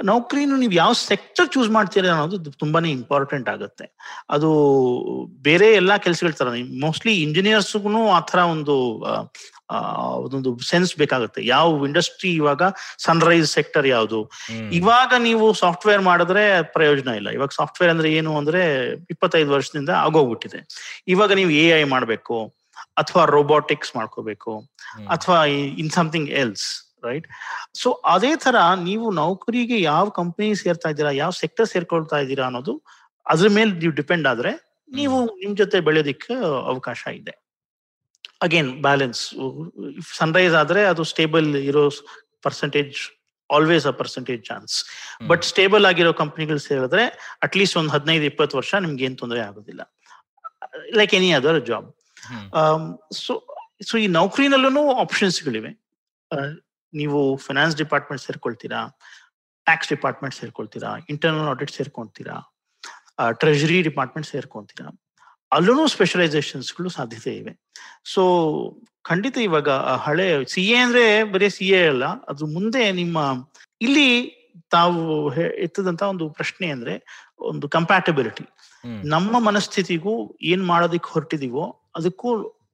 [0.05, 3.87] ನೌಕರಿನೂ ನೀವು ಯಾವ ಸೆಕ್ಟರ್ ಚೂಸ್ ಮಾಡ್ತೀರಾ ಅನ್ನೋದು ತುಂಬಾನೇ ಇಂಪಾರ್ಟೆಂಟ್ ಆಗುತ್ತೆ.
[4.31, 4.51] ಅದು
[5.49, 6.53] ಬೇರೆ ಎಲ್ಲಾ ಕೆಲಸಗಳ ತರ
[6.85, 8.77] ಮೋಸ್ಟ್ಲಿ ಇಂಜಿನಿಯರ್ಸ್ಗೂ ಆ ತರ ಒಂದು
[9.71, 11.41] ಅದೊಂದು ಸೆನ್ಸ್ ಬೇಕಾಗುತ್ತೆ.
[11.47, 12.63] ಯಾವ ಇಂಡಸ್ಟ್ರಿ ಇವಾಗ
[13.07, 14.21] ಸನ್ರೈಸ್ ಸೆಕ್ಟರ್ ಯಾವುದು?
[14.79, 16.45] ಇವಾಗ ನೀವು ಸಾಫ್ಟ್ವೇರ್ ಮಾಡಿದ್ರೆ
[16.77, 17.31] ಪ್ರಯೋಜನ ಇಲ್ಲ.
[17.39, 18.63] ಇವಾಗ ಸಾಫ್ಟ್ವೇರ್ ಅಂದ್ರೆ ಏನು ಅಂದ್ರೆ
[19.11, 20.61] ಇಪ್ಪತ್ತೈದು ವರ್ಷದಿಂದ ಆಗೋಗ್ಬಿಟ್ಟಿದೆ.
[21.15, 22.39] ಇವಾಗ ನೀವು ಎ ಐ ಮಾಡಬೇಕು
[23.03, 24.53] ಅಥವಾ ರೋಬೋಟಿಕ್ಸ್ ಮಾಡ್ಕೋಬೇಕು
[25.17, 25.41] ಅಥವಾ
[25.83, 26.69] in something else
[27.05, 27.27] right
[27.81, 28.57] so ಅದೇ ತರ
[28.89, 32.75] ನೀವು ನೌಕರಿಗೆ ಯಾವ ಕಂಪನಿ ಸೇರ್ತಾ ಇದ್ದೀರಾ ಯಾವ ಸೆಕ್ಟರ್ ಸೇರ್ಕೊಳ್ತಾ ಇದ್ದೀರಾ ಅನ್ನೋದು
[33.27, 34.53] ಅದ್ರ ಮೇಲೆ ನೀವು ಡಿಪೆಂಡ್ ಆದ್ರೆ
[34.91, 36.35] ನೀವು ನಿಮ್ ಜೊತೆ ಬೆಳೆಯೋದಿಕ್ಕೆ
[36.73, 37.35] ಅವಕಾಶ ಇದೆ.
[38.41, 39.21] ಅಗೇನ್ ಬ್ಯಾಲೆನ್ಸ್
[40.19, 41.85] ಸನ್ರೈಸ್ ಆದ್ರೆ ಅದು ಸ್ಟೇಬಲ್ ಇರೋ
[42.47, 42.99] percentage
[43.51, 44.75] always a percentage chance
[45.31, 47.05] but stable ಆಗಿರೋ ಕಂಪ್ನಿಗಳು ಸೇರಿದ್ರೆ
[47.47, 49.83] ಅಟ್ಲೀಸ್ಟ್ ಒಂದು ಹದಿನೈದು ಇಪ್ಪತ್ತು ವರ್ಷ ನಿಮ್ಗೆ ಏನ್ ತೊಂದರೆ ಆಗೋದಿಲ್ಲ.
[51.01, 51.89] Like any other job.
[53.25, 53.35] So
[53.89, 55.71] so ಈ ನೌಕರಿನಲ್ಲೂ ಆಪ್ಷನ್ಸ್ಗಳಿವೆ
[56.93, 58.81] ನೀವು ಫೈನಾನ್ಸ್ ಡಿಪಾರ್ಟ್ಮೆಂಟ್ ಸೇರ್ಕೊಳ್ತೀರಾ
[59.67, 62.37] ಟ್ಯಾಕ್ಸ್ ಡಿಪಾರ್ಟ್ಮೆಂಟ್ ಸೇರ್ಕೊಳ್ತೀರಾ ಇಂಟರ್ನಲ್ ಆಡಿಟ್ ಸೇರ್ಕೊಳ್ತೀರಾ
[63.41, 64.89] ಟ್ರೆಜರಿ ಡಿಪಾರ್ಟ್ಮೆಂಟ್ ಸೇರ್ಕೊಂತೀರಾ
[65.53, 67.53] ಅಲ್ಲೂ ಸ್ಪೆಷಲೈಸೇಷನ್ಸ್ಗಳು ಸಾಧ್ಯತೆ ಇವೆ.
[68.05, 68.23] ಸೊ
[69.05, 69.71] ಖಂಡಿತ ಇವಾಗ
[70.07, 73.19] ಹಳೆ ಸಿ ಎ ಅಂದ್ರೆ ಬರೀ ಸಿ ಎ ಅಲ್ಲ ಅದು ಮುಂದೆ ನಿಮ್ಮ
[73.81, 74.09] ಇಲ್ಲಿ
[74.71, 75.01] ತಾವು
[75.37, 76.95] ಎತ್ತದಂತ ಒಂದು ಪ್ರಶ್ನೆ ಅಂದ್ರೆ
[77.41, 78.45] ಒಂದು ಕಂಪ್ಯಾಟಬಿಲಿಟಿ
[79.05, 81.65] ನಮ್ಮ ಮನಸ್ಥಿತಿಗೂ ಏನ್ ಮಾಡೋದಕ್ಕೆ ಹೊರಟಿದೀವೋ
[81.97, 82.31] ಅದಕ್ಕೂ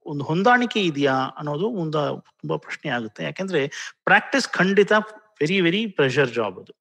[0.07, 2.01] ಒಂದು ಹೊಂದಾಣಿಕೆ ಇದೆಯಾ ಅನ್ನೋದು ಒಂದು
[2.41, 3.25] ತುಂಬಾ ಪ್ರಶ್ನೆ ಆಗುತ್ತೆ.
[3.25, 3.61] ಯಾಕಂದ್ರೆ
[4.05, 4.93] ಪ್ರಾಕ್ಟೀಸ್ ಖಂಡಿತ
[5.41, 6.73] ವೆರಿ ವೆರಿ ಪ್ರೆಷರ್ ಜಾಬ್ ಅದು.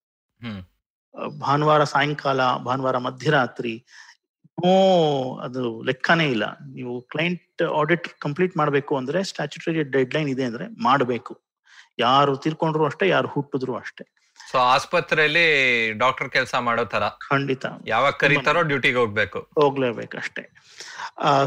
[1.42, 3.74] ಭಾನುವಾರ ಸಾಯಂಕಾಲ ಭಾನುವಾರ ಮಧ್ಯರಾತ್ರಿ
[5.42, 6.44] ಅದು ಲೆಕ್ಕನೇ ಇಲ್ಲ.
[6.74, 11.42] ನೀವು ಕ್ಲೈಂಟ್ ಆಡಿಟ್ ಕಂಪ್ಲೀಟ್ ಮಾಡಬೇಕು ಅಂದ್ರೆ ಸ್ಟ್ಯಾಚುಟರಿ ಡೆಡ್ ಲೈನ್ ಇದೆ ಅಂದ್ರೆ ಮಾಡಬೇಕು.
[12.00, 14.06] ಯಾರು ತೀರ್ಕೊಂಡ್ರು ಅಷ್ಟೇ ಯಾರು ಹುಟ್ಟಿದ್ರು ಅಷ್ಟೇ.
[14.52, 17.66] ಸೊ ಆಸ್ಪತ್ರೆಯಲ್ಲಿ ಡಾಕ್ಟರ್ ಕೆಲಸ ಮಾಡೋ ತರ ಖಂಡಿತ.
[17.88, 19.40] ಯಾವಾಗ ಕರೀತಾರೋ ಡ್ಯೂಟಿಗೆ ಹೋಗ್ಬೇಕು.
[19.40, 20.54] ಹೋಗ್ಲೇಬೇಕು ಅಷ್ಟೇ.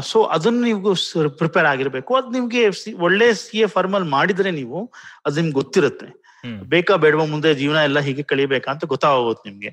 [0.01, 0.95] ಸೊ ಅದನ್ನ ನೀವು
[1.37, 2.15] ಪ್ರಿಪೇರ್ ಆಗಿರ್ಬೇಕು.
[2.15, 4.91] ಅದ್ ನಿಮ್ಗೆ ಒಳ್ಳೆ ಸಿ ಎ ಫಾರ್ಮಲ್ ಮಾಡಿದ್ರೆ ನೀವು
[5.25, 6.23] ಅದ್ ನಿಮ್ಗೆ ಗೊತ್ತಿರುತ್ತೆ.
[6.63, 9.71] ಬೇಕಾ ಬೇಡವಾ ಮುಂದೆ ಜೀವನ ಎಲ್ಲ ಹೀಗೆ ಕಳಿಬೇಕಾ ಅಂತ ಗೊತ್ತಾಗೋಗುತ್ತೆ ನಿಮ್ಗೆ.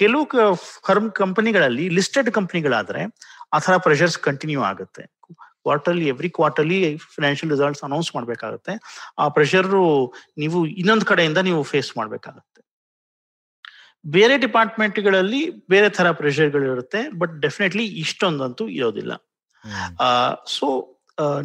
[0.00, 0.24] ಕೆಲವು
[0.86, 3.02] ಫರ್ಮ್ ಕಂಪನಿಗಳಲ್ಲಿ ಲಿಸ್ಟೆಡ್ ಕಂಪನಿಗಳಾದ್ರೆ
[3.54, 5.02] ಆ ತರ ಪ್ರೆಷರ್ಸ್ ಕಂಟಿನ್ಯೂ ಆಗುತ್ತೆ.
[5.66, 6.78] Quarterly every quarterly
[7.14, 8.74] financial results announce ಮಾಡಬೇಕಾಗುತ್ತೆ.
[9.22, 9.70] ಆ ಪ್ರೆಷರ್
[10.42, 12.60] ನೀವು ಇನ್ನೊಂದು ಕಡೆಯಿಂದ ನೀವು ಫೇಸ್ ಮಾಡಬೇಕಾಗುತ್ತೆ.
[14.16, 19.12] ಬೇರೆ ಡಿಪಾರ್ಟ್ಮೆಂಟ್ಗಳಲ್ಲಿ ಬೇರೆ ತರ ಪ್ರೆಷರ್ಗಳಿರುತ್ತೆ ಬಟ್ ಡೆಫಿನೆಟ್ಲಿ ಇಷ್ಟೊಂದಂತೂ ಇರೋದಿಲ್ಲ.
[20.56, 20.66] ಸೊ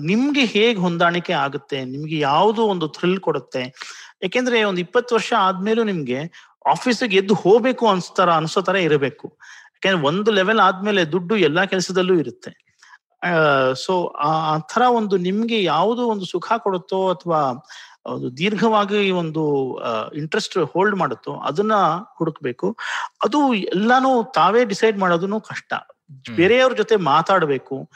[0.10, 3.64] ನಿಮ್ಗೆ ಹೇಗೆ ಹೊಂದಾಣಿಕೆ ಆಗುತ್ತೆ ನಿಮ್ಗೆ ಯಾವುದು ಒಂದು ಥ್ರಿಲ್ ಕೊಡುತ್ತೆ
[4.24, 6.20] ಯಾಕೆಂದ್ರೆ ಒಂದು ಇಪ್ಪತ್ತು ವರ್ಷ ಆದ್ಮೇಲೂ ನಿಮ್ಗೆ
[6.66, 9.38] ಆಫೀಸಿಗೆ ಎದ್ದು ಹೋಗ್ಬೇಕು ಅನ್ಸ್ತಾರ ಅನ್ಸೋ ತರ ಇರಬೇಕು.
[9.74, 12.52] ಯಾಕಂದ್ರೆ ಒಂದು ಲೆವೆಲ್ ಆದ್ಮೇಲೆ ದುಡ್ಡು ಎಲ್ಲಾ ಕೆಲಸದಲ್ಲೂ ಇರುತ್ತೆ.
[13.86, 17.40] ಸೊ ಆ ತರ ಒಂದು ನಿಮ್ಗೆ ಯಾವುದು ಒಂದು ಸುಖ ಕೊಡುತ್ತೋ ಅಥವಾ
[18.06, 19.44] ಒಂದು ದೀರ್ಘವಾಗಿ ಒಂದು
[20.16, 21.76] ಇಂಟ್ರೆಸ್ಟ್ ಹೋಲ್ಡ್ ಮಾಡುತ್ತೋ ಅದನ್ನ
[22.18, 22.78] ಹುಡುಕ್ಬೇಕು.
[23.24, 25.74] ಅದು ಎಲ್ಲಾನು ತಾವೇ ಡಿಸೈಡ್ ಮಾಡೋದನ್ನು ಕಷ್ಟ.
[26.36, 27.90] ಬೇರೆಯವ್ರ ಜೊತೆ ಮಾತಾಡ್ಬೇಕು.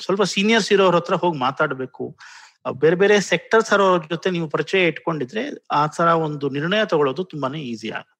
[0.00, 2.16] ಸ್ವಲ್ಪ ಸೀನಿಯರ್ಸ್ ಇರೋರ ಹತ್ರ ಹೋಗಿ ಮಾತಾಡ್ಬೇಕು.
[2.82, 3.82] ಬೇರೆ ಬೇರೆ ಸೆಕ್ಟರ್ಸ್ ಅವರ
[4.12, 5.42] ಜೊತೆ ನೀವು ಪರಿಚಯ ಇಟ್ಕೊಂಡಿದ್ರೆ
[5.80, 8.16] ಆ ತರ ಒಂದು ನಿರ್ಣಯ ತಗೊಳ್ಳೋದು ತುಂಬಾನೇ ಈಸಿ ಆಗುತ್ತೆ.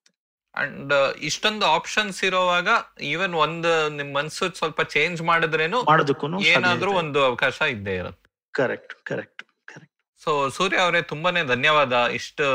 [0.55, 2.68] ಅಂಡ್ ಇಷ್ಟೊಂದು ಆಪ್ಷನ್ಸ್ ಇರೋವಾಗ
[3.12, 8.26] ಈವನ್ ಒಂದು ನಿಮ್ ಮನ್ಸು ಸ್ವಲ್ಪ ಚೇಂಜ್ ಮಾಡಿದ್ರೇನು ಮಾಡೋದಕ್ಕೂ ಏನಾದ್ರೂ ಒಂದು ಅವಕಾಶ ಇದ್ದೇ ಇರುತ್ತೆ.
[8.55, 11.93] Correct correct correct so Surya ಅವರೇ ತುಂಬಾನೇ ಧನ್ಯವಾದ.
[12.18, 12.47] ಇಷ್ಟು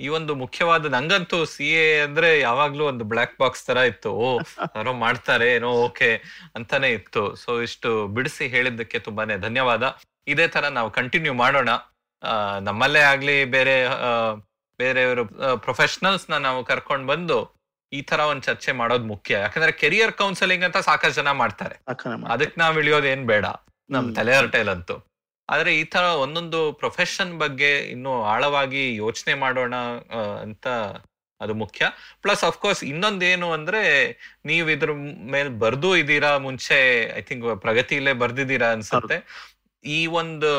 [0.00, 4.10] ಈ ಒಂದು ಮುಖ್ಯವಾದ ನಂಗಂತೂ ಸಿ ಎ ಅಂದ್ರೆ ಯಾವಾಗ್ಲೂ ಒಂದು ಬ್ಲಾಕ್ ಬಾಕ್ಸ್ ತರ ಇತ್ತು.
[4.24, 4.28] ಓ
[4.76, 6.10] ಯಾರೋ ಮಾಡ್ತಾರೆ ಏನೋ ಓಕೆ
[6.56, 7.22] ಅಂತಾನೆ ಇತ್ತು.
[7.36, 9.84] ಸೊ ಇಷ್ಟು ಬಿಡಿಸಿ ಹೇಳಿದ್ದಕ್ಕೆ ತುಂಬಾನೇ ಧನ್ಯವಾದ.
[10.26, 11.70] ಇದೇ ತರ ನಾವು ಕಂಟಿನ್ಯೂ ಮಾಡೋಣ.
[12.60, 13.76] ನಮ್ಮಲ್ಲೇ ಆಗ್ಲಿ ಬೇರೆ
[14.78, 15.24] ಬೇರೆಯವರು
[15.56, 17.38] ಪ್ರೊಫೆಷನಲ್ಸ್ನ ನಾವು ಕರ್ಕೊಂಡ್ ಬಂದು
[17.92, 19.32] ಈ ತರ ಒಂದ್ ಚರ್ಚೆ ಮಾಡೋದು ಮುಖ್ಯ.
[19.34, 21.76] ಯಾಕಂದ್ರೆ ಕೆರಿಯರ್ ಕೌನ್ಸೆಲಿಂಗ್ ಅಂತ ಸಾಕಷ್ಟು ಜನ ಮಾಡ್ತಾರೆ.
[22.34, 23.46] ಅದಕ್ಕೆ ನಾವ್ ಇಳಿಯೋದೇನ್ ಬೇಡ.
[23.90, 24.96] ನಮ್ ತಲೆ ತಲೆ ಹರಟೆಲಂತೂ.
[25.48, 29.74] ಆದ್ರೆ ಈ ತರ ಒಂದೊಂದು ಪ್ರೊಫೆಷನ್ ಬಗ್ಗೆ ಇನ್ನೂ ಆಳವಾಗಿ ಯೋಚನೆ ಮಾಡೋಣ
[30.42, 30.66] ಅಂತ
[31.40, 31.82] ಅದು ಮುಖ್ಯ.
[32.22, 33.82] ಪ್ಲಸ್ ಅಫ್ಕೋರ್ಸ್ ಇನ್ನೊಂದೇನು ಅಂದ್ರೆ
[34.44, 34.92] ನೀವ್ ಇದ್ರ
[35.34, 36.78] ಮೇಲೆ ಬರ್ದು ಇದೀರಾ ಮುಂಚೆ
[37.18, 39.18] ಐ ಥಿಂಕ್ ಪ್ರಗತಿಲೇ ಬರ್ದಿದ್ದೀರಾ ಅನ್ಸುತ್ತೆ.
[39.84, 40.50] ಈ ಒಂದು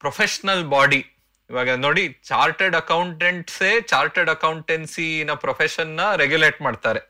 [0.00, 1.04] ಪ್ರೊಫೆಷನಲ್ ಬಾಡಿ
[1.50, 7.00] ಇವಾಗ ನೋಡಿ ಚಾರ್ಟೆಡ್ ಅಕೌಂಟೆಂಟ್ಸೇ ಚಾರ್ಟೆಡ್ ಅಕೌಂಟೆನ್ಸಿನ ಪ್ರೊಫೆಷನ್ನ ರೆಗ್ಯುಲೇಟ್ ಮಾಡ್ತಾರೆ.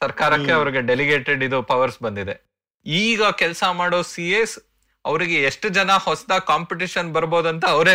[0.00, 0.52] ಸರ್ಕಾರಕ್ಕೆ.
[0.52, 2.34] ಅವ್ರಿಗೆ ಡೆಲಿಗೇಟೆಡ್ ಇದು ಪವರ್ಸ್ ಬಂದಿದೆ.
[2.86, 4.58] ಈಗ ಕೆಲಸ ಮಾಡೋ ಸಿ ಎಸ್
[5.04, 7.94] ಅವರಿಗೆ ಎಷ್ಟು ಜನ ಹೊಸದ ಕಾಂಪಿಟಿಷನ್ ಬರ್ಬೋದಂತ ಅವರೇ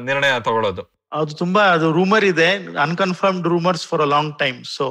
[0.00, 0.82] ನಿರ್ಣಯ ತಗೊಳ್ಳೋದು
[1.12, 2.48] ಅದು ತುಂಬಾ ಅದು ರೂಮರ್ ಇದೆ
[2.80, 4.86] unconfirmed rumours for a long time so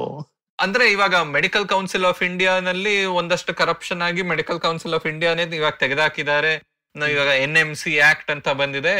[0.58, 6.52] ಅಂದ್ರೆ ಇವಾಗ ಮೆಡಿಕಲ್ ಕೌನ್ಸಿಲ್ ಆಫ್ ಇಂಡಿಯಾನಲ್ಲಿ ಒಂದಷ್ಟು ಕರಪ್ಷನ್ ಆಗಿ ಮೆಡಿಕಲ್ ಕೌನ್ಸಿಲ್ ಆಫ್ ಇಂಡಿಯಾನೇ ಇವಾಗ ತೆಗೆದಾಕಿದ್ದಾರೆ.
[7.04, 8.94] ಇವಾಗ ಎನ್ ಎಂ ಸಿ ಆಕ್ಟ್ ಅಂತ ಬಂದಿದೆ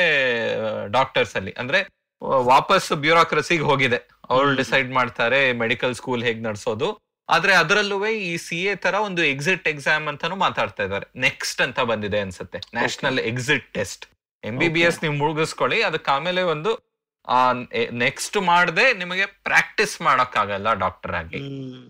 [0.86, 1.54] ಡಾಕ್ಟರ್ಸ್ ಅಲ್ಲಿ.
[1.58, 1.86] ಅಂದ್ರೆ
[2.22, 4.08] ವಾಪಸ್ ಬ್ಯೂರೋಕ್ರಸಿಗೆ ಹೋಗಿದೆ.
[4.30, 7.00] ಅವ್ರು ಡಿಸೈಡ್ ಮಾಡ್ತಾರೆ ಮೆಡಿಕಲ್ ಸ್ಕೂಲ್ ಹೇಗ್ ನಡೆಸೋದು.
[7.28, 11.20] ಆದ್ರೆ ಅದರಲ್ಲೂ ಈ ಸಿ ಎ ತರ ಒಂದು ಎಕ್ಸಿಟ್ ಎಕ್ಸಾಮ್ ಅಂತಾನು ಮಾತಾಡ್ತಾ ಇದ್ದಾರೆ.
[11.20, 12.58] ನೆಕ್ಸ್ಟ್ ಅಂತ ಬಂದಿದೆ ಅನ್ಸುತ್ತೆ.
[12.58, 14.06] National exit test
[14.44, 16.96] M B B S ನೀವು ಮುಳುಗಿಸ್ಕೊಳ್ಳಿ ಅದಕ್ಕೆ ಆಮೇಲೆ ಒಂದು
[17.28, 17.52] ಆ
[17.92, 21.38] ನೆಕ್ಸ್ಟ್ ಮಾಡದೆ ನಿಮಗೆ ಪ್ರಾಕ್ಟೀಸ್ ಮಾಡಕ್ಕಾಗಲ್ಲ ಡಾಕ್ಟರ್ ಆಗಿ.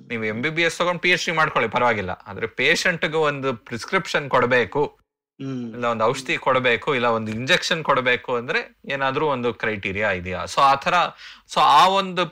[0.09, 2.11] ನೀವು ಎಂ ಬಿ ಬಿ ಎಸ್ ತಗೊಂಡು ಪಿ ಎಚ್ ಡಿ ಮಾಡ್ಕೊಳ್ಳಿ ಪರವಾಗಿಲ್ಲ.
[2.11, 4.99] ಆದ್ರೆ ಪೇಷಂಟ್ಗೆ ಒಂದು ಪ್ರಿಸ್ಕ್ರಿಪ್ಷನ್ ಕೊಡಬೇಕು.
[5.41, 10.45] ಇಲ್ಲ ಒಂದು ಔಷಧಿ ಕೊಡಬೇಕು ಇಲ್ಲ ಒಂದು ಇಂಜೆಕ್ಷನ್ ಕೊಡಬೇಕು ಅಂದ್ರೆ ಏನಾದ್ರೂ ಒಂದು ಕ್ರೈಟೀರಿಯಾ ಇದೆಯಾ?
[10.45, 10.95] ಸೊ ಆ ತರ
[11.47, 12.27] ಸೊ ಆ ಒಂದು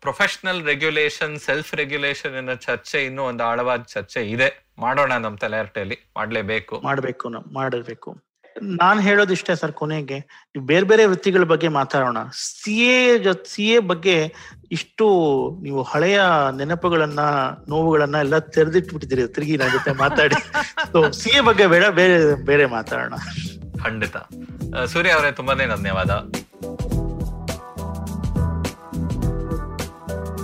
[0.00, 4.70] ಪ್ರೊಫೆಷನಲ್ ರೆಗ್ಯುಲೇಷನ್ ಸೆಲ್ಫ್ ರೆಗ್ಯುಲೇಷನ್ ಅನ್ನೋ ಚರ್ಚೆ ಇನ್ನೂ ಒಂದು ಆಳವಾದ ಚರ್ಚೆ ಇದೆ.
[4.78, 5.98] ಮಾಡೋಣ ನಮ್ ತಲೆಹರಟೆಯಲ್ಲಿ.
[6.16, 6.80] ಮಾಡ್ಲೇಬೇಕು.
[6.80, 8.30] ಮಾಡ್ಬೇಕು ಮಾಡಬೇಕು.
[8.62, 10.44] ನಾನ್ ಹೇಳೋದಿಷ್ಟೇ ಸರ್ ಕೊನೆಗೆ.
[10.58, 12.16] ಬೇರೆ ಬೇರೆ ವೃತ್ತಿಗಳ ಬಗ್ಗೆ ಮಾತಾಡೋಣ.
[12.32, 14.34] ಸಿ ಎ ಸಿ ಎ ಬಗ್ಗೆ
[14.72, 15.04] ಇಷ್ಟು
[15.62, 16.20] ನೀವು ಹಳೆಯ
[16.56, 17.20] ನೆನಪುಗಳನ್ನ
[17.68, 19.28] ನೋವುಗಳನ್ನ ಎಲ್ಲ ತೆರೆದಿಟ್ಬಿಟ್ಟಿದ್ದೀರಿ.
[19.28, 20.34] ತಿರುಗಿ ನನ್ನ ಜೊತೆ ಮಾತಾಡಿ.
[20.34, 23.14] ಸಿಎ ಸಿ ಎ ಬಗ್ಗೆ ಬೇಡ ಬೇರೆ ಬೇರೆ ಮಾತಾಡೋಣ.
[23.84, 24.16] ಖಂಡಿತ.
[24.84, 26.10] ಸೂರ್ಯ ಅವರೇ ತುಂಬಾನೇ ಧನ್ಯವಾದ.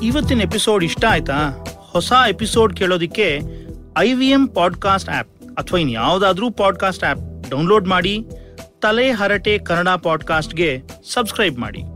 [0.02, 1.64] ಇವತ್ತಿನ ಎಪಿಸೋಡ್ ಇಷ್ಟ ಆಯ್ತಾ?
[1.78, 3.40] ಹೊಸ episode ಕೇಳೋದಿಕ್ಕೆ
[3.98, 8.24] I V M podcast app ಅಥವಾ ಇನ್ ಯಾವ್ದಾದ್ರೂ ಪಾಡ್ಕಾಸ್ಟ್ ಆಪ್ ಡೌನ್ಲೋಡ್ ಮಾಡಿ
[8.82, 11.95] ತಲೆ ಹರಟೆ ಕನ್ನಡ ಪಾಡ್ಕಾಸ್ಟ್ಗೆ ಸಬ್ಸ್ಕ್ರೈಬ್ ಮಾಡಿ.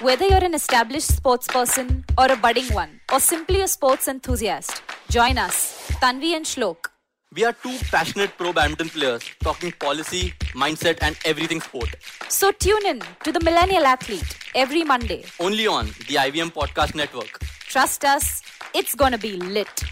[0.00, 4.82] Whether you're an established sports person or a budding one, or simply a sports enthusiast,
[5.10, 6.86] join us, Tanvi and Shlok,
[7.34, 11.94] We are two passionate pro badminton players talking policy, mindset, and everything sport.
[12.28, 15.24] So tune in to the Millennial Athlete every Monday.
[15.38, 17.38] Only on the IVM Podcast Network.
[17.74, 18.42] Trust us,
[18.74, 19.84] it's gonna be lit.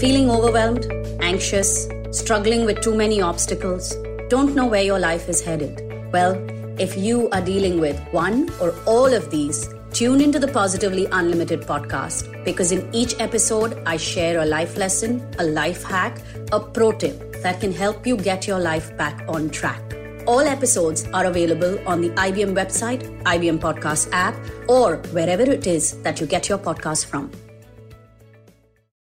[0.00, 0.90] Feeling overwhelmed,
[1.20, 3.94] anxious, struggling with too many obstacles,
[4.28, 5.80] don't know where your life is headed?
[6.12, 6.34] Well,
[6.78, 11.62] if you are dealing with one or all of these, tune into the Positively Unlimited
[11.62, 16.20] podcast because in each episode, I share a life lesson, a life hack,
[16.50, 19.82] a pro tip that can help you get your life back on track.
[20.26, 24.34] All episodes are available on the IBM website, IBM Podcast app,
[24.68, 27.30] or wherever it is that you get your podcast from.